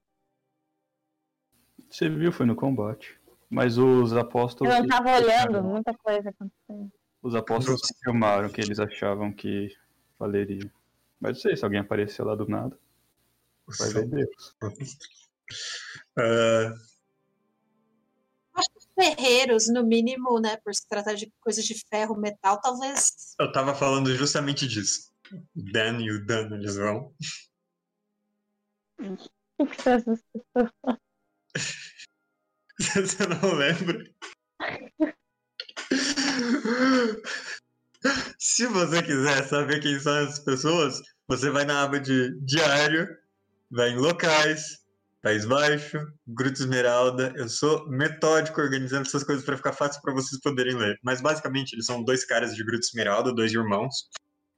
Você 1.90 2.10
viu, 2.10 2.32
foi 2.32 2.46
no 2.46 2.56
combate. 2.56 3.20
Mas 3.50 3.78
os 3.78 4.16
apóstolos. 4.16 4.74
Eu 4.74 4.82
não 4.82 4.88
tava 4.88 5.16
olhando, 5.16 5.64
muita 5.64 5.94
coisa 5.98 6.30
acontecendo. 6.30 6.92
Os 7.22 7.36
apóstolos 7.36 7.82
confirmaram 7.82 8.50
que 8.50 8.62
eles 8.62 8.80
achavam 8.80 9.34
que 9.34 9.76
valeria. 10.20 10.72
Mas 11.20 11.34
não 11.38 11.42
sei 11.42 11.58
se 11.58 11.64
alguém 11.64 11.80
aparecer 11.80 12.24
lá 12.24 12.36
do 12.36 12.48
nada. 12.48 12.78
Vai 13.80 13.90
ver 13.90 14.06
Deus. 14.08 14.56
Ah, 16.18 16.74
Ferreiros, 19.00 19.68
no 19.70 19.86
mínimo, 19.86 20.40
né? 20.40 20.58
Por 20.58 20.76
se 20.76 20.86
tratar 20.88 21.14
de 21.14 21.32
coisas 21.40 21.64
de 21.64 21.76
ferro, 21.90 22.20
metal, 22.20 22.60
talvez. 22.60 23.34
eu 23.40 23.52
tava 23.52 23.74
falando 23.74 24.14
justamente 24.14 24.68
disso. 24.68 25.14
Dan 25.56 26.02
e 26.02 26.12
o 26.12 26.26
Dan, 26.26 26.54
eles 26.56 26.76
vão. 26.76 27.14
O 29.58 29.66
que 29.66 29.90
essas 29.90 30.22
pessoas? 30.34 30.74
Você 32.80 33.28
não 33.28 33.56
lembra? 33.56 34.04
Se 38.38 38.66
você 38.68 39.04
quiser 39.04 39.48
saber 39.48 39.82
quem 39.82 40.00
são 40.00 40.16
as 40.26 40.40
pessoas, 40.40 41.02
você 41.28 41.50
vai 41.50 41.66
na 41.66 41.84
aba 41.84 42.00
de 42.00 42.34
diário, 42.42 43.08
vai 43.70 43.90
em 43.90 43.98
locais, 43.98 44.80
País 45.22 45.46
Baixo, 45.46 45.98
Gruta 46.26 46.62
Esmeralda. 46.62 47.34
Eu 47.36 47.50
sou 47.50 47.90
metódico 47.90 48.62
organizando 48.62 49.08
essas 49.08 49.24
coisas 49.24 49.44
para 49.44 49.58
ficar 49.58 49.74
fácil 49.74 50.02
para 50.02 50.14
vocês 50.14 50.40
poderem 50.42 50.76
ler. 50.76 50.98
Mas 51.04 51.22
basicamente 51.22 51.74
eles 51.74 51.86
são 51.86 52.04
dois 52.04 52.26
caras 52.26 52.56
de 52.56 52.64
Gruta 52.64 52.86
Esmeralda, 52.86 53.34
dois 53.34 53.52
irmãos. 53.54 54.10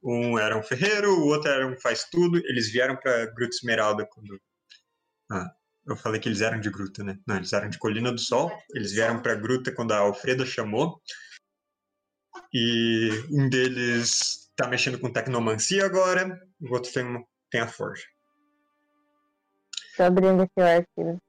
Um 0.03 0.37
era 0.37 0.57
um 0.57 0.63
ferreiro, 0.63 1.11
o 1.11 1.27
outro 1.27 1.49
era 1.49 1.67
um 1.67 1.79
faz 1.79 2.05
tudo. 2.11 2.37
Eles 2.45 2.71
vieram 2.71 2.95
para 2.95 3.25
Gruta 3.27 3.55
Esmeralda 3.55 4.07
quando 4.11 4.39
ah, 5.31 5.49
eu 5.87 5.95
falei 5.95 6.19
que 6.19 6.27
eles 6.27 6.41
eram 6.41 6.59
de 6.59 6.69
Gruta, 6.69 7.03
né? 7.03 7.17
Não, 7.25 7.37
eles 7.37 7.53
eram 7.53 7.69
de 7.69 7.79
Colina 7.79 8.11
do 8.11 8.19
Sol. 8.19 8.51
Eles 8.75 8.91
vieram 8.91 9.21
para 9.21 9.35
Gruta 9.35 9.71
quando 9.71 9.93
a 9.93 9.99
Alfreda 9.99 10.45
chamou. 10.45 11.01
E 12.53 13.09
um 13.31 13.49
deles 13.49 14.51
tá 14.55 14.67
mexendo 14.67 14.99
com 14.99 15.11
tecnomancia 15.11 15.85
agora, 15.85 16.39
o 16.59 16.73
outro 16.73 16.91
tem, 16.91 17.25
tem 17.49 17.61
a 17.61 17.67
forja. 17.67 18.03
Tô 20.01 20.05
abrindo 20.05 20.41
aqui 20.41 20.53
o 20.57 20.63
arquivo. 20.63 21.21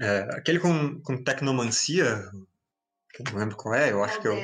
É, 0.00 0.20
aquele 0.34 0.58
com, 0.58 0.98
com 1.02 1.22
tecnomancia, 1.22 2.22
que 3.12 3.20
eu 3.20 3.26
não 3.30 3.38
lembro 3.38 3.54
qual 3.54 3.74
é, 3.74 3.92
eu 3.92 4.02
acho 4.02 4.18
que 4.18 4.28
eu. 4.28 4.34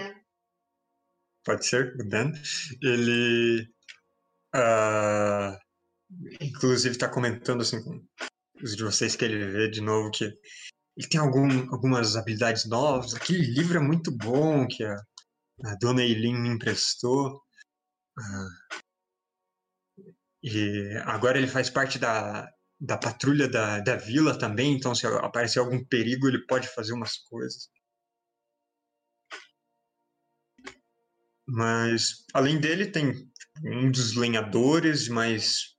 Pode 1.47 1.65
ser, 1.65 1.97
o 1.99 2.07
Dan. 2.07 2.31
Ele. 2.83 3.67
Uh, 4.55 5.57
inclusive 6.43 6.95
está 6.95 7.09
comentando 7.09 7.63
assim 7.63 7.83
com 7.83 8.05
os 8.63 8.77
de 8.77 8.85
vocês 8.85 9.17
que 9.17 9.25
ele 9.25 9.51
vê 9.51 9.71
de 9.71 9.81
novo 9.81 10.11
que 10.11 10.25
ele 10.25 11.09
tem 11.09 11.19
algum, 11.19 11.73
algumas 11.73 12.17
habilidades 12.17 12.67
novas. 12.67 13.15
Aquele 13.15 13.47
livro 13.47 13.79
é 13.79 13.81
muito 13.81 14.15
bom 14.15 14.69
que 14.69 14.85
a, 14.85 14.95
a 15.65 15.75
dona 15.81 16.03
Eileen 16.03 16.39
me 16.39 16.51
emprestou. 16.51 17.41
Uh, 18.19 18.83
e 20.43 21.01
agora 21.07 21.39
ele 21.39 21.49
faz 21.49 21.71
parte 21.71 21.99
da, 21.99 22.47
da 22.81 22.97
patrulha 22.97 23.49
da, 23.49 23.81
da 23.81 23.97
vila 23.97 24.39
também, 24.39 24.73
então 24.73 24.95
se 24.95 25.07
aparecer 25.07 25.59
algum 25.59 25.85
perigo 25.85 26.27
ele 26.27 26.47
pode 26.47 26.67
fazer 26.69 26.93
umas 26.95 27.19
coisas. 27.19 27.71
Mas 31.47 32.25
além 32.33 32.59
dele 32.59 32.91
tem 32.91 33.13
um 33.65 33.91
dos 33.91 34.17
lenhadores 34.17 35.09
mais 35.09 35.77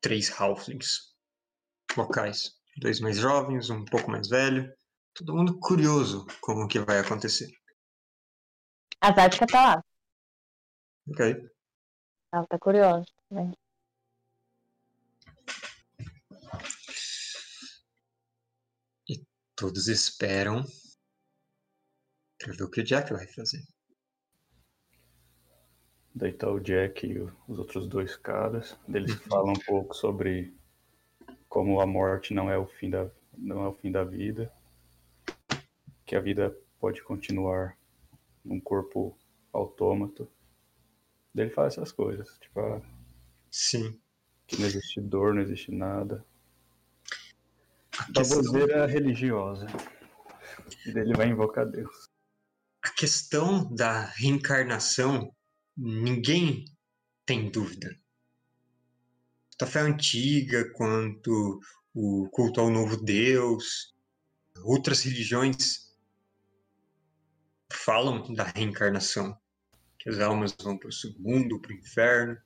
três 0.00 0.30
halflings 0.30 1.14
locais. 1.96 2.52
Dois 2.78 3.00
mais 3.00 3.18
jovens, 3.18 3.68
um 3.68 3.84
pouco 3.84 4.10
mais 4.10 4.28
velho. 4.28 4.72
Todo 5.14 5.34
mundo 5.34 5.58
curioso 5.60 6.26
com 6.40 6.52
o 6.62 6.68
que 6.68 6.78
vai 6.80 6.98
acontecer. 6.98 7.50
A 9.00 9.12
Zática 9.12 9.46
tá 9.46 9.74
lá. 9.74 9.84
Ok. 11.08 11.50
Ela 12.32 12.46
tá 12.46 12.58
curiosa 12.58 13.04
também. 13.28 13.52
Todos 19.54 19.88
esperam 19.88 20.64
para 22.38 22.52
ver 22.54 22.64
o 22.64 22.70
que 22.70 22.80
o 22.80 22.84
Jack 22.84 23.12
vai 23.12 23.26
fazer. 23.26 23.62
Daí 26.14 26.32
tá 26.32 26.50
o 26.50 26.60
Jack 26.60 27.06
e 27.06 27.18
os 27.18 27.58
outros 27.58 27.86
dois 27.86 28.16
caras. 28.16 28.76
Eles 28.88 29.14
falam 29.24 29.52
um 29.52 29.64
pouco 29.64 29.94
sobre 29.94 30.54
como 31.48 31.80
a 31.80 31.86
morte 31.86 32.34
não 32.34 32.50
é 32.50 32.58
o 32.58 32.66
fim 32.66 32.90
da, 32.90 33.10
não 33.36 33.64
é 33.64 33.68
o 33.68 33.74
fim 33.74 33.90
da 33.90 34.04
vida. 34.04 34.52
Que 36.04 36.16
a 36.16 36.20
vida 36.20 36.56
pode 36.78 37.02
continuar 37.02 37.78
num 38.44 38.60
corpo 38.60 39.16
autômato. 39.52 40.28
Daí 41.34 41.46
ele 41.46 41.54
fala 41.54 41.68
essas 41.68 41.92
coisas. 41.92 42.38
Tipo, 42.38 42.60
ah, 42.60 42.82
Sim. 43.50 43.98
que 44.46 44.58
não 44.58 44.66
existe 44.66 45.00
dor, 45.00 45.34
não 45.34 45.42
existe 45.42 45.70
nada. 45.72 46.24
Baboseira 48.12 48.86
religiosa. 48.86 49.66
E 50.86 50.92
daí 50.92 51.02
ele 51.04 51.14
vai 51.14 51.28
invocar 51.28 51.66
Deus. 51.66 52.10
a 52.82 52.90
questão 52.90 53.72
da 53.74 54.06
reencarnação, 54.06 55.34
ninguém 55.76 56.64
tem 57.24 57.50
dúvida. 57.50 57.88
Tanto 59.50 59.64
a 59.64 59.66
fé 59.66 59.80
antiga 59.80 60.70
quanto 60.72 61.60
o 61.94 62.28
culto 62.30 62.60
ao 62.60 62.70
novo 62.70 62.96
Deus, 62.96 63.94
outras 64.64 65.02
religiões 65.02 65.92
falam 67.72 68.34
da 68.34 68.44
reencarnação, 68.44 69.38
que 69.98 70.08
as 70.08 70.18
almas 70.18 70.54
vão 70.60 70.76
para 70.76 70.88
o 70.88 70.92
submundo, 70.92 71.60
para 71.60 71.72
o 71.72 71.76
inferno. 71.76 72.36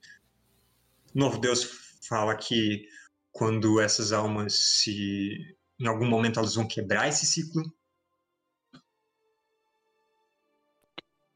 O 1.15 1.19
novo 1.19 1.39
Deus 1.39 1.97
fala 2.07 2.35
que 2.35 2.87
quando 3.31 3.79
essas 3.79 4.11
almas 4.11 4.53
se 4.53 5.56
em 5.79 5.87
algum 5.87 6.07
momento 6.07 6.39
elas 6.39 6.55
vão 6.55 6.67
quebrar 6.67 7.07
esse 7.07 7.25
ciclo. 7.25 7.63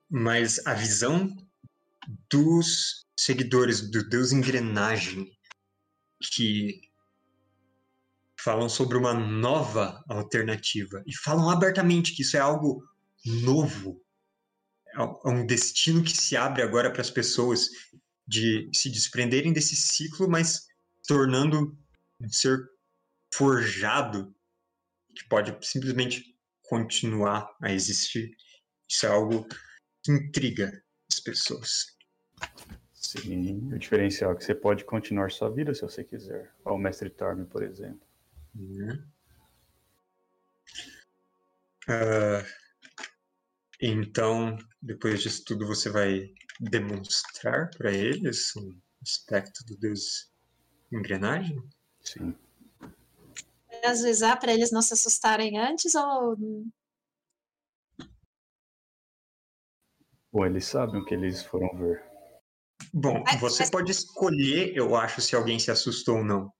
Mas 0.10 0.66
a 0.66 0.74
visão 0.74 1.36
dos 2.30 3.06
seguidores 3.16 3.90
do 3.90 4.08
Deus 4.08 4.32
Engrenagem 4.32 5.32
que 6.20 6.82
falam 8.38 8.68
sobre 8.68 8.98
uma 8.98 9.14
nova 9.14 10.04
alternativa 10.10 11.04
e 11.06 11.16
falam 11.16 11.50
abertamente 11.50 12.16
que 12.16 12.24
isso 12.24 12.36
é 12.36 12.40
algo 12.40 12.84
novo, 13.24 14.02
é 14.94 15.30
um 15.30 15.46
destino 15.46 16.04
que 16.04 16.16
se 16.16 16.36
abre 16.36 16.62
agora 16.62 16.92
para 16.92 17.02
as 17.02 17.10
pessoas 17.10 17.70
de 18.28 18.70
se 18.74 18.90
desprenderem 18.90 19.54
desse 19.54 19.76
ciclo, 19.76 20.28
mas 20.28 20.68
tornando 21.08 21.78
um 22.20 22.30
ser 22.32 22.71
forjado 23.34 24.36
que 25.16 25.28
pode 25.28 25.56
simplesmente 25.66 26.38
continuar 26.64 27.56
a 27.62 27.72
existir. 27.72 28.36
Isso 28.90 29.06
é 29.06 29.10
algo 29.10 29.48
que 30.04 30.12
intriga 30.12 30.84
as 31.12 31.20
pessoas. 31.20 31.98
Sim, 32.94 33.74
o 33.74 33.78
diferencial 33.78 34.32
é 34.32 34.36
que 34.36 34.44
você 34.44 34.56
pode 34.56 34.86
continuar 34.86 35.32
sua 35.32 35.50
vida 35.50 35.74
se 35.74 35.82
você 35.82 36.04
quiser. 36.04 36.54
Ao 36.64 36.78
mestre 36.78 37.10
Tarme, 37.10 37.46
por 37.46 37.64
exemplo. 37.64 38.08
Né? 38.54 39.04
Ah, 41.88 42.46
então, 43.82 44.58
depois 44.82 45.22
disso 45.22 45.44
tudo, 45.44 45.66
você 45.66 45.90
vai 45.90 46.34
demonstrar 46.60 47.72
para 47.72 47.92
eles 47.92 48.56
um 48.56 48.80
aspecto 49.02 49.66
do 49.66 49.76
Deus 49.78 50.32
engrenagem? 50.92 51.62
Sim. 52.02 52.36
Avisar 53.84 54.40
para 54.40 54.54
eles 54.54 54.72
não 54.72 54.82
se 54.82 54.94
assustarem 54.94 55.58
antes 55.58 55.94
ou. 55.96 56.36
Bom, 60.32 60.46
eles 60.46 60.66
sabem 60.66 61.02
o 61.02 61.06
que 61.06 61.14
eles 61.14 61.44
foram 61.44 61.70
ver. 61.78 62.02
Bom, 62.94 63.22
Mas- 63.26 63.40
você 63.40 63.64
mas- 63.64 63.70
pode 63.70 63.92
escolher, 63.92 64.76
eu 64.76 64.96
acho, 64.96 65.22
se 65.22 65.36
alguém 65.36 65.60
se 65.60 65.70
assustou 65.72 66.18
ou 66.18 66.24
não. 66.24 66.52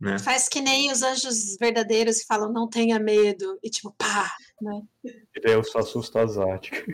Né? 0.00 0.18
Faz 0.18 0.48
que 0.48 0.60
nem 0.60 0.90
os 0.90 1.02
anjos 1.02 1.56
verdadeiros 1.60 2.18
que 2.20 2.26
falam 2.26 2.52
não 2.52 2.68
tenha 2.68 2.98
medo. 2.98 3.56
E 3.62 3.70
tipo, 3.70 3.94
pá, 3.96 4.28
né? 4.60 4.82
E 5.04 5.40
daí 5.40 5.52
eu 5.52 5.62
só 5.62 5.78
assusto 5.78 6.18
a 6.18 6.26
Zática. 6.26 6.84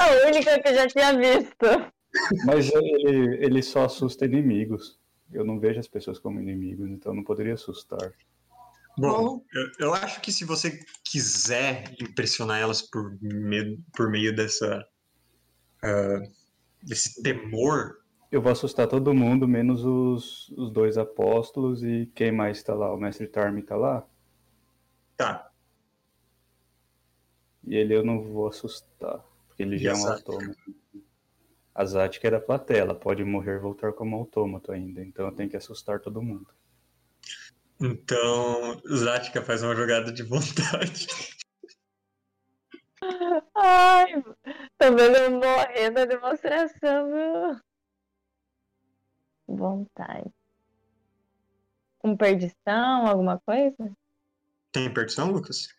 A 0.00 0.26
única 0.26 0.58
que 0.62 0.68
eu 0.68 0.74
já 0.74 0.86
tinha 0.88 1.12
visto. 1.18 1.66
Mas 2.46 2.70
ele, 2.72 3.44
ele 3.44 3.62
só 3.62 3.84
assusta 3.84 4.24
inimigos. 4.24 4.98
Eu 5.32 5.44
não 5.44 5.58
vejo 5.58 5.80
as 5.80 5.88
pessoas 5.88 6.18
como 6.18 6.40
inimigos, 6.40 6.88
então 6.88 7.12
eu 7.12 7.16
não 7.16 7.24
poderia 7.24 7.54
assustar. 7.54 8.12
Bom, 8.98 9.44
eu, 9.52 9.86
eu 9.88 9.94
acho 9.94 10.20
que 10.22 10.32
se 10.32 10.44
você 10.44 10.78
quiser 11.04 11.94
impressionar 12.00 12.60
elas 12.60 12.80
por, 12.82 13.18
meio- 13.20 13.78
por 13.94 14.10
meio 14.10 14.34
dessa. 14.34 14.86
ah, 15.82 16.20
desse 16.82 17.22
temor, 17.22 17.96
Eu 18.30 18.40
vou 18.40 18.50
assustar 18.52 18.88
todo 18.88 19.14
mundo, 19.14 19.46
menos 19.46 19.84
os, 19.84 20.48
os 20.50 20.70
dois 20.72 20.96
apóstolos 20.96 21.82
e 21.82 22.10
quem 22.14 22.32
mais 22.32 22.62
tá 22.62 22.74
lá? 22.74 22.92
O 22.92 22.96
mestre 22.96 23.26
Tarmi 23.26 23.62
tá 23.62 23.76
lá? 23.76 24.06
tá. 25.16 25.50
E 27.66 27.74
ele 27.74 27.94
eu 27.94 28.04
não 28.04 28.22
vou 28.22 28.46
assustar, 28.48 29.18
porque 29.48 29.62
ele 29.62 29.76
já 29.78 29.90
é 29.90 29.94
um 29.94 30.06
autômato. 30.06 30.74
A 31.76 31.84
Zática 31.84 32.26
é 32.26 32.30
da 32.30 32.40
plateia, 32.40 32.78
ela 32.78 32.94
pode 32.94 33.22
morrer 33.22 33.56
e 33.56 33.58
voltar 33.58 33.92
como 33.92 34.16
autômato 34.16 34.72
ainda, 34.72 35.02
então 35.02 35.26
eu 35.26 35.32
tenho 35.32 35.50
que 35.50 35.58
assustar 35.58 36.00
todo 36.00 36.22
mundo. 36.22 36.48
Então, 37.78 38.80
Zatka 38.90 39.42
faz 39.42 39.62
uma 39.62 39.76
jogada 39.76 40.10
de 40.10 40.22
vontade. 40.22 41.06
Ai, 43.54 44.22
tô 44.78 44.96
vendo 44.96 45.16
eu 45.16 45.30
morrer 45.32 45.90
na 45.90 46.06
demonstração, 46.06 47.10
meu. 47.10 47.60
Vontade. 49.46 50.32
Com 51.98 52.16
perdição, 52.16 53.06
alguma 53.06 53.38
coisa? 53.40 53.94
Tem 54.72 54.90
perdição, 54.90 55.30
Lucas? 55.30 55.75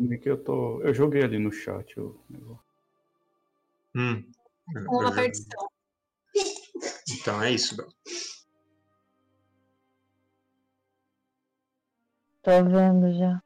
Nick, 0.00 0.26
eu 0.28 0.42
tô. 0.42 0.80
Eu 0.82 0.92
joguei 0.94 1.22
ali 1.22 1.38
no 1.38 1.52
chat 1.52 1.98
o 2.00 2.18
negócio. 2.28 2.62
Hum. 3.94 4.24
Uma 4.88 5.08
Eu- 5.10 5.14
perdição. 5.14 5.68
Então 7.20 7.42
é 7.42 7.52
isso, 7.52 7.76
Bel. 7.76 7.88
Tô 12.42 12.62
vendo 12.64 13.12
já. 13.18 13.42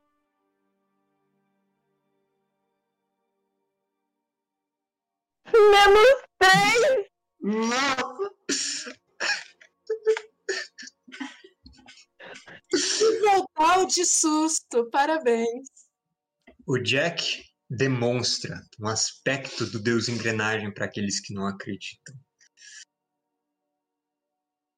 Menos 5.52 6.22
três! 6.38 7.06
Nossa! 7.40 8.30
Total 13.22 13.86
de 13.86 14.04
susto, 14.04 14.88
parabéns. 14.90 15.68
O 16.66 16.78
Jack 16.78 17.44
demonstra 17.70 18.60
um 18.80 18.88
aspecto 18.88 19.66
do 19.66 19.78
Deus 19.78 20.08
engrenagem 20.08 20.74
para 20.74 20.86
aqueles 20.86 21.20
que 21.20 21.32
não 21.32 21.46
acreditam. 21.46 22.14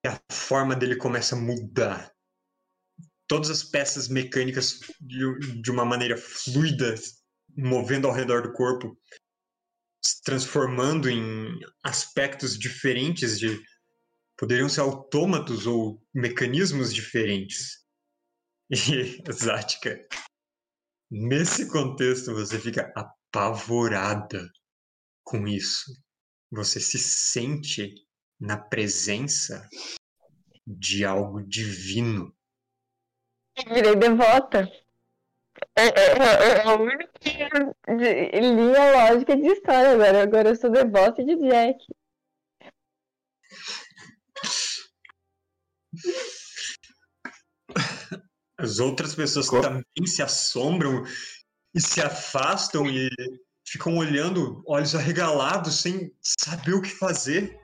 E 0.04 0.08
a 0.08 0.20
forma 0.30 0.76
dele 0.76 0.96
começa 0.96 1.34
a 1.34 1.38
mudar. 1.38 2.14
Todas 3.26 3.48
as 3.48 3.62
peças 3.62 4.06
mecânicas 4.06 4.80
de, 5.00 5.70
uma 5.70 5.84
maneira 5.84 6.16
fluida, 6.18 6.94
movendo 7.56 8.06
ao 8.06 8.12
redor 8.12 8.42
do 8.42 8.52
corpo, 8.52 8.94
se 10.04 10.22
transformando 10.22 11.08
em 11.08 11.58
aspectos 11.82 12.58
diferentes 12.58 13.38
de 13.38 13.62
poderiam 14.36 14.68
ser 14.68 14.80
autômatos 14.80 15.66
ou 15.66 16.02
mecanismos 16.14 16.92
diferentes. 16.94 17.78
E 18.70 19.22
nesse 21.10 21.68
contexto 21.68 22.34
você 22.34 22.58
fica 22.58 22.92
apavorada 22.94 24.50
com 25.24 25.46
isso. 25.46 25.92
Você 26.50 26.80
se 26.80 26.98
sente 26.98 27.94
na 28.40 28.56
presença 28.56 29.68
de 30.66 31.04
algo 31.04 31.42
divino. 31.42 32.34
Virei 33.66 33.96
devota. 33.96 34.70
É, 35.76 35.82
é, 35.82 36.12
é, 36.12 36.48
é 36.58 36.62
a 36.62 36.74
única 36.74 37.10
linha 38.40 38.92
lógica 38.92 39.36
de 39.36 39.48
história 39.48 39.92
agora. 39.92 40.22
Agora 40.22 40.48
eu 40.50 40.56
sou 40.56 40.70
devota 40.70 41.24
de 41.24 41.36
Jack. 41.36 41.84
As 48.58 48.80
outras 48.80 49.14
pessoas 49.14 49.48
Co- 49.48 49.60
também 49.60 49.84
se 50.06 50.20
assombram 50.20 51.04
e 51.72 51.80
se 51.80 52.00
afastam 52.00 52.86
e 52.86 53.08
ficam 53.66 53.96
olhando, 53.96 54.62
olhos 54.66 54.94
arregalados, 54.96 55.80
sem 55.80 56.12
saber 56.20 56.74
o 56.74 56.82
que 56.82 56.90
fazer. 56.90 57.56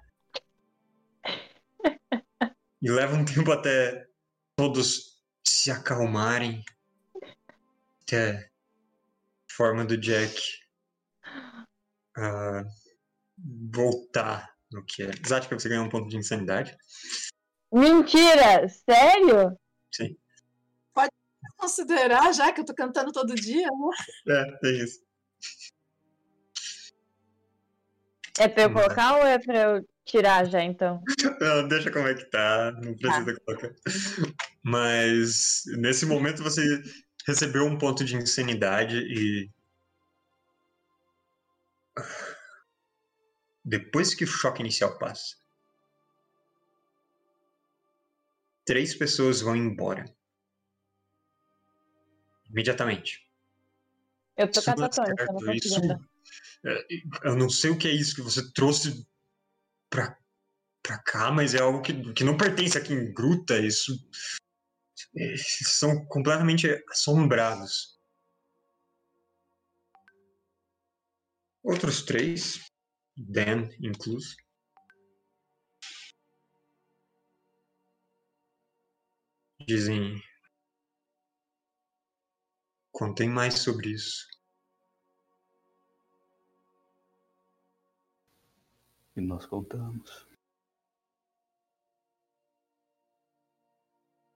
E 2.81 2.91
leva 2.91 3.17
um 3.17 3.25
tempo 3.25 3.51
até 3.51 4.07
todos 4.57 5.21
se 5.45 5.71
acalmarem. 5.71 6.63
Até 8.03 8.37
a 8.37 8.51
forma 9.51 9.85
do 9.85 9.97
Jack 9.97 10.41
ah, 12.17 12.63
voltar 13.73 14.55
no 14.71 14.85
que 14.85 15.03
é. 15.03 15.11
Zática, 15.27 15.59
você 15.59 15.69
ganhou 15.69 15.87
um 15.87 15.89
ponto 15.89 16.09
de 16.09 16.17
insanidade. 16.17 16.77
Mentira! 17.73 18.69
Sério? 18.69 19.59
Considerar, 21.65 22.31
já 22.35 22.53
que 22.53 22.61
eu 22.61 22.65
tô 22.65 22.75
cantando 22.75 23.11
todo 23.11 23.35
dia, 23.35 23.67
né? 23.67 24.37
É, 24.37 24.59
tem 24.59 24.85
isso. 24.85 25.01
É 28.39 28.47
pra 28.47 28.65
eu 28.65 28.73
colocar 28.73 29.17
ou 29.17 29.27
é 29.27 29.39
pra 29.39 29.57
eu 29.57 29.89
tirar 30.05 30.45
já 30.45 30.62
então? 30.62 31.03
Não, 31.41 31.67
deixa 31.67 31.91
como 31.91 32.07
é 32.07 32.15
que 32.15 32.27
tá, 32.27 32.71
não 32.83 32.95
precisa 32.95 33.41
colocar. 33.41 33.75
Mas 34.62 35.62
nesse 35.79 36.05
momento 36.05 36.43
você 36.43 36.83
recebeu 37.27 37.65
um 37.65 37.79
ponto 37.79 38.05
de 38.05 38.15
insanidade 38.15 38.99
e. 38.99 39.51
Depois 43.65 44.15
que 44.15 44.25
o 44.25 44.27
choque 44.27 44.61
inicial 44.61 44.99
passa, 44.99 45.37
três 48.67 48.95
pessoas 48.95 49.41
vão 49.41 49.57
embora. 49.57 50.05
Imediatamente. 52.55 53.29
Eu 54.37 54.49
tô 54.51 54.61
é 54.61 54.63
catatônica, 54.63 55.25
eu 55.25 55.41
não 55.41 55.53
isso- 55.55 55.81
é, 56.65 56.87
Eu 57.25 57.37
não 57.37 57.51
sei 57.51 57.71
o 57.71 57.77
que 57.79 57.89
é 57.89 57.91
isso 57.91 58.15
que 58.15 58.23
você 58.23 58.49
trouxe 58.53 59.05
pra, 59.91 60.17
pra 60.81 60.99
cá, 60.99 61.33
mas 61.33 61.53
é 61.53 61.61
algo 61.61 61.83
que, 61.83 62.13
que 62.13 62.23
não 62.23 62.37
pertence 62.37 62.79
aqui 62.79 62.93
em 62.93 63.13
Gruta. 63.13 63.59
Isso. 63.59 63.93
Eles 65.17 65.45
são 65.65 66.07
completamente 66.07 66.69
assombrados. 66.89 67.99
Outros 71.65 72.03
três, 72.03 72.61
Dan 73.17 73.69
incluso. 73.81 74.37
Dizem. 79.67 80.23
Contem 82.95 83.29
mais 83.29 83.59
sobre 83.59 83.91
isso. 83.91 84.25
E 89.17 89.21
nós 89.21 89.47
contamos. 89.47 90.29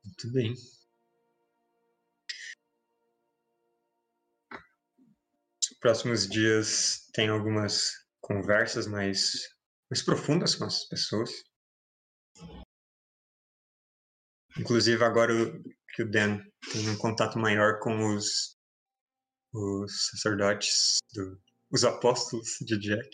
Muito 0.04 0.32
bem. 0.32 0.54
Os 5.62 5.78
próximos 5.78 6.28
dias 6.28 7.08
tem 7.12 7.28
algumas 7.28 7.92
conversas 8.20 8.88
mais, 8.88 9.34
mais 9.88 10.02
profundas 10.04 10.56
com 10.56 10.64
as 10.64 10.84
pessoas. 10.88 11.30
Inclusive 14.58 15.04
agora 15.04 15.32
o- 15.32 15.77
que 15.98 16.04
o 16.04 16.08
Dan 16.08 16.40
tem 16.72 16.88
um 16.90 16.96
contato 16.96 17.40
maior 17.40 17.80
com 17.80 18.14
os, 18.14 18.56
os 19.52 20.10
sacerdotes, 20.10 20.98
do- 21.12 21.42
os 21.72 21.82
apóstolos 21.84 22.56
de 22.60 22.78
Jack. 22.78 23.10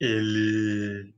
Ele 0.00 1.14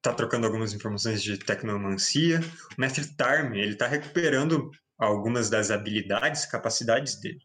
tá 0.00 0.14
trocando 0.14 0.46
algumas 0.46 0.72
informações 0.72 1.24
de 1.24 1.36
tecnomancia. 1.36 2.38
O 2.78 2.80
mestre 2.80 3.16
Tarm, 3.16 3.54
ele 3.54 3.76
tá 3.76 3.88
recuperando 3.88 4.70
algumas 4.96 5.50
das 5.50 5.72
habilidades, 5.72 6.46
capacidades 6.46 7.18
dele. 7.18 7.40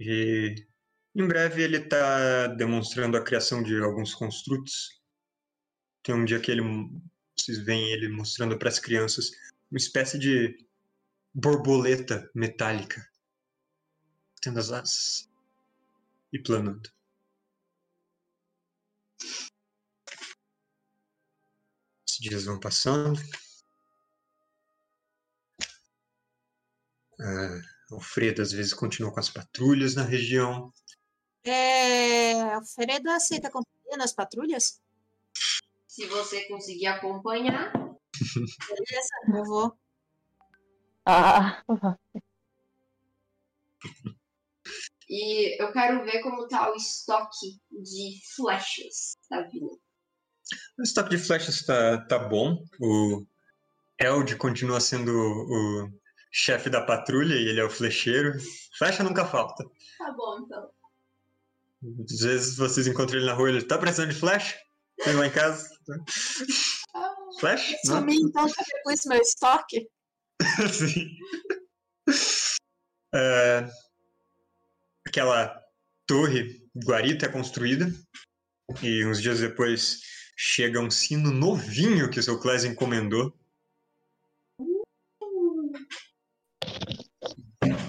E 0.00 0.54
em 1.14 1.28
breve 1.28 1.62
ele 1.62 1.88
tá 1.88 2.46
demonstrando 2.46 3.18
a 3.18 3.22
criação 3.24 3.62
de 3.62 3.78
alguns 3.82 4.14
construtos. 4.14 4.88
Tem 6.02 6.14
um 6.14 6.24
dia 6.24 6.40
que 6.40 6.50
ele 6.50 6.62
vocês 7.44 7.58
veem 7.58 7.92
ele 7.92 8.08
mostrando 8.08 8.58
para 8.58 8.68
as 8.68 8.78
crianças 8.78 9.30
uma 9.70 9.78
espécie 9.78 10.18
de 10.18 10.66
borboleta 11.34 12.30
metálica 12.34 13.06
tendo 14.42 14.58
as 14.58 14.72
asas 14.72 15.30
e 16.32 16.38
planando. 16.38 16.90
Os 22.08 22.18
dias 22.18 22.44
vão 22.44 22.58
passando. 22.58 23.20
Ah, 27.20 27.60
Alfredo 27.92 28.42
às 28.42 28.50
vezes 28.50 28.74
continua 28.74 29.12
com 29.12 29.20
as 29.20 29.30
patrulhas 29.30 29.94
na 29.94 30.02
região. 30.02 30.72
É, 31.44 32.40
Alfredo 32.54 33.10
aceita 33.10 33.50
companhia 33.50 33.96
nas 33.96 34.12
patrulhas? 34.12 34.81
Se 35.92 36.06
você 36.06 36.48
conseguir 36.48 36.86
acompanhar, 36.86 37.70
Beleza, 38.66 39.10
eu 39.36 39.44
vou. 39.44 39.78
Ah, 41.04 41.62
e 45.06 45.62
eu 45.62 45.70
quero 45.70 46.02
ver 46.02 46.22
como 46.22 46.48
tá 46.48 46.72
o 46.72 46.76
estoque 46.76 47.60
de 47.70 48.18
flechas 48.34 49.18
da 49.28 49.42
vila. 49.42 49.68
O 50.78 50.82
estoque 50.82 51.10
de 51.10 51.18
flechas 51.18 51.62
tá, 51.66 52.02
tá 52.06 52.18
bom. 52.18 52.64
O 52.80 53.26
Eld 53.98 54.36
continua 54.36 54.80
sendo 54.80 55.12
o, 55.12 55.84
o 55.84 55.92
chefe 56.30 56.70
da 56.70 56.80
patrulha 56.80 57.34
e 57.34 57.48
ele 57.48 57.60
é 57.60 57.64
o 57.64 57.70
flecheiro. 57.70 58.32
Flecha 58.78 59.04
nunca 59.04 59.26
falta. 59.26 59.62
Tá 59.98 60.10
bom, 60.12 60.40
então. 60.40 60.70
Às 62.10 62.20
vezes 62.20 62.56
vocês 62.56 62.86
encontram 62.86 63.18
ele 63.18 63.26
na 63.26 63.34
rua 63.34 63.50
ele 63.50 63.62
tá 63.62 63.76
precisando 63.76 64.08
de 64.10 64.18
flecha? 64.18 64.56
Tem 65.04 65.14
lá 65.14 65.26
em 65.26 65.32
casa? 65.32 65.68
Ah, 66.94 67.14
Flecha? 67.40 67.76
Não? 67.86 68.00
Sumi 68.00 68.16
então 68.16 68.46
tá 68.46 68.64
com 68.84 68.90
esse 68.90 69.08
meu 69.08 69.20
estoque. 69.20 69.88
Sim. 70.72 71.16
ah, 73.14 73.68
aquela 75.06 75.60
torre 76.06 76.62
guarita 76.84 77.26
é 77.26 77.28
construída 77.28 77.92
e 78.82 79.04
uns 79.04 79.20
dias 79.20 79.40
depois 79.40 80.00
chega 80.36 80.80
um 80.80 80.90
sino 80.90 81.30
novinho 81.30 82.10
que 82.10 82.20
o 82.20 82.22
seu 82.22 82.38
Clés 82.38 82.64
encomendou. 82.64 83.36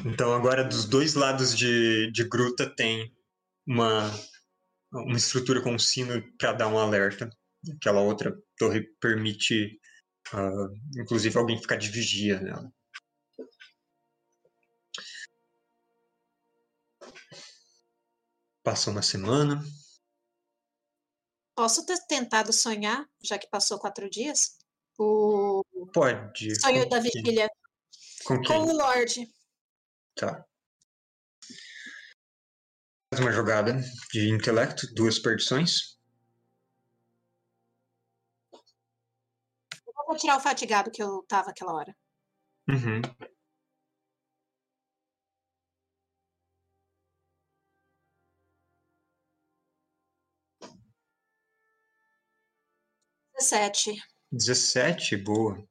Então 0.06 0.34
agora 0.34 0.64
dos 0.64 0.86
dois 0.86 1.14
lados 1.14 1.58
de, 1.58 2.12
de 2.12 2.24
gruta 2.24 2.70
tem 2.70 3.16
uma, 3.66 4.12
uma 4.94 5.18
estrutura 5.18 5.62
com 5.62 5.74
um 5.74 5.80
sino 5.80 6.22
para 6.38 6.54
dar 6.54 6.68
um 6.68 6.78
alerta. 6.78 7.30
Aquela 7.76 8.02
outra 8.02 8.38
torre 8.58 8.84
permite, 9.00 9.80
ah, 10.32 10.68
inclusive, 10.98 11.38
alguém 11.38 11.60
ficar 11.62 11.78
de 11.78 11.90
vigia 11.90 12.40
nela. 12.40 12.72
Passa 18.64 18.92
uma 18.92 19.02
semana. 19.02 19.62
Posso 21.56 21.86
ter 21.86 22.00
tentado 22.08 22.52
sonhar, 22.52 23.06
já 23.22 23.38
que 23.38 23.48
passou 23.50 23.78
quatro 23.80 24.10
dias? 24.10 24.58
O 24.98 25.64
Pode. 25.94 26.60
sonho 26.60 26.84
com 26.84 26.90
da 26.90 27.00
vigília 27.00 27.50
Com 28.26 28.38
com 28.38 28.42
quem? 28.44 28.58
o 28.58 28.74
Lorde. 28.74 29.28
Tá. 30.16 30.46
Uma 33.20 33.32
jogada 33.32 33.80
de 34.12 34.30
intelecto, 34.30 34.88
duas 34.94 35.20
perdições. 35.20 35.98
Eu 39.88 40.06
vou 40.08 40.18
tirar 40.18 40.38
o 40.38 40.42
fatigado 40.42 40.92
que 40.92 41.02
eu 41.02 41.24
tava 41.28 41.52
aquela 41.52 41.74
hora. 41.74 41.96
Uhum. 42.68 43.02
Dezessete. 53.34 53.96
17, 54.32 55.18
boa. 55.18 55.64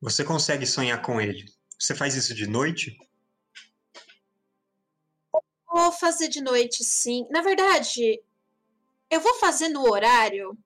Você 0.00 0.24
consegue 0.24 0.66
sonhar 0.66 1.00
com 1.00 1.20
ele. 1.20 1.44
Você 1.78 1.94
faz 1.94 2.16
isso 2.16 2.34
de 2.34 2.46
noite? 2.46 2.96
Vou 5.72 5.90
fazer 5.90 6.28
de 6.28 6.42
noite, 6.42 6.84
sim. 6.84 7.26
Na 7.30 7.40
verdade, 7.40 8.22
eu 9.10 9.20
vou 9.20 9.34
fazer 9.36 9.70
no 9.70 9.90
horário 9.90 10.56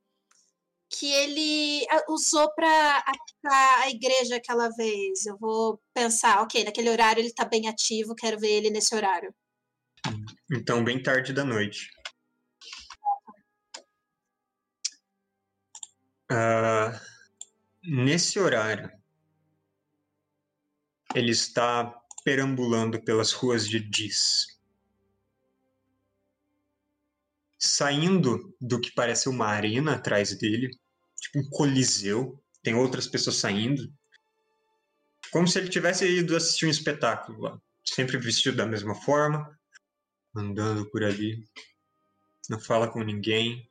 que 0.88 1.06
ele 1.12 1.86
usou 2.08 2.52
para 2.54 2.98
atacar 2.98 3.82
a 3.82 3.90
igreja 3.90 4.36
aquela 4.36 4.68
vez. 4.70 5.24
Eu 5.24 5.38
vou 5.38 5.80
pensar, 5.94 6.42
ok, 6.42 6.64
naquele 6.64 6.90
horário 6.90 7.20
ele 7.20 7.32
tá 7.32 7.44
bem 7.44 7.68
ativo, 7.68 8.16
quero 8.16 8.38
ver 8.38 8.50
ele 8.50 8.68
nesse 8.68 8.96
horário. 8.96 9.32
Então, 10.52 10.82
bem 10.82 11.00
tarde 11.00 11.32
da 11.32 11.44
noite. 11.44 11.88
Ah, 16.28 17.00
nesse 17.84 18.40
horário, 18.40 18.90
ele 21.14 21.30
está 21.30 21.96
perambulando 22.24 23.00
pelas 23.02 23.30
ruas 23.32 23.68
de 23.68 23.78
Diz. 23.78 24.55
Saindo 27.66 28.54
do 28.60 28.80
que 28.80 28.92
parece 28.92 29.28
uma 29.28 29.46
arena 29.46 29.94
atrás 29.94 30.36
dele, 30.38 30.70
tipo 31.20 31.40
um 31.40 31.50
coliseu, 31.50 32.40
tem 32.62 32.74
outras 32.74 33.06
pessoas 33.06 33.36
saindo. 33.36 33.92
Como 35.32 35.48
se 35.48 35.58
ele 35.58 35.68
tivesse 35.68 36.06
ido 36.06 36.36
assistir 36.36 36.66
um 36.66 36.70
espetáculo 36.70 37.40
lá. 37.40 37.60
Sempre 37.84 38.18
vestido 38.18 38.56
da 38.56 38.66
mesma 38.66 38.94
forma, 38.94 39.58
andando 40.34 40.88
por 40.90 41.02
ali. 41.02 41.44
Não 42.48 42.60
fala 42.60 42.88
com 42.88 43.02
ninguém. 43.02 43.68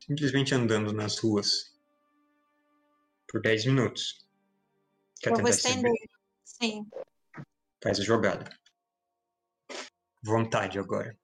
Simplesmente 0.00 0.54
andando 0.54 0.92
nas 0.92 1.18
ruas. 1.18 1.78
Por 3.28 3.40
10 3.40 3.66
minutos. 3.66 4.26
Quer 5.20 5.30
eu 5.30 5.36
vou 5.36 5.44
tentar 5.44 5.50
estender? 5.50 5.92
estender. 5.92 6.10
Sim. 6.44 6.86
Faz 7.82 8.00
a 8.00 8.02
jogada. 8.02 8.50
Vontade 10.22 10.78
agora. 10.78 11.16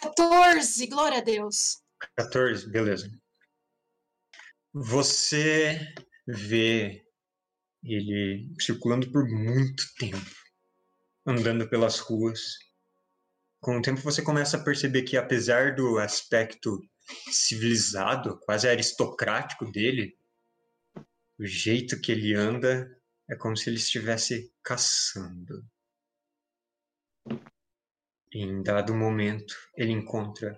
Quatorze, 0.00 0.86
glória 0.86 1.18
a 1.18 1.20
Deus. 1.20 1.82
14, 2.16 2.70
beleza. 2.70 3.10
Você 4.72 5.78
vê 6.26 7.04
ele 7.82 8.54
circulando 8.58 9.10
por 9.10 9.28
muito 9.28 9.84
tempo, 9.98 10.30
andando 11.26 11.68
pelas 11.68 11.98
ruas. 11.98 12.40
Com 13.60 13.78
o 13.78 13.82
tempo 13.82 14.00
você 14.00 14.22
começa 14.22 14.56
a 14.56 14.64
perceber 14.64 15.02
que 15.02 15.16
apesar 15.16 15.74
do 15.74 15.98
aspecto 15.98 16.80
civilizado, 17.30 18.38
quase 18.40 18.68
aristocrático 18.68 19.70
dele, 19.70 20.16
o 21.38 21.44
jeito 21.44 22.00
que 22.00 22.12
ele 22.12 22.34
anda 22.34 22.90
é 23.28 23.34
como 23.34 23.56
se 23.56 23.68
ele 23.68 23.76
estivesse 23.76 24.52
caçando. 24.62 25.64
Em 28.32 28.62
dado 28.62 28.94
momento, 28.94 29.54
ele 29.76 29.92
encontra 29.92 30.56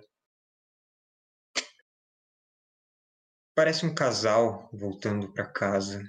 Parece 3.55 3.85
um 3.85 3.93
casal 3.93 4.67
voltando 4.73 5.31
para 5.31 5.45
casa. 5.45 6.03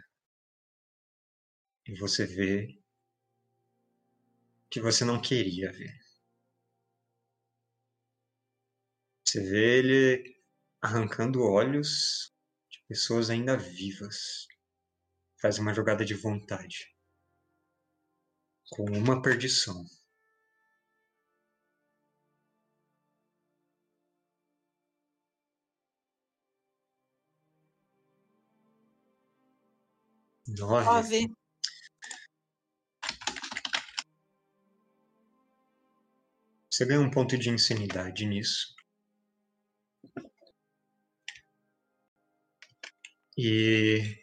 E 1.86 1.94
você 1.94 2.24
vê 2.24 2.82
que 4.70 4.80
você 4.80 5.04
não 5.04 5.20
queria 5.20 5.70
ver. 5.70 5.94
Você 9.26 9.40
vê 9.42 9.78
ele 9.78 10.42
arrancando 10.80 11.42
olhos 11.42 12.32
de 12.70 12.82
pessoas 12.88 13.28
ainda 13.28 13.58
vivas. 13.58 14.48
Faz 15.38 15.58
uma 15.58 15.74
jogada 15.74 16.02
de 16.02 16.14
vontade. 16.14 16.96
Com 18.70 18.84
uma 18.84 19.20
perdição. 19.20 19.84
Nove. 30.58 30.84
Nove. 30.84 31.34
Você 36.70 36.84
ganha 36.84 37.00
um 37.00 37.10
ponto 37.10 37.38
de 37.38 37.50
insanidade 37.50 38.26
nisso. 38.26 38.74
E 43.36 44.16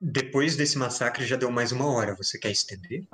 depois 0.00 0.56
desse 0.56 0.78
massacre 0.78 1.26
já 1.26 1.36
deu 1.36 1.50
mais 1.50 1.72
uma 1.72 1.86
hora. 1.86 2.14
Você 2.16 2.38
quer 2.38 2.50
estender? 2.50 3.06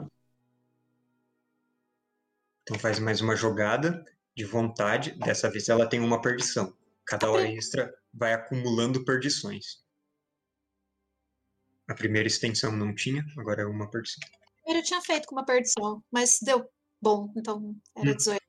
Então 2.62 2.78
faz 2.78 2.98
mais 2.98 3.20
uma 3.20 3.36
jogada 3.36 4.04
de 4.34 4.44
vontade. 4.44 5.12
Dessa 5.18 5.50
vez 5.50 5.68
ela 5.68 5.88
tem 5.88 6.00
uma 6.00 6.20
perdição. 6.20 6.74
Cada 7.04 7.30
hora 7.30 7.46
extra 7.46 7.94
vai 8.12 8.32
acumulando 8.32 9.04
perdições. 9.04 9.83
A 11.88 11.94
primeira 11.94 12.26
extensão 12.26 12.72
não 12.76 12.94
tinha, 12.94 13.24
agora 13.36 13.62
é 13.62 13.66
uma 13.66 13.90
perdição. 13.90 14.26
Primeiro 14.62 14.80
eu 14.84 14.88
tinha 14.88 15.02
feito 15.02 15.26
com 15.26 15.34
uma 15.34 15.44
perdição, 15.44 16.02
mas 16.10 16.38
deu 16.40 16.66
bom, 17.00 17.32
então 17.36 17.76
era 17.96 18.10
Hum. 18.10 18.16
18. 18.16 18.44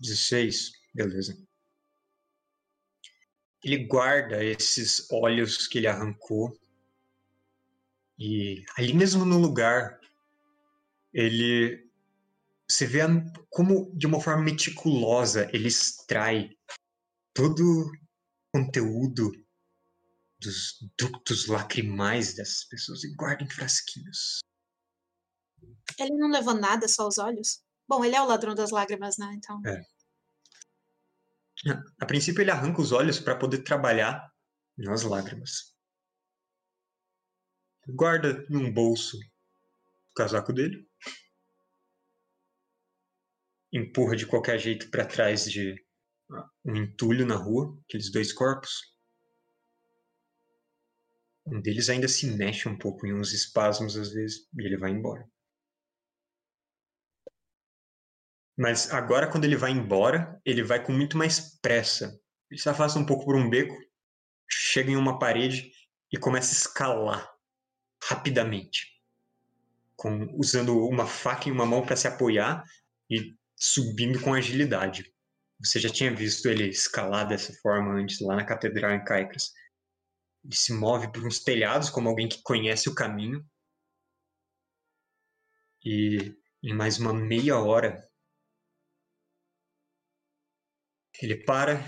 16, 0.00 0.72
beleza. 0.92 1.38
Ele 3.62 3.78
guarda 3.86 4.44
esses 4.44 5.10
olhos 5.10 5.66
que 5.66 5.78
ele 5.78 5.86
arrancou. 5.86 6.54
E 8.18 8.62
ali 8.76 8.92
mesmo 8.92 9.24
no 9.24 9.38
lugar, 9.38 9.98
ele. 11.12 11.83
Você 12.68 12.86
vê 12.86 13.00
como, 13.50 13.94
de 13.96 14.06
uma 14.06 14.20
forma 14.20 14.42
meticulosa, 14.42 15.48
ele 15.52 15.68
extrai 15.68 16.50
todo 17.34 17.60
o 17.60 17.92
conteúdo 18.52 19.30
dos 20.40 20.78
ductos 20.98 21.46
lacrimais 21.46 22.34
dessas 22.34 22.64
pessoas 22.64 23.04
e 23.04 23.14
guarda 23.14 23.44
em 23.44 23.50
frasquinhos. 23.50 24.40
Ele 25.98 26.16
não 26.16 26.30
levou 26.30 26.54
nada, 26.54 26.88
só 26.88 27.06
os 27.06 27.18
olhos? 27.18 27.62
Bom, 27.88 28.04
ele 28.04 28.16
é 28.16 28.20
o 28.20 28.26
ladrão 28.26 28.54
das 28.54 28.70
lágrimas, 28.70 29.18
né? 29.18 29.32
Então. 29.34 29.60
É. 29.66 29.82
A 32.00 32.06
princípio, 32.06 32.42
ele 32.42 32.50
arranca 32.50 32.80
os 32.80 32.92
olhos 32.92 33.20
para 33.20 33.36
poder 33.36 33.62
trabalhar 33.62 34.30
nas 34.76 35.02
lágrimas. 35.02 35.74
Guarda 37.88 38.44
em 38.50 38.56
um 38.56 38.72
bolso 38.72 39.18
o 39.18 40.14
casaco 40.14 40.52
dele. 40.52 40.88
Empurra 43.74 44.14
de 44.14 44.24
qualquer 44.24 44.56
jeito 44.56 44.88
para 44.88 45.04
trás 45.04 45.50
de 45.50 45.74
ah, 46.30 46.48
um 46.64 46.76
entulho 46.76 47.26
na 47.26 47.34
rua, 47.34 47.76
aqueles 47.84 48.10
dois 48.12 48.32
corpos. 48.32 48.94
Um 51.44 51.60
deles 51.60 51.90
ainda 51.90 52.06
se 52.06 52.26
mexe 52.28 52.68
um 52.68 52.78
pouco 52.78 53.04
em 53.04 53.12
uns 53.12 53.32
espasmos 53.32 53.96
às 53.96 54.12
vezes 54.12 54.48
e 54.56 54.64
ele 54.64 54.78
vai 54.78 54.92
embora. 54.92 55.28
Mas 58.56 58.92
agora, 58.92 59.28
quando 59.28 59.44
ele 59.44 59.56
vai 59.56 59.72
embora, 59.72 60.40
ele 60.44 60.62
vai 60.62 60.80
com 60.80 60.92
muito 60.92 61.18
mais 61.18 61.58
pressa. 61.60 62.16
Ele 62.48 62.60
se 62.60 62.68
afasta 62.68 62.96
um 62.96 63.04
pouco 63.04 63.24
por 63.24 63.34
um 63.34 63.50
beco, 63.50 63.76
chega 64.48 64.92
em 64.92 64.96
uma 64.96 65.18
parede 65.18 65.72
e 66.12 66.16
começa 66.16 66.52
a 66.52 66.56
escalar 66.58 67.34
rapidamente, 68.00 69.02
com, 69.96 70.32
usando 70.38 70.86
uma 70.86 71.06
faca 71.06 71.48
em 71.48 71.52
uma 71.52 71.66
mão 71.66 71.84
para 71.84 71.96
se 71.96 72.06
apoiar 72.06 72.64
e 73.10 73.34
subindo 73.64 74.20
com 74.20 74.34
agilidade. 74.34 75.10
Você 75.58 75.80
já 75.80 75.88
tinha 75.88 76.14
visto 76.14 76.46
ele 76.46 76.68
escalar 76.68 77.26
dessa 77.26 77.52
forma 77.62 77.94
antes 77.94 78.20
lá 78.20 78.36
na 78.36 78.44
catedral 78.44 78.92
em 78.92 79.02
Caicras. 79.02 79.52
Ele 80.44 80.54
se 80.54 80.74
move 80.74 81.10
por 81.10 81.26
uns 81.26 81.42
telhados 81.42 81.88
como 81.88 82.08
alguém 82.08 82.28
que 82.28 82.42
conhece 82.42 82.90
o 82.90 82.94
caminho. 82.94 83.42
E 85.82 86.36
em 86.62 86.74
mais 86.74 86.98
uma 86.98 87.14
meia 87.14 87.58
hora 87.58 88.06
ele 91.22 91.42
para 91.44 91.82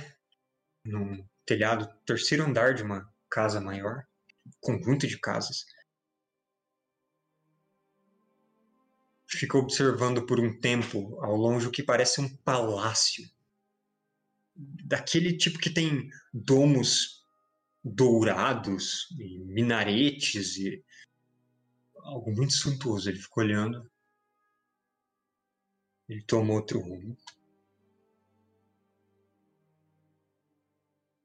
num 0.83 1.29
telhado, 1.45 1.87
terceiro 2.07 2.45
andar 2.45 2.73
de 2.75 2.83
uma 2.83 3.13
casa 3.31 3.61
maior, 3.61 4.03
conjunto 4.61 5.07
de 5.07 5.19
casas. 5.19 5.67
Fica 9.37 9.59
observando 9.59 10.25
por 10.25 10.41
um 10.41 10.59
tempo 10.59 11.19
ao 11.21 11.37
longe 11.37 11.67
o 11.67 11.71
que 11.71 11.83
parece 11.83 12.21
um 12.21 12.37
palácio. 12.39 13.29
Daquele 14.55 15.37
tipo 15.37 15.59
que 15.59 15.71
tem 15.71 16.09
domos 16.33 17.25
dourados 17.85 19.09
e 19.19 19.39
minaretes 19.45 20.57
e 20.57 20.83
algo 21.99 22.33
muito 22.33 22.55
suntuoso. 22.55 23.11
Ele 23.11 23.19
ficou 23.19 23.45
olhando. 23.45 23.91
Ele 26.09 26.23
tomou 26.23 26.57
outro 26.57 26.81
rumo. 26.81 27.17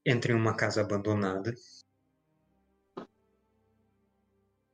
entra 0.05 0.31
em 0.31 0.35
uma 0.35 0.55
casa 0.55 0.81
abandonada. 0.81 1.53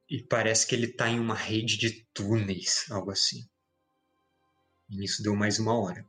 E 0.09 0.23
parece 0.23 0.65
que 0.65 0.73
ele 0.73 0.87
tá 0.87 1.09
em 1.09 1.19
uma 1.19 1.35
rede 1.35 1.77
de 1.77 2.05
túneis, 2.13 2.85
algo 2.89 3.11
assim. 3.11 3.47
E 4.89 5.03
isso 5.03 5.21
deu 5.21 5.35
mais 5.35 5.59
uma 5.59 5.77
hora. 5.77 6.05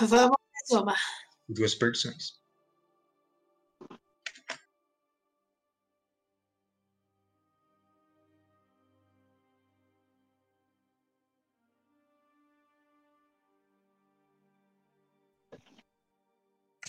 Vamos 0.00 0.36
mais 0.52 0.82
uma. 0.82 0.94
Duas 1.48 1.74
perdições. 1.74 2.38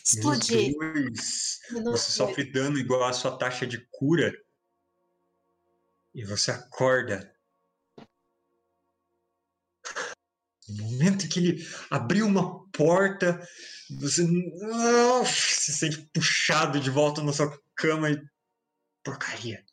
Explodir. 0.07 0.73
Você 1.83 2.11
sofre 2.11 2.49
dano 2.49 2.77
igual 2.77 3.03
à 3.03 3.11
sua 3.11 3.37
taxa 3.37 3.67
de 3.67 3.85
cura. 3.91 4.33
E 6.15 6.23
você 6.23 6.51
acorda. 6.51 7.35
No 10.69 10.83
momento 10.83 11.25
em 11.25 11.29
que 11.29 11.39
ele 11.39 11.67
abriu 11.91 12.25
uma 12.25 12.65
porta, 12.71 13.45
você 13.89 14.23
ah, 14.63 15.25
se 15.25 15.73
sente 15.73 16.09
puxado 16.13 16.79
de 16.79 16.89
volta 16.89 17.21
na 17.21 17.33
sua 17.33 17.57
cama 17.75 18.09
e. 18.09 18.21
Porcaria. 19.03 19.63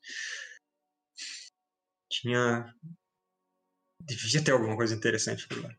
Tinha. 2.09 2.73
Devia 4.01 4.45
ter 4.45 4.53
alguma 4.53 4.77
coisa 4.77 4.95
interessante 4.95 5.49
por 5.49 5.63
lá. 5.63 5.77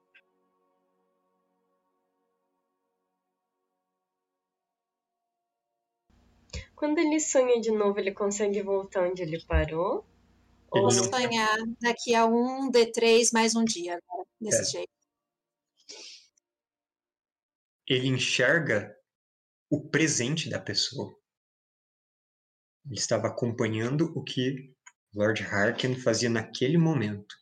Quando 6.76 6.98
ele 7.00 7.20
sonha 7.20 7.60
de 7.62 7.72
novo, 7.72 7.98
ele 8.00 8.12
consegue 8.14 8.62
voltar 8.62 9.08
onde 9.10 9.22
ele 9.22 9.44
parou? 9.46 10.06
Ele 10.74 10.84
Vou 10.84 10.94
não- 10.94 11.04
sonhar 11.04 11.58
daqui 11.80 12.14
a 12.14 12.26
um 12.26 12.70
D3 12.70 13.32
mais 13.32 13.56
um 13.56 13.64
dia 13.64 13.98
agora, 13.98 14.28
desse 14.40 14.62
É. 14.62 14.66
jeito. 14.66 14.90
ele 17.88 18.08
enxerga 18.08 18.98
o 19.70 19.80
presente 19.80 20.50
da 20.50 20.60
pessoa. 20.60 21.16
Ele 22.84 22.96
estava 22.96 23.28
acompanhando 23.28 24.12
o 24.18 24.24
que 24.24 24.74
Lord 25.14 25.44
Harkin 25.44 25.94
fazia 25.96 26.28
naquele 26.28 26.80
momento. 26.80 27.36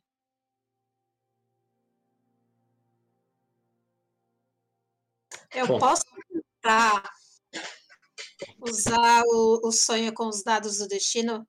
Eu 5.55 5.67
Bom. 5.67 5.79
posso 5.79 6.03
tentar 6.61 7.09
usar 8.59 9.23
o, 9.25 9.67
o 9.67 9.71
sonho 9.71 10.13
com 10.13 10.27
os 10.27 10.43
dados 10.43 10.77
do 10.77 10.87
destino 10.87 11.47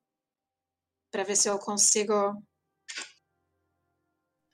para 1.11 1.25
ver 1.25 1.37
se 1.37 1.49
eu 1.49 1.59
consigo. 1.59 2.13
Eu 2.13 2.43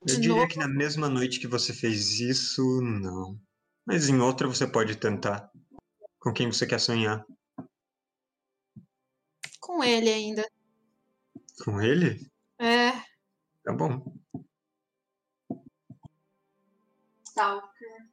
De 0.06 0.14
diria 0.16 0.28
novo? 0.36 0.48
que 0.48 0.58
na 0.58 0.68
mesma 0.68 1.08
noite 1.08 1.40
que 1.40 1.46
você 1.46 1.72
fez 1.72 2.20
isso, 2.20 2.62
não. 2.82 3.38
Mas 3.86 4.08
em 4.08 4.18
outra 4.20 4.46
você 4.48 4.66
pode 4.66 4.96
tentar. 4.96 5.50
Com 6.18 6.32
quem 6.32 6.46
você 6.52 6.66
quer 6.66 6.78
sonhar? 6.80 7.24
Com 9.60 9.82
ele 9.82 10.10
ainda. 10.10 10.46
Com 11.64 11.80
ele? 11.80 12.30
É, 12.58 12.92
Tá 13.62 13.72
bom. 13.74 14.02
Stalker. 17.26 18.10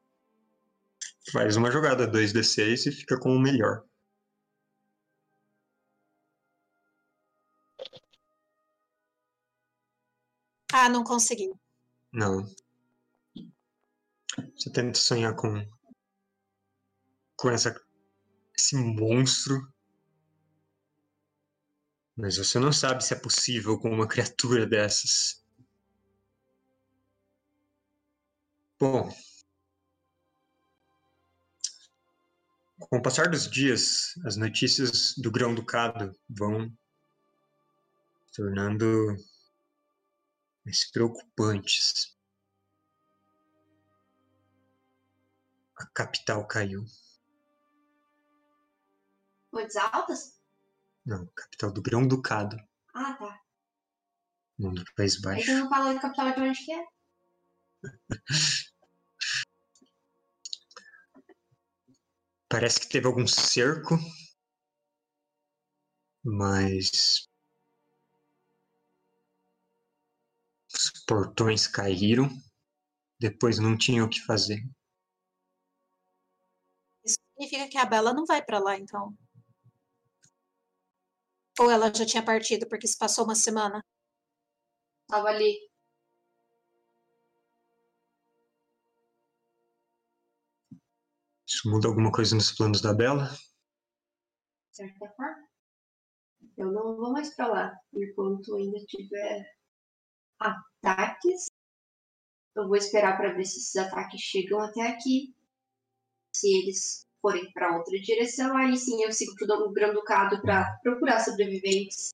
Faz 1.32 1.56
uma 1.58 1.72
jogada 1.72 2.10
2d6 2.10 2.86
e 2.88 2.92
fica 2.92 3.20
com 3.20 3.36
o 3.36 3.40
melhor. 3.40 3.84
Ah, 10.86 10.90
não 10.90 11.04
consegui. 11.04 11.52
Não. 12.12 12.46
Você 14.56 14.72
tenta 14.72 15.00
sonhar 15.00 15.36
com. 15.36 15.66
com 17.36 17.50
essa. 17.50 17.76
esse 18.56 18.76
monstro. 18.76 19.72
Mas 22.16 22.38
você 22.38 22.60
não 22.60 22.72
sabe 22.72 23.04
se 23.04 23.14
é 23.14 23.20
possível 23.20 23.80
com 23.80 23.90
uma 23.90 24.08
criatura 24.08 24.66
dessas. 24.66 25.44
Bom. 28.80 29.12
Com 32.80 32.98
o 32.98 33.02
passar 33.02 33.30
dos 33.30 33.50
dias, 33.50 34.14
as 34.24 34.38
notícias 34.38 35.16
do 35.18 35.32
grão-ducado 35.32 36.16
vão 36.30 36.70
se 38.28 38.34
tornando 38.36 39.16
mais 40.68 40.92
preocupantes. 40.92 42.14
A 45.78 45.86
capital 45.94 46.46
caiu. 46.46 46.84
Pontes 49.50 49.78
altas? 49.78 50.42
Não, 51.06 51.26
capital 51.34 51.72
do 51.72 51.82
grão-ducado, 51.82 52.58
Ah, 52.94 53.14
tá. 53.14 53.42
não 54.60 54.74
do 54.74 54.84
País 54.94 55.16
Aí 55.16 55.22
Baixo. 55.22 55.46
você 55.46 55.54
não 55.54 55.70
falou 55.70 55.94
de 55.94 56.02
capital 56.02 56.34
de 56.34 56.42
onde 56.42 56.66
que 56.66 56.74
é? 56.74 56.86
Parece 62.50 62.80
que 62.82 62.90
teve 62.90 63.08
algum 63.08 63.26
cerco, 63.28 63.98
mas 66.24 67.26
portões 71.08 71.66
caíram. 71.66 72.30
Depois 73.20 73.58
não 73.58 73.76
tinha 73.76 74.04
o 74.04 74.10
que 74.10 74.22
fazer. 74.22 74.62
Isso 77.04 77.18
significa 77.32 77.70
que 77.70 77.78
a 77.78 77.86
Bela 77.86 78.14
não 78.14 78.26
vai 78.26 78.44
para 78.44 78.60
lá, 78.60 78.78
então. 78.78 79.18
Ou 81.60 81.72
ela 81.72 81.92
já 81.92 82.06
tinha 82.06 82.24
partido 82.24 82.68
porque 82.68 82.86
se 82.86 82.98
passou 82.98 83.24
uma 83.24 83.34
semana. 83.34 83.84
Tava 85.08 85.30
ali. 85.30 85.58
Isso 91.48 91.70
muda 91.72 91.88
alguma 91.88 92.12
coisa 92.12 92.36
nos 92.36 92.52
planos 92.52 92.82
da 92.82 92.94
Bela? 92.94 93.30
De 94.70 94.76
certa 94.76 95.10
forma. 95.16 95.48
Eu 96.58 96.72
não 96.72 96.98
vou 96.98 97.14
mais 97.14 97.34
pra 97.34 97.48
lá. 97.48 97.80
Enquanto 97.94 98.56
ainda 98.56 98.78
tiver 98.86 99.57
ataques, 100.40 101.46
eu 102.56 102.68
vou 102.68 102.76
esperar 102.76 103.18
para 103.18 103.34
ver 103.34 103.46
se 103.46 103.60
esses 103.60 103.76
ataques 103.76 104.22
chegam 104.22 104.60
até 104.60 104.82
aqui. 104.88 105.36
Se 106.36 106.48
eles 106.48 107.06
forem 107.22 107.52
para 107.52 107.78
outra 107.78 108.00
direção, 108.00 108.56
aí 108.58 108.76
sim 108.78 109.04
eu 109.04 109.12
sigo 109.12 109.36
pro 109.36 109.48
o 109.66 109.72
Granducado 109.72 110.42
para 110.42 110.78
procurar 110.82 111.20
sobreviventes. 111.20 112.10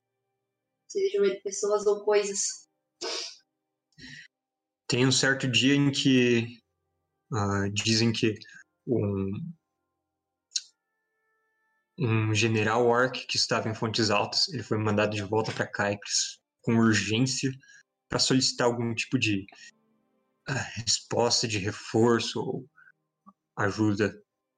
Sejam 0.88 1.24
eles 1.24 1.42
pessoas 1.42 1.86
ou 1.86 2.04
coisas. 2.04 2.68
Tem 4.86 5.06
um 5.06 5.12
certo 5.12 5.50
dia 5.50 5.74
em 5.74 5.90
que 5.90 6.58
uh, 7.32 7.70
dizem 7.72 8.12
que 8.12 8.34
um, 8.86 9.30
um 11.98 12.34
general 12.34 12.86
orc 12.86 13.26
que 13.26 13.36
estava 13.36 13.68
em 13.68 13.74
Fontes 13.74 14.10
Altas, 14.10 14.48
ele 14.48 14.62
foi 14.62 14.78
mandado 14.78 15.14
de 15.14 15.22
volta 15.22 15.52
para 15.52 15.66
Caicres 15.66 16.38
com 16.62 16.76
urgência 16.76 17.50
para 18.08 18.18
solicitar 18.18 18.66
algum 18.66 18.94
tipo 18.94 19.18
de 19.18 19.46
uh, 20.48 20.52
resposta 20.76 21.48
de 21.48 21.58
reforço 21.58 22.40
ou 22.40 22.68
ajuda 23.56 24.14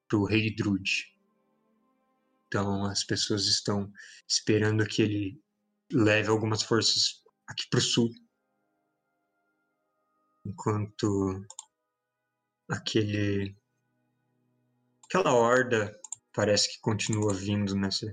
para 0.09 0.19
o 0.19 0.25
rei 0.25 0.55
Druid. 0.55 1.15
Então 2.47 2.85
as 2.87 3.05
pessoas 3.05 3.47
estão 3.47 3.93
esperando 4.29 4.87
que 4.87 5.03
ele 5.03 5.43
leve 5.93 6.29
algumas 6.29 6.63
forças 6.63 7.23
aqui 7.47 7.69
para 7.69 7.79
o 7.79 7.83
sul, 7.83 8.11
enquanto 10.45 11.45
aquele 12.69 13.57
aquela 15.05 15.33
horda 15.33 15.99
parece 16.33 16.73
que 16.73 16.81
continua 16.81 17.35
vindo 17.35 17.75
nessa 17.75 18.13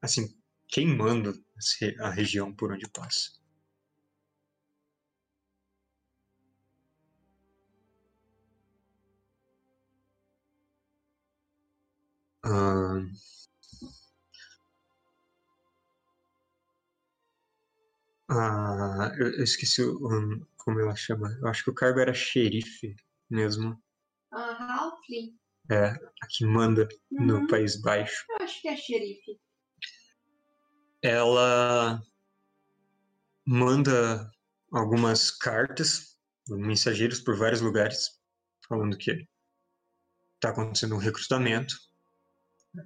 assim 0.00 0.34
queimando 0.68 1.34
a 2.00 2.10
região 2.10 2.54
por 2.54 2.72
onde 2.72 2.88
passa. 2.90 3.43
Ah, 12.44 13.00
ah, 18.30 19.12
eu, 19.18 19.32
eu 19.38 19.44
esqueci 19.44 19.82
o, 19.82 19.98
como 20.56 20.80
ela 20.80 20.94
chama. 20.94 21.36
Eu 21.40 21.48
acho 21.48 21.64
que 21.64 21.70
o 21.70 21.74
cargo 21.74 22.00
era 22.00 22.14
xerife 22.14 22.94
mesmo. 23.30 23.80
Ah, 24.32 24.78
Halfling. 24.78 25.38
É, 25.70 25.86
a 25.86 26.26
que 26.28 26.44
manda 26.44 26.86
Uhum. 27.10 27.26
no 27.26 27.46
País 27.46 27.80
Baixo. 27.80 28.24
Eu 28.28 28.44
acho 28.44 28.60
que 28.60 28.68
é 28.68 28.76
xerife. 28.76 29.40
Ela 31.02 32.02
manda 33.46 34.30
algumas 34.72 35.30
cartas, 35.30 36.18
mensageiros 36.48 37.20
por 37.20 37.36
vários 37.36 37.60
lugares, 37.60 38.20
falando 38.68 38.96
que 38.98 39.26
está 40.34 40.50
acontecendo 40.50 40.94
um 40.94 40.98
recrutamento. 40.98 41.74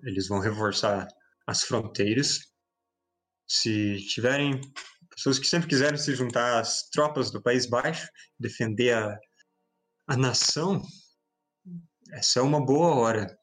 Eles 0.02 0.28
vão 0.28 0.40
reforçar 0.40 1.08
as 1.46 1.62
fronteiras. 1.62 2.40
Se 3.46 3.96
tiverem 4.08 4.60
pessoas 5.10 5.38
que 5.38 5.46
sempre 5.46 5.68
quiserem 5.68 5.98
se 5.98 6.14
juntar 6.14 6.60
às 6.60 6.88
tropas 6.90 7.30
do 7.30 7.42
País 7.42 7.66
Baixo, 7.66 8.08
defender 8.38 8.94
a, 8.94 9.18
a 10.06 10.16
nação, 10.16 10.82
essa 12.12 12.40
é 12.40 12.42
uma 12.42 12.64
boa 12.64 12.94
hora. 12.94 13.38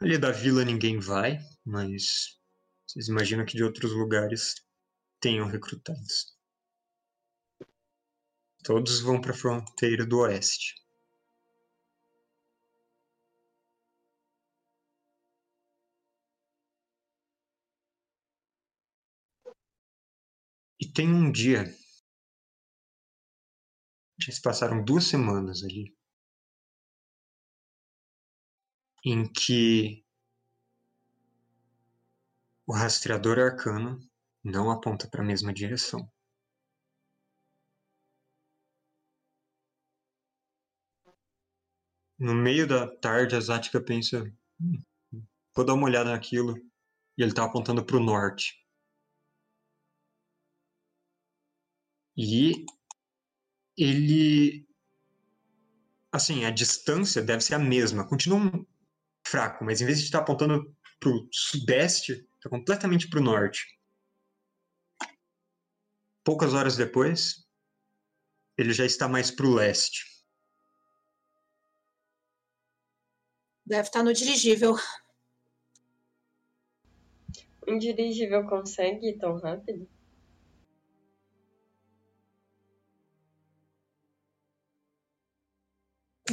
Ali 0.00 0.18
da 0.18 0.30
vila 0.30 0.64
ninguém 0.64 0.98
vai, 0.98 1.38
mas 1.64 2.38
vocês 2.86 3.08
imaginam 3.08 3.46
que 3.46 3.56
de 3.56 3.64
outros 3.64 3.92
lugares 3.92 4.54
tenham 5.20 5.46
recrutados. 5.46 6.36
Todos 8.62 9.00
vão 9.00 9.20
para 9.20 9.30
a 9.30 9.36
fronteira 9.36 10.04
do 10.04 10.18
oeste. 10.18 10.83
Tem 20.94 21.12
um 21.12 21.30
dia. 21.30 21.64
Se 24.20 24.40
passaram 24.40 24.82
duas 24.82 25.04
semanas 25.04 25.62
ali. 25.64 25.92
Em 29.04 29.30
que 29.30 30.04
o 32.66 32.72
rastreador 32.72 33.38
arcano 33.38 34.00
não 34.42 34.70
aponta 34.70 35.08
para 35.08 35.22
a 35.22 35.26
mesma 35.26 35.52
direção. 35.52 36.08
No 42.18 42.34
meio 42.34 42.66
da 42.66 42.86
tarde, 42.86 43.34
a 43.34 43.40
Zática 43.40 43.80
pensa: 43.82 44.22
"Hum, 44.60 44.82
vou 45.54 45.66
dar 45.66 45.74
uma 45.74 45.86
olhada 45.86 46.10
naquilo. 46.10 46.56
E 47.18 47.22
ele 47.22 47.30
está 47.30 47.44
apontando 47.44 47.84
para 47.84 47.96
o 47.96 48.00
norte. 48.00 48.63
E 52.16 52.64
ele. 53.76 54.66
Assim, 56.12 56.44
a 56.44 56.50
distância 56.50 57.20
deve 57.20 57.42
ser 57.42 57.54
a 57.54 57.58
mesma. 57.58 58.06
Continua 58.06 58.38
um 58.38 58.66
fraco, 59.26 59.64
mas 59.64 59.80
em 59.80 59.86
vez 59.86 59.98
de 59.98 60.04
estar 60.04 60.20
apontando 60.20 60.72
para 61.00 61.10
o 61.10 61.28
sudeste, 61.32 62.26
está 62.36 62.48
completamente 62.48 63.08
para 63.08 63.20
o 63.20 63.22
norte. 63.22 63.66
Poucas 66.24 66.54
horas 66.54 66.76
depois, 66.76 67.44
ele 68.56 68.72
já 68.72 68.86
está 68.86 69.08
mais 69.08 69.30
para 69.30 69.46
o 69.46 69.54
leste. 69.54 70.04
Deve 73.66 73.88
estar 73.88 74.02
no 74.02 74.12
dirigível. 74.12 74.76
Um 77.66 77.78
dirigível 77.78 78.46
consegue 78.46 79.08
ir 79.08 79.18
tão 79.18 79.38
rápido? 79.38 79.88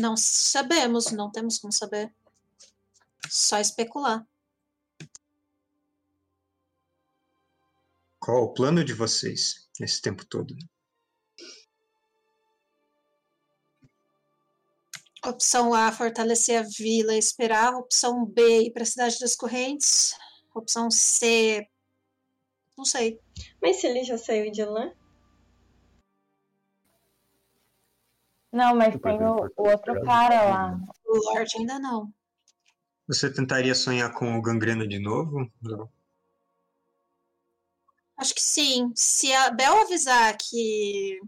Não 0.02 0.18
sabemos, 0.18 1.12
não 1.12 1.32
temos 1.32 1.60
como 1.60 1.72
saber. 1.72 2.12
Só 3.30 3.60
especular. 3.60 4.28
Qual 8.20 8.44
o 8.44 8.54
plano 8.54 8.84
de 8.84 8.94
vocês 8.94 9.70
esse 9.80 10.02
tempo 10.02 10.26
todo? 10.26 10.56
Opção 15.24 15.72
A, 15.72 15.92
fortalecer 15.92 16.60
a 16.60 16.68
vila 16.68 17.14
e 17.14 17.20
esperar. 17.20 17.76
Opção 17.76 18.26
B, 18.26 18.64
ir 18.64 18.72
para 18.72 18.82
a 18.82 18.88
Cidade 18.88 19.20
das 19.20 19.36
Correntes. 19.36 20.16
Opção 20.56 20.90
C, 20.90 21.70
não 22.76 22.86
sei. 22.86 23.20
Mas 23.62 23.78
se 23.78 23.86
ele 23.86 24.04
já 24.04 24.18
saiu 24.18 24.52
de 24.52 24.66
lá? 24.66 24.92
Não, 28.52 28.76
mas 28.76 29.00
tem 29.00 29.24
o, 29.24 29.50
o 29.56 29.70
outro 29.70 30.02
cara 30.06 30.44
lá. 30.44 30.80
O 31.06 31.34
Lorde 31.34 31.58
ainda 31.58 31.80
não. 31.80 32.14
Você 33.08 33.32
tentaria 33.32 33.74
sonhar 33.74 34.14
com 34.14 34.38
o 34.38 34.42
Gangrena 34.42 34.88
de 34.88 35.00
novo? 35.00 35.50
Não. 35.62 35.90
Acho 38.18 38.36
que 38.36 38.42
sim. 38.42 38.92
Se 38.96 39.34
a 39.34 39.50
Bel 39.52 39.82
avisar 39.82 40.38
que 40.38 41.20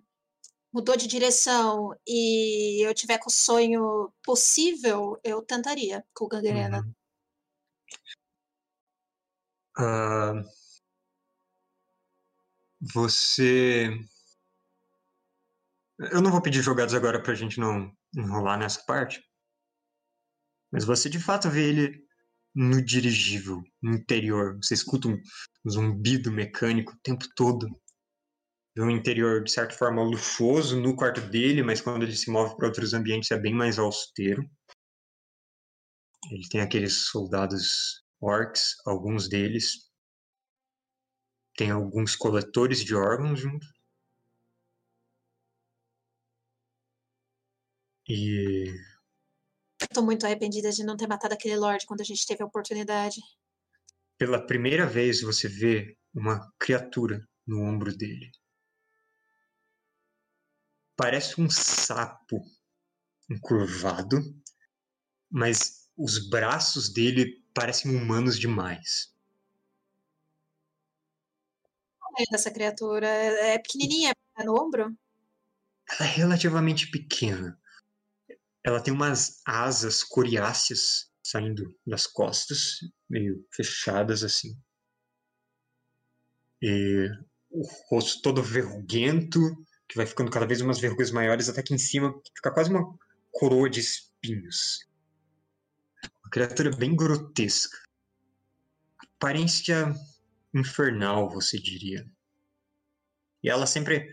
mudou 0.72 0.98
de 0.98 1.08
direção 1.08 1.96
e 2.08 2.86
eu 2.86 2.94
tiver 2.94 3.18
com 3.18 3.30
o 3.30 3.34
sonho 3.34 4.12
possível, 4.24 5.20
eu 5.24 5.42
tentaria 5.42 6.04
com 6.14 6.26
o 6.26 6.28
Gangrena. 6.28 6.80
Uhum. 6.80 6.94
Ah, 9.78 10.44
você. 12.94 13.90
Eu 16.00 16.22
não 16.22 16.32
vou 16.32 16.42
pedir 16.42 16.62
jogadas 16.62 16.94
agora 16.94 17.22
pra 17.22 17.36
gente 17.36 17.60
não 17.60 17.92
enrolar 18.16 18.58
nessa 18.58 18.84
parte. 18.86 19.24
Mas 20.72 20.84
você 20.84 21.10
de 21.10 21.20
fato 21.20 21.50
vê 21.50 21.70
ele 21.70 22.04
no 22.56 22.84
dirigível, 22.84 23.62
no 23.82 23.94
interior. 23.94 24.58
Você 24.62 24.74
escuta 24.74 25.08
um 25.08 25.22
zumbido 25.70 26.32
mecânico 26.32 26.94
o 26.94 27.00
tempo 27.04 27.26
todo. 27.36 27.68
Vê 28.76 28.82
um 28.82 28.90
interior, 28.90 29.44
de 29.44 29.52
certa 29.52 29.76
forma, 29.76 30.04
luxuoso 30.04 30.80
no 30.80 30.96
quarto 30.96 31.22
dele, 31.22 31.62
mas 31.62 31.80
quando 31.80 32.04
ele 32.04 32.16
se 32.16 32.32
move 32.32 32.56
para 32.56 32.68
outros 32.68 32.94
ambientes 32.94 33.30
é 33.30 33.40
bem 33.40 33.54
mais 33.54 33.78
austero. 33.78 34.44
Ele 36.32 36.48
tem 36.50 36.62
aqueles 36.62 37.06
soldados 37.08 38.04
orcs, 38.20 38.76
alguns 38.86 39.30
deles. 39.30 39.92
Tem 41.56 41.70
alguns 41.70 42.16
coletores 42.16 42.84
de 42.84 42.96
órgãos 42.96 43.40
junto. 43.40 43.66
E 48.08 48.74
Tô 49.94 50.02
muito 50.02 50.26
arrependida 50.26 50.72
de 50.72 50.84
não 50.84 50.96
ter 50.96 51.08
matado 51.08 51.34
aquele 51.34 51.56
Lorde 51.56 51.86
quando 51.86 52.02
a 52.02 52.06
gente 52.06 52.26
teve 52.26 52.44
a 52.44 52.46
oportunidade. 52.46 53.22
Pela 54.18 54.46
primeira 54.46 54.86
vez 54.86 55.22
você 55.22 55.48
vê 55.48 55.98
uma 56.14 56.52
criatura 56.60 57.28
no 57.46 57.62
ombro 57.62 57.96
dele. 57.96 58.32
Parece 60.96 61.42
um 61.42 61.50
sapo 61.50 62.44
encurvado, 63.30 64.18
mas 65.30 65.90
os 65.98 66.30
braços 66.30 66.92
dele 66.92 67.44
parecem 67.54 67.96
humanos 67.96 68.40
demais. 68.40 69.12
É 72.18 72.36
essa 72.36 72.52
criatura 72.52 73.08
é 73.08 73.58
pequenininha, 73.58 74.14
é 74.38 74.44
no 74.44 74.54
ombro? 74.54 74.96
Ela 75.90 76.10
é 76.10 76.12
relativamente 76.12 76.90
pequena. 76.92 77.60
Ela 78.64 78.82
tem 78.82 78.94
umas 78.94 79.42
asas 79.46 80.04
coriáceas 80.04 81.12
saindo 81.24 81.76
das 81.86 82.06
costas, 82.08 82.80
meio 83.10 83.46
fechadas 83.52 84.24
assim. 84.24 84.58
E 86.62 87.10
o 87.50 87.68
rosto 87.90 88.22
todo 88.22 88.42
verruguento, 88.42 89.40
que 89.88 89.98
vai 89.98 90.06
ficando 90.06 90.32
cada 90.32 90.46
vez 90.46 90.62
umas 90.62 90.80
verrugas 90.80 91.12
maiores, 91.12 91.50
até 91.50 91.62
que 91.62 91.74
em 91.74 91.78
cima 91.78 92.14
fica 92.36 92.52
quase 92.52 92.70
uma 92.70 92.98
coroa 93.32 93.70
de 93.70 93.80
espinhos. 93.80 94.88
Uma 96.24 96.30
criatura 96.32 96.76
bem 96.76 96.96
grotesca. 96.96 97.78
Aparência 99.18 99.94
infernal, 100.54 101.30
você 101.30 101.58
diria. 101.58 102.10
E 103.44 103.50
ela 103.50 103.66
sempre. 103.66 104.08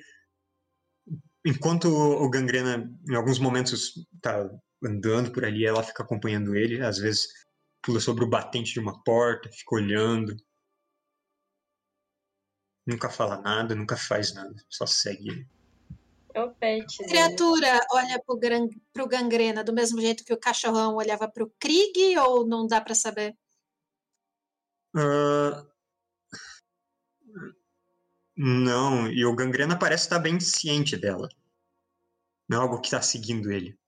Enquanto 1.44 1.86
o 1.86 2.28
Gangrena, 2.28 2.90
em 3.08 3.14
alguns 3.14 3.38
momentos, 3.38 3.94
tá 4.20 4.50
andando 4.82 5.32
por 5.32 5.44
ali, 5.44 5.64
ela 5.64 5.82
fica 5.82 6.02
acompanhando 6.02 6.54
ele. 6.54 6.82
Às 6.82 6.98
vezes 6.98 7.28
pula 7.82 8.00
sobre 8.00 8.24
o 8.24 8.28
batente 8.28 8.72
de 8.72 8.80
uma 8.80 9.02
porta, 9.02 9.50
fica 9.50 9.74
olhando. 9.74 10.36
Nunca 12.86 13.08
fala 13.08 13.40
nada, 13.40 13.74
nunca 13.74 13.96
faz 13.96 14.34
nada, 14.34 14.54
só 14.68 14.84
segue 14.86 15.28
ele. 15.28 15.48
É 16.34 16.42
o 16.42 16.54
pet. 16.54 17.02
A 17.02 17.08
criatura 17.08 17.86
olha 17.92 18.22
pro, 18.24 18.38
gran... 18.38 18.68
pro 18.92 19.08
Gangrena 19.08 19.64
do 19.64 19.72
mesmo 19.72 20.00
jeito 20.00 20.24
que 20.24 20.32
o 20.32 20.38
cachorrão 20.38 20.96
olhava 20.96 21.28
pro 21.28 21.52
Krieg 21.58 22.16
ou 22.18 22.46
não 22.46 22.66
dá 22.66 22.80
pra 22.80 22.94
saber? 22.94 23.36
Ah, 24.94 25.66
Não, 28.42 29.06
e 29.06 29.22
o 29.26 29.34
Gangrena 29.36 29.78
parece 29.78 30.04
estar 30.04 30.18
bem 30.18 30.40
ciente 30.40 30.96
dela. 30.96 31.28
Não 32.48 32.58
é 32.58 32.62
algo 32.62 32.80
que 32.80 32.86
está 32.86 33.02
seguindo 33.02 33.52
ele. 33.52 33.78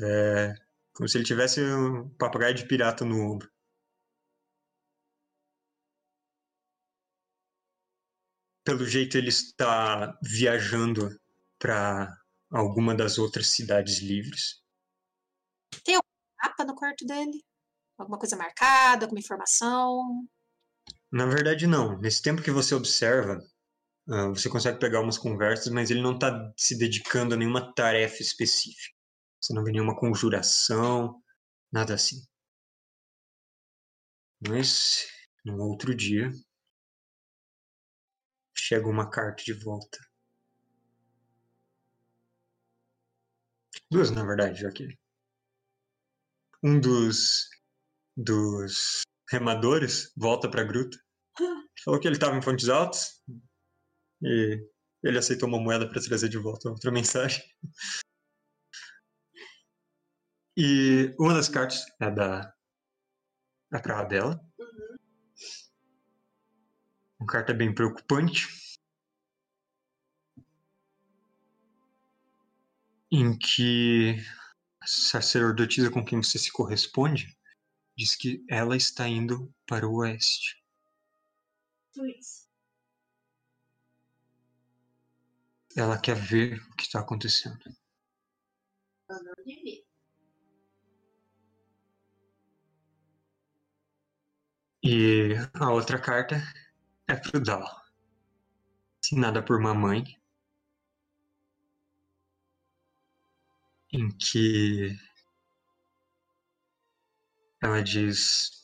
É 0.00 0.54
como 0.92 1.08
se 1.08 1.18
ele 1.18 1.24
tivesse 1.24 1.60
um 1.60 2.08
papagaio 2.10 2.54
de 2.54 2.68
pirata 2.68 3.04
no 3.04 3.16
ombro. 3.20 3.50
Pelo 8.64 8.86
jeito, 8.86 9.18
ele 9.18 9.30
está 9.30 10.16
viajando 10.22 11.20
para 11.58 12.16
alguma 12.48 12.94
das 12.94 13.18
outras 13.18 13.48
cidades 13.48 13.98
livres. 13.98 14.62
Mapa 16.40 16.64
no 16.64 16.76
quarto 16.76 17.04
dele? 17.04 17.44
Alguma 17.98 18.18
coisa 18.18 18.36
marcada, 18.36 19.04
alguma 19.04 19.18
informação? 19.18 20.28
Na 21.12 21.26
verdade, 21.26 21.66
não. 21.66 21.98
Nesse 22.00 22.20
tempo 22.22 22.42
que 22.42 22.50
você 22.50 22.74
observa, 22.74 23.38
ah, 24.10 24.28
você 24.28 24.48
consegue 24.50 24.78
pegar 24.80 25.00
umas 25.00 25.18
conversas, 25.18 25.72
mas 25.72 25.90
ele 25.90 26.02
não 26.02 26.14
está 26.14 26.52
se 26.56 26.78
dedicando 26.78 27.34
a 27.34 27.38
nenhuma 27.38 27.74
tarefa 27.74 28.22
específica. 28.22 28.96
Você 29.40 29.54
não 29.54 29.64
vê 29.64 29.72
nenhuma 29.72 29.96
conjuração, 29.96 31.22
nada 31.72 31.94
assim. 31.94 32.16
Mas, 34.46 35.06
no 35.44 35.56
outro 35.64 35.94
dia, 35.94 36.30
chega 38.54 38.88
uma 38.88 39.10
carta 39.10 39.44
de 39.44 39.52
volta. 39.52 39.98
Duas, 43.88 44.10
na 44.10 44.24
verdade, 44.24 44.60
já 44.60 44.72
que 44.72 44.88
um 46.62 46.80
dos 46.80 47.48
dos 48.16 49.02
remadores 49.30 50.12
volta 50.16 50.50
para 50.50 50.62
a 50.62 50.66
gruta. 50.66 50.98
Falou 51.84 51.98
que 51.98 52.06
ele 52.06 52.14
estava 52.14 52.36
em 52.36 52.42
Fontes 52.42 52.68
Altas 52.68 53.20
e 54.22 54.64
ele 55.02 55.18
aceitou 55.18 55.48
uma 55.48 55.60
moeda 55.60 55.88
para 55.88 56.00
trazer 56.00 56.28
de 56.28 56.38
volta 56.38 56.68
outra 56.68 56.92
mensagem. 56.92 57.42
E 60.56 61.14
uma 61.18 61.34
das 61.34 61.48
cartas 61.48 61.84
é 62.00 62.10
da 62.10 62.54
é 63.72 63.78
para 63.80 64.00
a 64.00 64.04
Bela. 64.04 64.40
Uma 67.18 67.26
carta 67.26 67.54
bem 67.54 67.74
preocupante. 67.74 68.46
Em 73.10 73.36
que 73.36 74.16
a 74.80 74.86
sacerdotisa 74.86 75.90
com 75.90 76.04
quem 76.04 76.22
você 76.22 76.38
se 76.38 76.52
corresponde 76.52 77.36
diz 77.96 78.14
que 78.14 78.44
ela 78.48 78.76
está 78.76 79.08
indo 79.08 79.52
para 79.66 79.88
o 79.88 79.96
oeste. 79.96 80.61
Luiz. 81.96 82.48
Ela 85.76 85.98
quer 85.98 86.16
ver 86.16 86.58
o 86.70 86.76
que 86.76 86.84
está 86.84 87.00
acontecendo. 87.00 87.58
Eu 89.08 89.22
não 89.22 89.34
diria. 89.44 89.82
E 94.82 95.34
a 95.54 95.70
outra 95.70 96.00
carta 96.00 96.36
é 97.08 97.14
pro 97.14 97.40
Dal. 97.40 97.64
Assinada 99.02 99.42
por 99.42 99.60
mamãe. 99.60 100.04
Em 103.92 104.08
que 104.16 104.96
ela 107.62 107.82
diz 107.82 108.61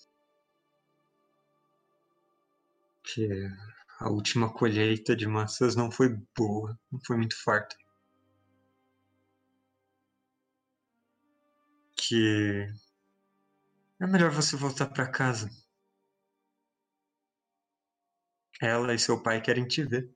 que 3.12 3.28
a 4.00 4.10
última 4.10 4.52
colheita 4.52 5.16
de 5.16 5.26
maçãs 5.26 5.74
não 5.74 5.90
foi 5.90 6.10
boa, 6.36 6.78
não 6.92 7.00
foi 7.06 7.16
muito 7.16 7.42
farta. 7.42 7.76
Que 11.96 12.68
é 14.00 14.06
melhor 14.06 14.30
você 14.30 14.56
voltar 14.56 14.86
para 14.86 15.06
casa. 15.10 15.48
Ela 18.60 18.94
e 18.94 18.98
seu 18.98 19.20
pai 19.20 19.40
querem 19.40 19.66
te 19.66 19.82
ver. 19.82 20.08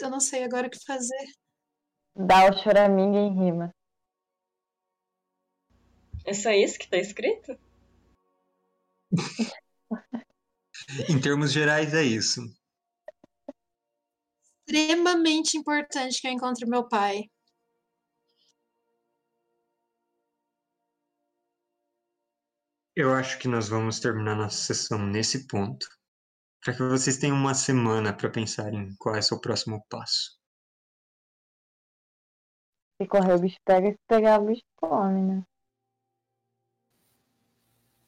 Eu 0.00 0.10
não 0.10 0.20
sei 0.20 0.44
agora 0.44 0.66
o 0.66 0.70
que 0.70 0.84
fazer. 0.84 1.26
Dá 2.16 2.50
o 2.50 2.52
choraminga 2.52 3.18
em 3.18 3.34
rima. 3.34 3.74
É 6.24 6.32
só 6.32 6.50
isso 6.50 6.78
que 6.78 6.88
tá 6.88 6.96
escrito? 6.96 7.58
Em 11.08 11.20
termos 11.20 11.52
gerais, 11.52 11.94
é 11.94 12.02
isso. 12.02 12.40
Extremamente 14.66 15.56
importante 15.56 16.20
que 16.20 16.26
eu 16.26 16.32
encontre 16.32 16.66
meu 16.66 16.88
pai. 16.88 17.30
Eu 22.96 23.12
acho 23.12 23.38
que 23.38 23.48
nós 23.48 23.68
vamos 23.68 23.98
terminar 23.98 24.36
nossa 24.36 24.56
sessão 24.56 24.98
nesse 24.98 25.46
ponto, 25.46 25.86
para 26.64 26.74
que 26.74 26.82
vocês 26.82 27.18
tenham 27.18 27.36
uma 27.36 27.52
semana 27.54 28.12
para 28.16 28.30
pensar 28.30 28.72
em 28.72 28.94
qual 28.96 29.14
é 29.14 29.18
o 29.18 29.22
seu 29.22 29.38
próximo 29.38 29.84
passo. 29.88 30.38
Se 33.00 33.06
correr 33.06 33.34
o 33.34 33.38
bicho 33.38 33.58
pega, 33.66 33.90
se 33.90 33.98
pegar 34.08 34.40
o 34.40 34.46
bicho 34.46 34.62
come, 34.76 35.20
né? 35.20 35.42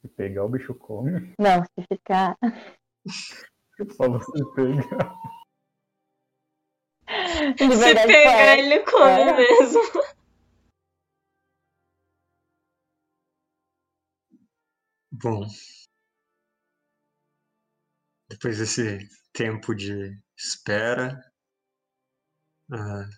Se 0.01 0.07
pegar 0.07 0.45
o 0.45 0.49
bicho 0.49 0.73
come, 0.73 1.33
Não, 1.39 1.63
se 1.63 1.85
ficar. 1.87 2.35
só 3.91 4.09
você 4.09 4.43
pegar. 4.55 5.15
Se 7.57 7.93
pegar, 8.07 8.57
ele 8.57 8.79
come 8.79 9.21
É. 9.21 9.33
mesmo. 9.37 9.81
Bom, 15.11 15.47
depois 18.29 18.57
desse 18.57 19.07
tempo 19.33 19.73
de 19.73 20.19
espera, 20.35 21.19
ah, 22.71 23.09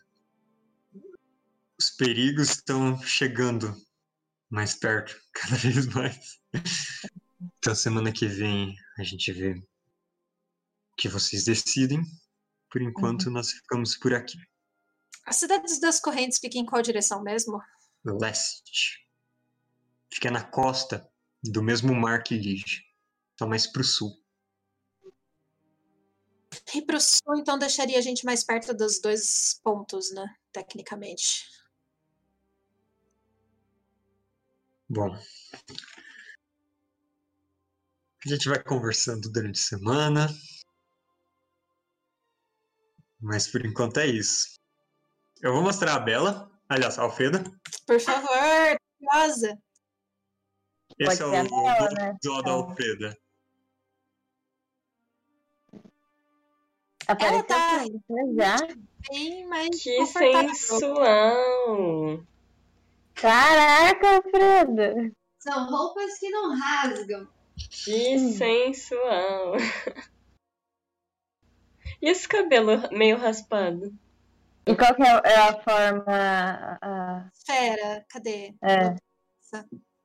os 1.80 1.90
perigos 1.92 2.50
estão 2.50 3.02
chegando 3.02 3.76
mais 4.50 4.76
perto, 4.76 5.16
cada 5.34 5.56
vez 5.56 5.88
mais. 5.88 6.40
Então, 7.58 7.74
semana 7.74 8.12
que 8.12 8.28
vem 8.28 8.76
a 8.98 9.04
gente 9.04 9.32
vê 9.32 9.54
o 9.54 10.96
que 10.98 11.08
vocês 11.08 11.46
decidem. 11.46 12.02
Por 12.70 12.82
enquanto, 12.82 13.32
nós 13.32 13.52
ficamos 13.52 13.98
por 13.98 14.14
aqui. 14.14 14.38
A 15.26 15.32
cidade 15.32 15.80
das 15.80 16.00
correntes 16.00 16.40
fica 16.40 16.58
em 16.58 16.66
qual 16.66 16.82
direção 16.82 17.24
mesmo? 17.24 17.60
Leste. 18.04 19.08
Fica 20.14 20.30
na 20.32 20.44
costa 20.44 21.08
do 21.44 21.64
mesmo 21.64 21.96
mar 21.96 22.24
que 22.24 22.36
Lige. 22.36 22.84
Só 23.38 23.48
mais 23.48 23.66
pro 23.68 23.84
sul. 23.84 24.12
E 26.74 26.82
pro 26.82 27.00
sul, 27.00 27.38
então, 27.38 27.58
deixaria 27.58 27.98
a 27.98 28.02
gente 28.02 28.26
mais 28.26 28.44
perto 28.44 28.74
dos 28.74 29.00
dois 29.02 29.60
pontos, 29.64 30.12
né? 30.12 30.36
Tecnicamente. 30.52 31.48
Bom. 34.88 35.16
A 38.26 38.30
gente 38.30 38.50
vai 38.50 38.62
conversando 38.62 39.32
durante 39.32 39.60
a 39.60 39.64
semana. 39.64 40.28
Mas 43.22 43.48
por 43.48 43.66
enquanto 43.66 44.00
é 44.00 44.08
isso. 44.08 44.60
Eu 45.42 45.54
vou 45.54 45.62
mostrar 45.62 45.96
a 45.96 46.00
Bela. 46.00 46.52
Aliás, 46.68 47.00
a 47.00 47.04
Alfeda. 47.04 47.44
Por 47.88 48.00
favor, 48.00 48.80
curiosa. 49.00 49.58
Esse 51.00 51.20
Pode 51.20 51.22
é 51.22 51.26
o 51.26 51.50
Bela, 51.50 51.90
né? 51.92 52.18
visual 52.22 52.44
da 52.44 52.52
Alfeda. 52.52 53.18
Apareceu 57.10 57.44
tá- 57.48 57.86
já. 58.38 58.56
Bem 59.10 59.48
mais 59.48 59.82
Que 59.82 60.06
sensual! 60.06 61.44
Caraca, 63.16 64.16
Alfredo! 64.18 65.12
São 65.40 65.66
roupas 65.70 66.20
que 66.20 66.30
não 66.30 66.56
rasgam. 66.56 67.28
Que 67.84 68.20
sensual! 68.34 69.56
E 72.02 72.10
esse 72.10 72.28
cabelo 72.28 72.88
meio 72.92 73.18
raspado? 73.18 73.94
E 74.68 74.76
qual 74.76 74.96
que 74.96 75.02
é 75.02 75.22
é 75.26 75.36
a 75.36 75.62
forma. 75.64 76.04
a- 76.82 77.30
Fera, 77.46 78.06
cadê? 78.08 78.54
É. 78.64 78.96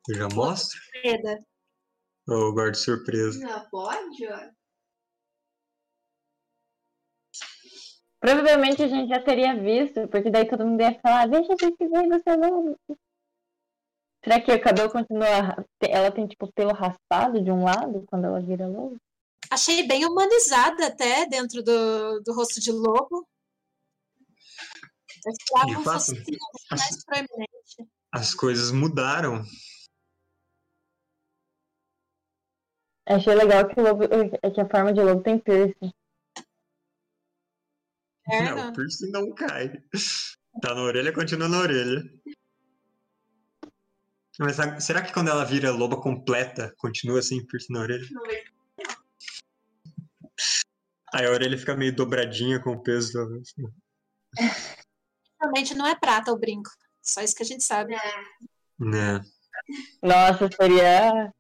Eu 0.09 0.15
já 0.17 0.29
mostro? 0.35 0.81
Seda. 1.03 1.45
Ou 2.27 2.55
guardo 2.55 2.75
surpresa? 2.77 3.39
Não 3.47 3.69
pode, 3.69 4.27
ó. 4.27 4.64
Provavelmente 8.25 8.83
a 8.83 8.89
gente 8.89 9.11
já 9.11 9.23
teria 9.23 9.55
visto, 9.55 10.09
porque 10.09 10.31
daí 10.31 10.49
todo 10.49 10.65
mundo 10.65 10.81
ia 10.81 10.99
falar, 11.01 11.29
deixa 11.29 11.53
eu 11.53 11.57
ver 11.59 11.75
se 11.77 11.87
vem 11.87 12.09
você 12.09 12.35
não. 12.35 12.75
Será 14.25 14.41
que 14.41 14.51
o 14.51 14.63
cabelo 14.63 14.91
continua. 14.91 15.27
Ela 15.83 16.11
tem 16.11 16.27
tipo 16.27 16.51
pelo 16.55 16.73
raspado 16.73 17.45
de 17.45 17.51
um 17.51 17.63
lado 17.63 18.03
quando 18.09 18.25
ela 18.25 18.41
vira 18.41 18.67
lobo? 18.67 18.97
Achei 19.51 19.87
bem 19.87 20.07
humanizada 20.07 20.87
até 20.87 21.27
dentro 21.27 21.63
do, 21.63 22.21
do 22.21 22.33
rosto 22.33 22.63
de 22.63 22.73
lobo. 22.73 23.29
Eu 25.27 25.33
esperava 25.33 25.67
De 25.67 25.77
um 25.77 25.85
fato. 25.85 25.99
focinho 25.99 26.39
mais 26.71 27.05
proeminente. 27.05 27.93
As 28.11 28.35
coisas 28.35 28.71
mudaram. 28.73 29.43
Achei 33.07 33.35
legal 33.35 33.69
que, 33.69 33.79
o 33.79 33.83
lobo, 33.83 34.05
é 34.43 34.51
que 34.51 34.61
a 34.63 34.69
forma 34.71 34.95
de 34.95 35.03
lobo 35.03 35.23
tem 35.23 35.39
piercing. 35.39 35.93
Não, 38.27 38.71
o 38.71 38.73
piercing 38.73 39.11
não 39.11 39.35
cai. 39.35 39.73
Tá 40.63 40.75
na 40.75 40.83
orelha, 40.83 41.13
continua 41.13 41.49
na 41.49 41.59
orelha. 41.59 42.03
Mas 44.39 44.57
será 44.85 45.03
que 45.03 45.13
quando 45.13 45.29
ela 45.29 45.45
vira 45.45 45.71
loba 45.71 46.01
completa, 46.01 46.75
continua 46.79 47.21
assim, 47.21 47.45
piercing 47.47 47.73
na 47.73 47.81
orelha? 47.81 48.07
Aí 51.13 51.27
a 51.27 51.31
orelha 51.31 51.57
fica 51.57 51.77
meio 51.77 51.95
dobradinha 51.95 52.61
com 52.61 52.73
o 52.73 52.83
peso 52.83 53.13
da... 53.13 53.23
assim. 53.39 53.63
Realmente 55.41 55.75
não 55.75 55.87
é 55.87 55.95
prata 55.95 56.33
o 56.33 56.39
brinco. 56.39 56.71
Só 57.01 57.21
isso 57.21 57.37
que 57.37 57.43
a 57.43 57.47
gente 57.47 57.63
sabe. 57.63 57.95
Né? 58.79 59.21
Nossa, 60.03 60.49
seria. 60.57 61.33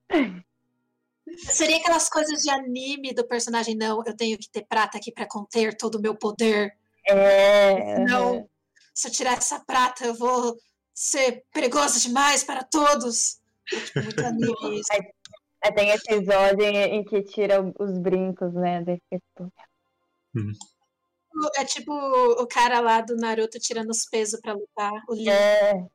Seria 1.38 1.78
aquelas 1.78 2.08
coisas 2.08 2.42
de 2.42 2.50
anime 2.50 3.14
do 3.14 3.26
personagem, 3.26 3.74
não, 3.74 4.02
eu 4.06 4.16
tenho 4.16 4.38
que 4.38 4.48
ter 4.48 4.64
prata 4.66 4.98
aqui 4.98 5.10
pra 5.10 5.26
conter 5.26 5.76
todo 5.76 5.96
o 5.96 6.00
meu 6.00 6.14
poder. 6.14 6.76
É. 7.06 7.98
Não, 8.00 8.48
se 8.94 9.08
eu 9.08 9.12
tirar 9.12 9.38
essa 9.38 9.58
prata, 9.60 10.04
eu 10.04 10.14
vou 10.14 10.56
ser 10.92 11.44
perigoso 11.52 12.00
demais 12.00 12.44
para 12.44 12.62
todos. 12.62 13.40
É, 13.72 13.80
tipo, 13.80 14.02
muito 14.02 14.24
anime 14.24 14.80
isso. 14.80 14.92
Aí 15.62 15.72
tem 15.72 15.90
episódio 15.90 16.62
em, 16.62 16.76
em 16.76 17.04
que 17.04 17.22
tira 17.22 17.60
os 17.78 17.98
brincos, 17.98 18.52
né? 18.52 18.84
Fica, 18.84 19.00
tipo, 19.18 19.52
É 21.56 21.64
tipo 21.64 21.92
o 21.92 22.46
cara 22.46 22.80
lá 22.80 23.00
do 23.00 23.16
Naruto 23.16 23.58
tirando 23.58 23.90
os 23.90 24.04
pesos 24.04 24.38
pra 24.40 24.52
lutar. 24.52 24.92
O 25.08 25.14
Lee. 25.14 25.28
É, 25.28 25.86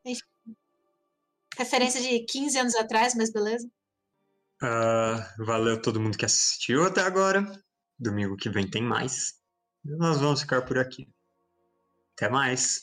Referência 1.55 2.01
de 2.01 2.25
15 2.25 2.57
anos 2.57 2.75
atrás, 2.75 3.13
mas 3.15 3.31
beleza. 3.31 3.69
Ah, 4.61 5.33
valeu 5.37 5.81
todo 5.81 5.99
mundo 5.99 6.17
que 6.17 6.25
assistiu 6.25 6.85
até 6.85 7.01
agora. 7.01 7.45
Domingo 7.97 8.35
que 8.35 8.49
vem 8.49 8.69
tem 8.69 8.83
mais. 8.83 9.33
Nós 9.83 10.19
vamos 10.19 10.41
ficar 10.41 10.61
por 10.63 10.77
aqui. 10.77 11.07
Até 12.13 12.29
mais. 12.29 12.81